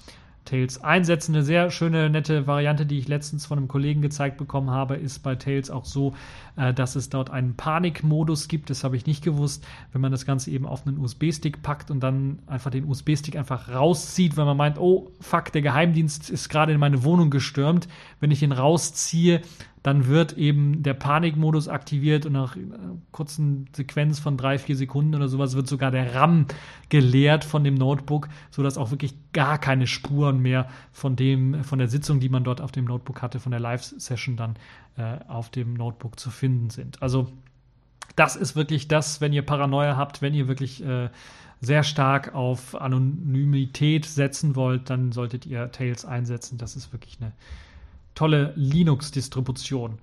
Tails 0.45 0.83
einsetzen. 0.83 1.35
Eine 1.35 1.43
sehr 1.43 1.71
schöne, 1.71 2.09
nette 2.09 2.47
Variante, 2.47 2.85
die 2.85 2.99
ich 2.99 3.07
letztens 3.07 3.45
von 3.45 3.57
einem 3.57 3.67
Kollegen 3.67 4.01
gezeigt 4.01 4.37
bekommen 4.37 4.69
habe, 4.69 4.95
ist 4.95 5.19
bei 5.19 5.35
Tails 5.35 5.69
auch 5.69 5.85
so, 5.85 6.13
äh, 6.55 6.73
dass 6.73 6.95
es 6.95 7.09
dort 7.09 7.29
einen 7.29 7.55
Panikmodus 7.55 8.47
gibt. 8.47 8.69
Das 8.69 8.83
habe 8.83 8.95
ich 8.95 9.05
nicht 9.05 9.23
gewusst. 9.23 9.65
Wenn 9.91 10.01
man 10.01 10.11
das 10.11 10.25
Ganze 10.25 10.51
eben 10.51 10.65
auf 10.65 10.87
einen 10.87 10.99
USB-Stick 10.99 11.61
packt 11.61 11.91
und 11.91 11.99
dann 11.99 12.39
einfach 12.47 12.71
den 12.71 12.85
USB-Stick 12.85 13.35
einfach 13.35 13.69
rauszieht, 13.69 14.37
weil 14.37 14.45
man 14.45 14.57
meint, 14.57 14.79
oh 14.79 15.11
fuck, 15.19 15.51
der 15.51 15.61
Geheimdienst 15.61 16.29
ist 16.29 16.49
gerade 16.49 16.71
in 16.71 16.79
meine 16.79 17.03
Wohnung 17.03 17.29
gestürmt. 17.29 17.87
Wenn 18.19 18.31
ich 18.31 18.43
ihn 18.43 18.51
rausziehe, 18.51 19.41
dann 19.85 20.07
wird 20.07 20.33
eben 20.33 20.81
der 20.81 20.95
Panikmodus 20.95 21.67
aktiviert 21.67 22.25
und 22.25 22.33
nach 22.33 22.55
einer 22.55 22.97
kurzen 23.11 23.67
Sequenz 23.71 24.17
von 24.17 24.35
drei, 24.35 24.57
vier 24.57 24.75
Sekunden 24.75 25.13
oder 25.13 25.27
sowas 25.27 25.55
wird 25.55 25.67
sogar 25.67 25.91
der 25.91 26.15
RAM 26.15 26.47
geleert 26.89 27.43
von 27.43 27.63
dem 27.63 27.75
Notebook, 27.75 28.27
sodass 28.49 28.79
auch 28.79 28.89
wirklich 28.89 29.13
gar 29.31 29.59
keine 29.59 29.85
Spuren 29.85 30.39
mehr 30.39 30.67
von 30.91 31.15
dem, 31.15 31.63
von 31.63 31.77
der 31.77 31.87
Sitzung, 31.87 32.19
die 32.19 32.29
man 32.29 32.43
dort 32.43 32.61
auf 32.61 32.71
dem 32.71 32.85
Notebook 32.85 33.21
hatte, 33.21 33.39
von 33.39 33.51
der 33.51 33.59
Live-Session 33.59 34.35
dann 34.37 34.55
äh, 34.97 35.19
auf 35.27 35.51
dem 35.51 35.75
Notebook 35.75 36.19
zu 36.19 36.31
finden 36.31 36.71
sind. 36.71 36.99
Also 37.03 37.27
das 38.15 38.35
ist 38.35 38.55
wirklich 38.55 38.87
das, 38.87 39.21
wenn 39.21 39.33
ihr 39.33 39.43
Paranoia 39.43 39.97
habt, 39.97 40.23
wenn 40.23 40.33
ihr 40.33 40.47
wirklich 40.47 40.83
äh, 40.83 41.09
sehr 41.61 41.83
stark 41.83 42.33
auf 42.33 42.73
Anonymität 42.73 44.05
setzen 44.05 44.55
wollt, 44.55 44.89
dann 44.89 45.11
solltet 45.11 45.45
ihr 45.45 45.71
Tails 45.71 46.05
einsetzen. 46.05 46.57
Das 46.57 46.75
ist 46.75 46.91
wirklich 46.91 47.19
eine 47.21 47.33
tolle 48.15 48.53
Linux-Distribution. 48.55 49.99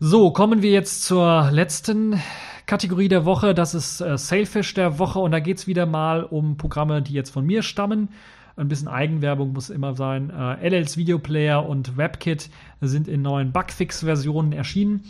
So, 0.00 0.30
kommen 0.30 0.60
wir 0.60 0.70
jetzt 0.70 1.04
zur 1.04 1.50
letzten 1.52 2.20
Kategorie 2.66 3.08
der 3.08 3.24
Woche. 3.24 3.54
Das 3.54 3.74
ist 3.74 4.00
äh, 4.00 4.18
Sailfish 4.18 4.74
der 4.74 4.98
Woche 4.98 5.20
und 5.20 5.30
da 5.30 5.40
geht 5.40 5.58
es 5.58 5.66
wieder 5.66 5.86
mal 5.86 6.24
um 6.24 6.56
Programme, 6.56 7.00
die 7.00 7.12
jetzt 7.12 7.30
von 7.30 7.46
mir 7.46 7.62
stammen. 7.62 8.08
Ein 8.56 8.68
bisschen 8.68 8.88
Eigenwerbung 8.88 9.52
muss 9.52 9.70
immer 9.70 9.94
sein. 9.94 10.30
Äh, 10.30 10.68
LLs 10.68 10.96
Videoplayer 10.96 11.66
und 11.66 11.96
WebKit 11.96 12.50
sind 12.80 13.06
in 13.06 13.22
neuen 13.22 13.52
Bugfix-Versionen 13.52 14.52
erschienen. 14.52 15.04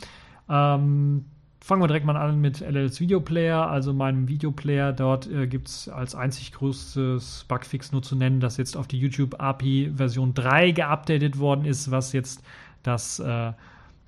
Ähm, 0.49 1.25
fangen 1.67 1.83
wir 1.83 1.89
direkt 1.89 2.07
mal 2.07 2.17
an 2.17 2.41
mit 2.41 2.61
LLs 2.61 3.01
Videoplayer, 3.01 3.69
also 3.69 3.93
meinem 3.93 4.29
Videoplayer. 4.29 4.93
Dort 4.93 5.29
äh, 5.29 5.49
gibt 5.49 5.67
es 5.67 5.89
als 5.89 6.15
einzig 6.15 6.53
größtes 6.53 7.45
Bugfix 7.49 7.91
nur 7.91 8.03
zu 8.03 8.15
nennen, 8.15 8.39
dass 8.39 8.57
jetzt 8.57 8.77
auf 8.77 8.87
die 8.87 9.01
YouTube 9.01 9.41
API 9.41 9.91
Version 9.97 10.33
3 10.33 10.71
geupdatet 10.71 11.41
worden 11.41 11.65
ist, 11.65 11.91
was 11.91 12.13
jetzt 12.13 12.45
das, 12.85 13.19
äh, 13.19 13.53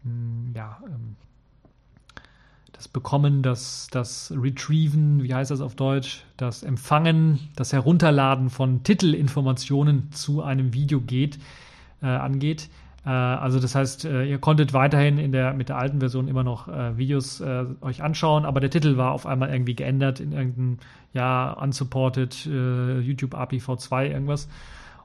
hm, 0.05 0.53
ja, 0.55 0.79
ähm, 0.87 1.17
das 2.71 2.87
Bekommen, 2.87 3.43
das, 3.43 3.89
das 3.91 4.33
Retrieven, 4.37 5.25
wie 5.25 5.35
heißt 5.35 5.51
das 5.51 5.61
auf 5.61 5.75
Deutsch, 5.75 6.23
das 6.37 6.63
Empfangen, 6.63 7.41
das 7.57 7.73
Herunterladen 7.73 8.51
von 8.51 8.85
Titelinformationen 8.85 10.13
zu 10.13 10.45
einem 10.45 10.75
Video 10.75 11.01
geht, 11.01 11.41
äh, 12.03 12.07
angeht. 12.07 12.69
Äh, 13.05 13.11
also 13.11 13.61
das 13.61 13.75
heißt, 13.75 14.05
äh, 14.05 14.25
ihr 14.25 14.39
konntet 14.39 14.73
weiterhin 14.73 15.19
in 15.19 15.33
der, 15.33 15.55
mit 15.55 15.69
der 15.69 15.79
alten 15.79 16.01
Version 16.01 16.29
immer 16.29 16.45
noch 16.45 16.69
äh, 16.69 16.97
Videos 16.97 17.43
euch 17.81 18.03
anschauen, 18.03 18.45
aber 18.45 18.61
der 18.61 18.71
Titel 18.71 18.97
war 18.97 19.13
auf 19.13 19.27
einmal 19.27 19.51
irgendwie 19.51 19.75
geändert 19.75 20.21
in 20.21 20.33
irgendein, 20.33 20.79
ja, 21.13 21.53
unsupported 21.53 22.45
YouTube 22.45 23.35
API 23.35 23.59
V2 23.59 24.11
irgendwas 24.11 24.49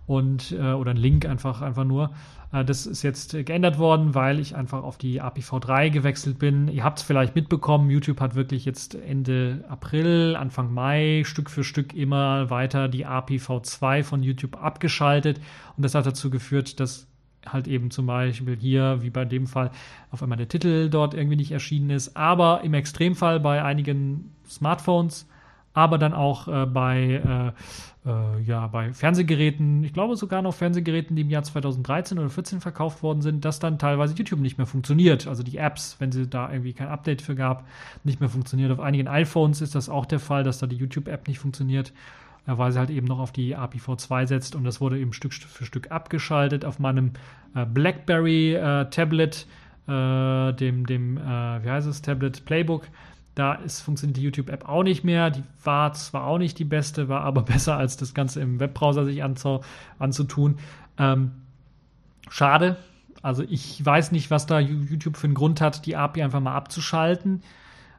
und 0.06 0.52
oder 0.52 0.92
ein 0.92 0.98
Link 0.98 1.26
einfach, 1.26 1.62
einfach 1.62 1.86
nur. 1.86 2.12
Das 2.52 2.86
ist 2.86 3.04
jetzt 3.04 3.32
geändert 3.46 3.80
worden, 3.80 4.14
weil 4.14 4.40
ich 4.40 4.56
einfach 4.56 4.84
auf 4.84 4.98
die 4.98 5.22
API 5.22 5.42
V3 5.42 5.90
gewechselt 5.90 6.40
bin. 6.40 6.68
Ihr 6.68 6.84
habt 6.84 7.00
es 7.00 7.06
vielleicht 7.06 7.36
mitbekommen, 7.36 7.90
YouTube 7.90 8.20
hat 8.20 8.36
wirklich 8.36 8.66
jetzt 8.66 8.96
Ende 8.96 9.64
April, 9.70 10.36
Anfang 10.36 10.74
Mai 10.74 11.24
Stück 11.26 11.50
für 11.50 11.64
Stück 11.64 11.94
immer 11.94 12.50
weiter 12.50 12.90
die 12.90 13.06
API 13.06 13.38
V2 13.38 14.04
von 14.04 14.24
YouTube 14.24 14.62
abgeschaltet. 14.62 15.40
Und 15.78 15.84
das 15.84 15.96
hat 15.96 16.06
dazu 16.06 16.30
geführt, 16.30 16.80
dass 16.80 17.08
halt 17.48 17.68
eben 17.68 17.92
zum 17.92 18.06
Beispiel 18.06 18.58
hier, 18.58 19.00
wie 19.02 19.10
bei 19.10 19.26
dem 19.26 19.48
Fall, 19.48 19.72
auf 20.12 20.22
einmal 20.24 20.38
der 20.38 20.48
Titel 20.48 20.90
dort 20.90 21.14
irgendwie 21.14 21.36
nicht 21.36 21.52
erschienen 21.52 21.90
ist. 21.90 22.16
Aber 22.16 22.62
im 22.64 22.74
Extremfall 22.74 23.40
bei 23.40 23.64
einigen 23.64 24.32
Smartphones, 24.48 25.28
aber 25.74 25.98
dann 25.98 26.14
auch 26.14 26.48
äh, 26.48 26.66
bei, 26.66 27.54
äh, 28.06 28.10
äh, 28.10 28.42
ja, 28.44 28.68
bei 28.68 28.94
Fernsehgeräten, 28.94 29.84
ich 29.84 29.94
glaube 29.94 30.16
sogar 30.16 30.42
noch 30.42 30.54
Fernsehgeräten, 30.54 31.16
die 31.16 31.24
im 31.24 31.30
Jahr 31.30 31.44
2013 31.44 32.20
oder 32.20 32.28
2014 32.28 32.62
verkauft 32.62 33.02
worden 33.02 33.22
sind, 33.22 33.44
dass 33.44 33.60
dann 33.60 33.80
teilweise 33.80 34.14
YouTube 34.16 34.40
nicht 34.40 34.58
mehr 34.58 34.68
funktioniert. 34.68 35.28
Also 35.28 35.42
die 35.42 35.58
Apps, 35.58 35.96
wenn 36.00 36.12
sie 36.12 36.28
da 36.28 36.52
irgendwie 36.52 36.74
kein 36.74 36.90
Update 36.90 37.22
für 37.22 37.36
gab, 37.36 37.68
nicht 38.04 38.20
mehr 38.20 38.30
funktioniert. 38.30 38.72
Auf 38.72 38.80
einigen 38.80 39.08
iPhones 39.08 39.62
ist 39.62 39.74
das 39.74 39.90
auch 39.90 40.06
der 40.06 40.20
Fall, 40.20 40.44
dass 40.44 40.60
da 40.60 40.68
die 40.68 40.76
YouTube-App 40.78 41.28
nicht 41.28 41.40
funktioniert 41.40 41.92
weil 42.46 42.72
sie 42.72 42.80
halt 42.80 42.90
eben 42.90 43.08
noch 43.08 43.20
auf 43.20 43.32
die 43.32 43.56
API 43.56 43.80
V2 43.80 44.28
setzt 44.28 44.56
und 44.56 44.64
das 44.64 44.82
wurde 44.82 45.00
eben 45.00 45.14
Stück 45.14 45.34
für 45.34 45.66
Stück 45.66 45.92
abgeschaltet 45.92 46.66
auf 46.66 46.80
meinem 46.80 47.12
äh, 47.56 47.66
BlackBerry 47.66 48.56
äh, 48.56 48.90
Tablet, 48.90 49.48
äh, 49.88 50.54
dem, 50.54 50.86
dem 50.86 51.18
äh, 51.18 51.64
wie 51.64 51.70
heißt 51.70 51.88
es, 51.88 52.02
Tablet 52.02 52.46
Playbook. 52.46 52.88
Da 53.36 53.54
ist, 53.54 53.82
funktioniert 53.82 54.18
die 54.18 54.24
YouTube-App 54.24 54.70
auch 54.70 54.84
nicht 54.84 55.04
mehr. 55.04 55.32
Die 55.32 55.44
war 55.64 55.94
zwar 55.94 56.26
auch 56.26 56.38
nicht 56.38 56.60
die 56.60 56.66
beste, 56.66 57.10
war 57.10 57.22
aber 57.22 57.42
besser 57.44 57.78
als 57.78 57.98
das 57.98 58.14
Ganze 58.14 58.42
im 58.42 58.60
Webbrowser 58.60 59.06
sich 59.06 59.24
anzu, 59.24 59.62
anzutun. 59.98 60.58
Ähm, 60.98 61.32
schade. 62.30 62.78
Also 63.22 63.44
ich 63.44 63.84
weiß 63.84 64.12
nicht, 64.12 64.30
was 64.32 64.46
da 64.46 64.60
YouTube 64.60 65.16
für 65.16 65.28
einen 65.28 65.34
Grund 65.34 65.62
hat, 65.62 65.86
die 65.86 65.96
API 65.96 66.24
einfach 66.24 66.42
mal 66.42 66.56
abzuschalten. 66.56 67.42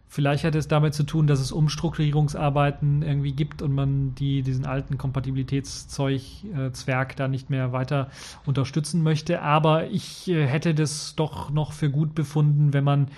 Vielleicht 0.09 0.45
hat 0.45 0.55
es 0.55 0.69
damit 0.69 0.95
zu 0.95 1.03
tun, 1.03 1.27
dass 1.27 1.41
es 1.41 1.51
Umstrukturierungsarbeiten 1.51 3.03
irgendwie 3.03 3.33
gibt 3.33 3.63
und 3.63 3.75
man 3.75 4.15
die, 4.15 4.43
diesen 4.43 4.65
alten 4.65 4.97
Kompatibilitätszeug-Zwerg 4.97 7.13
äh, 7.13 7.17
da 7.17 7.27
nicht 7.27 7.51
mehr 7.51 7.73
weiter 7.73 8.11
unterstützen 8.47 9.03
möchte. 9.03 9.43
Aber 9.43 9.89
ich 9.89 10.29
äh, 10.29 10.47
hätte 10.47 10.73
das 10.75 11.17
doch 11.17 11.51
noch 11.51 11.73
für 11.73 11.91
gut 11.91 12.15
befunden, 12.15 12.73
wenn 12.73 12.85
man 12.85 13.09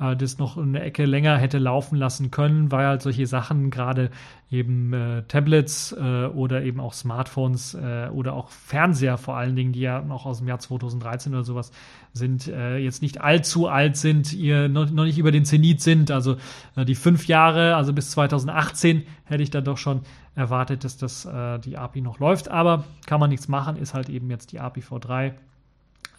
äh, 0.00 0.16
das 0.16 0.38
noch 0.38 0.56
eine 0.56 0.80
Ecke 0.80 1.04
länger 1.04 1.36
hätte 1.36 1.58
laufen 1.58 1.96
lassen 1.96 2.30
können, 2.30 2.72
weil 2.72 2.86
halt 2.86 3.02
solche 3.02 3.26
Sachen, 3.26 3.70
gerade 3.70 4.10
eben 4.50 4.92
äh, 4.94 5.22
Tablets 5.24 5.92
äh, 5.92 6.26
oder 6.26 6.62
eben 6.62 6.80
auch 6.80 6.94
Smartphones 6.94 7.74
äh, 7.74 8.08
oder 8.10 8.32
auch 8.32 8.48
Fernseher 8.48 9.18
vor 9.18 9.36
allen 9.36 9.56
Dingen, 9.56 9.72
die 9.72 9.80
ja 9.80 10.00
noch 10.00 10.24
aus 10.24 10.38
dem 10.38 10.48
Jahr 10.48 10.58
2013 10.58 11.34
oder 11.34 11.44
sowas 11.44 11.70
sind, 12.14 12.48
äh, 12.48 12.78
jetzt 12.78 13.02
nicht 13.02 13.20
allzu 13.20 13.68
alt 13.68 13.96
sind, 13.96 14.32
ihr 14.32 14.68
noch, 14.68 14.90
noch 14.90 15.04
nicht 15.04 15.18
über 15.18 15.32
den 15.32 15.44
Zenit 15.44 15.82
sind. 15.82 16.10
Also 16.10 16.36
äh, 16.76 16.86
die 16.86 16.94
fünf 16.94 17.26
Jahre, 17.26 17.76
also 17.76 17.92
bis 17.92 18.10
2018 18.12 19.02
hätte 19.24 19.42
ich 19.42 19.50
da 19.50 19.60
doch 19.60 19.76
schon 19.76 20.00
erwartet, 20.34 20.82
dass 20.82 20.96
das 20.96 21.26
äh, 21.26 21.58
die 21.58 21.76
API 21.76 22.00
noch 22.00 22.18
läuft. 22.18 22.50
Aber 22.50 22.84
kann 23.06 23.20
man 23.20 23.28
nichts 23.28 23.48
machen, 23.48 23.76
ist 23.76 23.92
halt 23.92 24.08
eben 24.08 24.30
jetzt 24.30 24.52
die 24.52 24.60
API 24.60 24.80
V3 24.80 25.34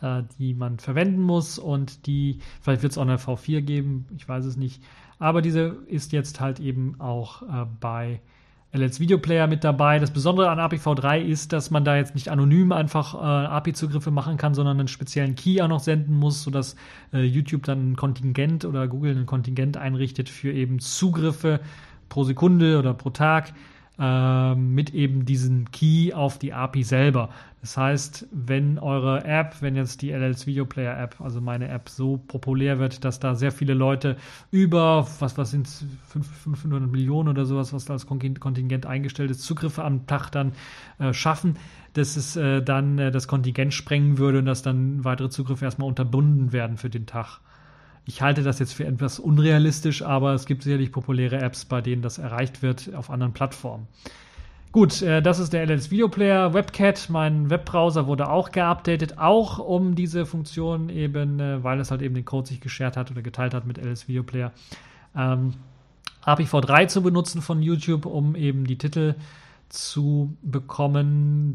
äh, 0.02 0.24
die 0.38 0.54
man 0.54 0.80
verwenden 0.80 1.22
muss 1.22 1.58
und 1.58 2.06
die, 2.06 2.40
vielleicht 2.62 2.84
wird 2.84 2.92
es 2.92 2.98
auch 2.98 3.04
eine 3.04 3.18
V4 3.18 3.62
geben, 3.62 4.06
ich 4.16 4.30
weiß 4.30 4.46
es 4.46 4.56
nicht, 4.56 4.82
aber 5.20 5.42
diese 5.42 5.78
ist 5.88 6.12
jetzt 6.12 6.40
halt 6.40 6.60
eben 6.60 6.96
auch 7.00 7.44
äh, 7.44 7.66
bei 7.80 8.22
LS 8.72 9.00
Video 9.00 9.18
Player 9.18 9.48
mit 9.48 9.64
dabei. 9.64 9.98
Das 9.98 10.12
Besondere 10.12 10.50
an 10.50 10.60
API-V3 10.60 11.22
ist, 11.22 11.54
dass 11.54 11.72
man 11.72 11.84
da 11.84 11.98
jetzt 11.98 12.14
nicht 12.14 12.30
anonym 12.30 12.72
einfach 12.72 13.16
äh, 13.16 13.18
API-Zugriffe 13.18 14.12
machen 14.12 14.38
kann, 14.38 14.54
sondern 14.54 14.80
einen 14.80 14.88
speziellen 14.88 15.36
Key 15.36 15.62
auch 15.62 15.68
noch 15.68 15.80
senden 15.80 16.16
muss, 16.16 16.44
sodass 16.44 16.76
äh, 17.12 17.24
YouTube 17.24 17.64
dann 17.64 17.92
ein 17.92 17.96
Kontingent 17.96 18.66
oder 18.66 18.88
Google 18.88 19.16
ein 19.18 19.26
Kontingent 19.26 19.76
einrichtet 19.78 20.30
für 20.30 20.52
eben 20.52 20.80
Zugriffe 20.80 21.60
pro 22.10 22.24
Sekunde 22.24 22.78
oder 22.78 22.94
pro 22.94 23.10
Tag 23.10 23.54
äh, 24.00 24.56
mit 24.56 24.94
eben 24.94 25.26
diesem 25.26 25.72
Key 25.72 26.14
auf 26.14 26.40
die 26.40 26.54
API 26.54 26.84
selber. 26.84 27.30
Das 27.62 27.76
heißt, 27.76 28.28
wenn 28.32 28.80
eure 28.80 29.26
App, 29.26 29.58
wenn 29.60 29.76
jetzt 29.76 30.02
die 30.02 30.12
LLs 30.12 30.48
Video 30.48 30.66
Player 30.66 30.98
App, 30.98 31.20
also 31.20 31.42
meine 31.42 31.68
App, 31.68 31.90
so 31.90 32.16
populär 32.16 32.80
wird, 32.80 33.04
dass 33.04 33.20
da 33.20 33.36
sehr 33.36 33.52
viele 33.52 33.74
Leute 33.74 34.16
über, 34.52 35.06
was, 35.20 35.38
was 35.38 35.52
sind 35.52 35.68
500 35.68 36.90
Millionen 36.90 37.28
oder 37.28 37.44
sowas, 37.46 37.74
was 37.74 37.84
da 37.84 37.94
als 37.94 38.08
Kontingent 38.08 38.86
eingestellt 38.86 39.32
ist, 39.32 39.42
Zugriffe 39.42 39.84
am 39.84 40.08
Tag 40.08 40.30
dann 40.30 40.54
äh, 41.00 41.12
schaffen, 41.12 41.58
dass 41.94 42.16
es 42.16 42.38
äh, 42.38 42.62
dann 42.62 42.98
äh, 42.98 43.12
das 43.12 43.28
Kontingent 43.28 43.74
sprengen 43.74 44.18
würde 44.18 44.40
und 44.40 44.46
dass 44.46 44.62
dann 44.62 45.04
weitere 45.04 45.30
Zugriffe 45.30 45.66
erstmal 45.66 45.90
unterbunden 45.90 46.54
werden 46.54 46.78
für 46.78 46.90
den 46.90 47.06
Tag. 47.06 47.42
Ich 48.06 48.22
halte 48.22 48.44
das 48.44 48.60
jetzt 48.60 48.74
für 48.74 48.86
etwas 48.86 49.20
unrealistisch, 49.20 50.02
aber 50.02 50.34
es 50.34 50.46
gibt 50.46 50.64
sicherlich 50.64 50.92
populäre 50.92 51.40
Apps, 51.40 51.66
bei 51.66 51.82
denen 51.82 52.02
das 52.02 52.18
erreicht 52.18 52.62
wird 52.62 52.94
auf 52.96 53.10
anderen 53.10 53.34
Plattformen. 53.34 53.88
Gut, 54.72 55.02
äh, 55.02 55.22
das 55.22 55.40
ist 55.40 55.52
der 55.52 55.66
LS 55.66 55.90
Video 55.90 56.10
Player. 56.10 56.54
WebCat, 56.54 57.10
mein 57.10 57.50
Webbrowser, 57.50 58.06
wurde 58.06 58.30
auch 58.30 58.52
geupdatet, 58.52 59.18
auch 59.18 59.58
um 59.58 59.96
diese 59.96 60.28
Funktion 60.28 60.90
eben, 60.90 61.40
äh, 61.40 61.64
weil 61.64 61.80
es 61.80 61.90
halt 61.90 62.04
eben 62.04 62.14
den 62.14 62.26
Code 62.26 62.48
sich 62.48 62.62
geshared 62.62 62.96
hat 62.96 63.10
oder 63.10 63.24
geteilt 63.24 63.56
hat 63.56 63.66
mit 63.66 63.80
LS 63.80 64.08
Video 64.08 64.22
Player, 64.22 64.52
ähm, 65.16 65.54
APV3 66.24 66.88
zu 66.88 67.02
benutzen 67.02 67.42
von 67.42 67.64
YouTube, 67.64 68.06
um 68.06 68.36
eben 68.36 68.66
die 68.66 68.78
Titel 68.78 69.16
zu 69.70 70.38
bekommen, 70.44 71.54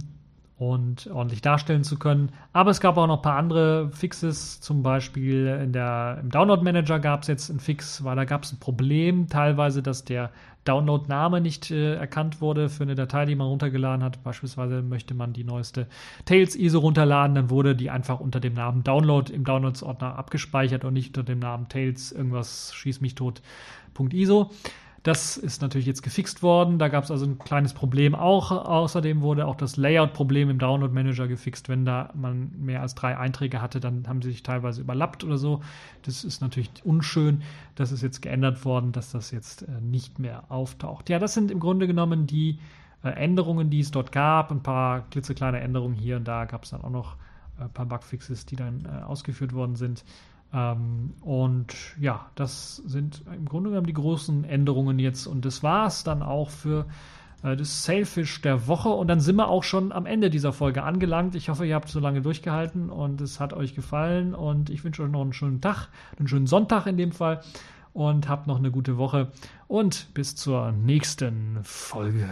und 0.56 1.08
ordentlich 1.08 1.42
darstellen 1.42 1.82
zu 1.82 1.98
können. 1.98 2.30
Aber 2.52 2.70
es 2.70 2.80
gab 2.80 2.96
auch 2.96 3.08
noch 3.08 3.16
ein 3.16 3.22
paar 3.22 3.36
andere 3.36 3.90
Fixes, 3.90 4.60
zum 4.60 4.82
Beispiel 4.82 5.46
in 5.46 5.72
der, 5.72 6.18
im 6.20 6.30
Download 6.30 6.62
Manager 6.62 7.00
gab 7.00 7.22
es 7.22 7.28
jetzt 7.28 7.50
einen 7.50 7.58
Fix, 7.58 8.04
weil 8.04 8.14
da 8.14 8.24
gab 8.24 8.44
es 8.44 8.52
ein 8.52 8.60
Problem, 8.60 9.28
teilweise, 9.28 9.82
dass 9.82 10.04
der 10.04 10.30
Download-Name 10.64 11.40
nicht 11.40 11.70
äh, 11.70 11.94
erkannt 11.96 12.40
wurde 12.40 12.68
für 12.68 12.84
eine 12.84 12.94
Datei, 12.94 13.26
die 13.26 13.34
man 13.34 13.48
runtergeladen 13.48 14.02
hat. 14.04 14.22
Beispielsweise 14.22 14.80
möchte 14.80 15.14
man 15.14 15.32
die 15.32 15.44
neueste 15.44 15.88
Tails 16.24 16.56
ISO 16.56 16.78
runterladen, 16.78 17.34
dann 17.34 17.50
wurde 17.50 17.74
die 17.74 17.90
einfach 17.90 18.20
unter 18.20 18.40
dem 18.40 18.54
Namen 18.54 18.84
Download 18.84 19.30
im 19.32 19.44
Downloads-Ordner 19.44 20.16
abgespeichert 20.16 20.84
und 20.84 20.94
nicht 20.94 21.08
unter 21.08 21.24
dem 21.24 21.40
Namen 21.40 21.68
Tails 21.68 22.12
irgendwas 22.12 22.72
schieß 22.74 23.00
mich 23.00 23.14
tot.iso. 23.14 24.50
Das 25.04 25.36
ist 25.36 25.60
natürlich 25.60 25.86
jetzt 25.86 26.02
gefixt 26.02 26.42
worden. 26.42 26.78
Da 26.78 26.88
gab 26.88 27.04
es 27.04 27.10
also 27.10 27.26
ein 27.26 27.38
kleines 27.38 27.74
Problem 27.74 28.14
auch. 28.14 28.50
Außerdem 28.50 29.20
wurde 29.20 29.46
auch 29.46 29.54
das 29.54 29.76
Layout-Problem 29.76 30.48
im 30.48 30.58
Download-Manager 30.58 31.28
gefixt. 31.28 31.68
Wenn 31.68 31.84
da 31.84 32.10
man 32.14 32.50
mehr 32.58 32.80
als 32.80 32.94
drei 32.94 33.18
Einträge 33.18 33.60
hatte, 33.60 33.80
dann 33.80 34.08
haben 34.08 34.22
sie 34.22 34.30
sich 34.30 34.42
teilweise 34.42 34.80
überlappt 34.80 35.22
oder 35.22 35.36
so. 35.36 35.60
Das 36.02 36.24
ist 36.24 36.40
natürlich 36.40 36.70
unschön. 36.84 37.42
Das 37.74 37.92
ist 37.92 38.02
jetzt 38.02 38.22
geändert 38.22 38.64
worden, 38.64 38.92
dass 38.92 39.12
das 39.12 39.30
jetzt 39.30 39.64
äh, 39.64 39.80
nicht 39.82 40.18
mehr 40.18 40.44
auftaucht. 40.50 41.10
Ja, 41.10 41.18
das 41.18 41.34
sind 41.34 41.50
im 41.50 41.60
Grunde 41.60 41.86
genommen 41.86 42.26
die 42.26 42.58
äh, 43.02 43.10
Änderungen, 43.10 43.68
die 43.68 43.80
es 43.80 43.90
dort 43.90 44.10
gab. 44.10 44.50
Ein 44.50 44.62
paar 44.62 45.02
klitzekleine 45.10 45.60
Änderungen 45.60 45.96
hier 45.96 46.16
und 46.16 46.26
da 46.26 46.46
gab 46.46 46.64
es 46.64 46.70
dann 46.70 46.82
auch 46.82 46.88
noch 46.88 47.16
ein 47.58 47.68
paar 47.68 47.84
Bugfixes, 47.84 48.46
die 48.46 48.56
dann 48.56 48.86
äh, 48.86 49.04
ausgeführt 49.04 49.52
worden 49.52 49.76
sind. 49.76 50.02
Ähm, 50.54 51.14
und 51.20 51.74
ja, 52.00 52.26
das 52.36 52.76
sind 52.76 53.24
im 53.34 53.46
Grunde 53.46 53.70
genommen 53.70 53.88
die 53.88 53.92
großen 53.92 54.44
Änderungen 54.44 54.98
jetzt. 54.98 55.26
Und 55.26 55.44
das 55.44 55.62
war 55.62 55.86
es 55.86 56.04
dann 56.04 56.22
auch 56.22 56.50
für 56.50 56.86
äh, 57.42 57.56
das 57.56 57.84
Sailfish 57.84 58.40
der 58.40 58.68
Woche. 58.68 58.90
Und 58.90 59.08
dann 59.08 59.20
sind 59.20 59.36
wir 59.36 59.48
auch 59.48 59.64
schon 59.64 59.90
am 59.90 60.06
Ende 60.06 60.30
dieser 60.30 60.52
Folge 60.52 60.84
angelangt. 60.84 61.34
Ich 61.34 61.48
hoffe, 61.48 61.66
ihr 61.66 61.74
habt 61.74 61.88
so 61.88 61.98
lange 61.98 62.22
durchgehalten 62.22 62.88
und 62.88 63.20
es 63.20 63.40
hat 63.40 63.52
euch 63.52 63.74
gefallen. 63.74 64.34
Und 64.34 64.70
ich 64.70 64.84
wünsche 64.84 65.02
euch 65.02 65.10
noch 65.10 65.22
einen 65.22 65.32
schönen 65.32 65.60
Tag, 65.60 65.88
einen 66.18 66.28
schönen 66.28 66.46
Sonntag 66.46 66.86
in 66.86 66.96
dem 66.96 67.10
Fall. 67.10 67.40
Und 67.92 68.28
habt 68.28 68.46
noch 68.46 68.58
eine 68.58 68.70
gute 68.70 68.96
Woche. 68.96 69.32
Und 69.66 70.12
bis 70.14 70.36
zur 70.36 70.72
nächsten 70.72 71.58
Folge. 71.62 72.28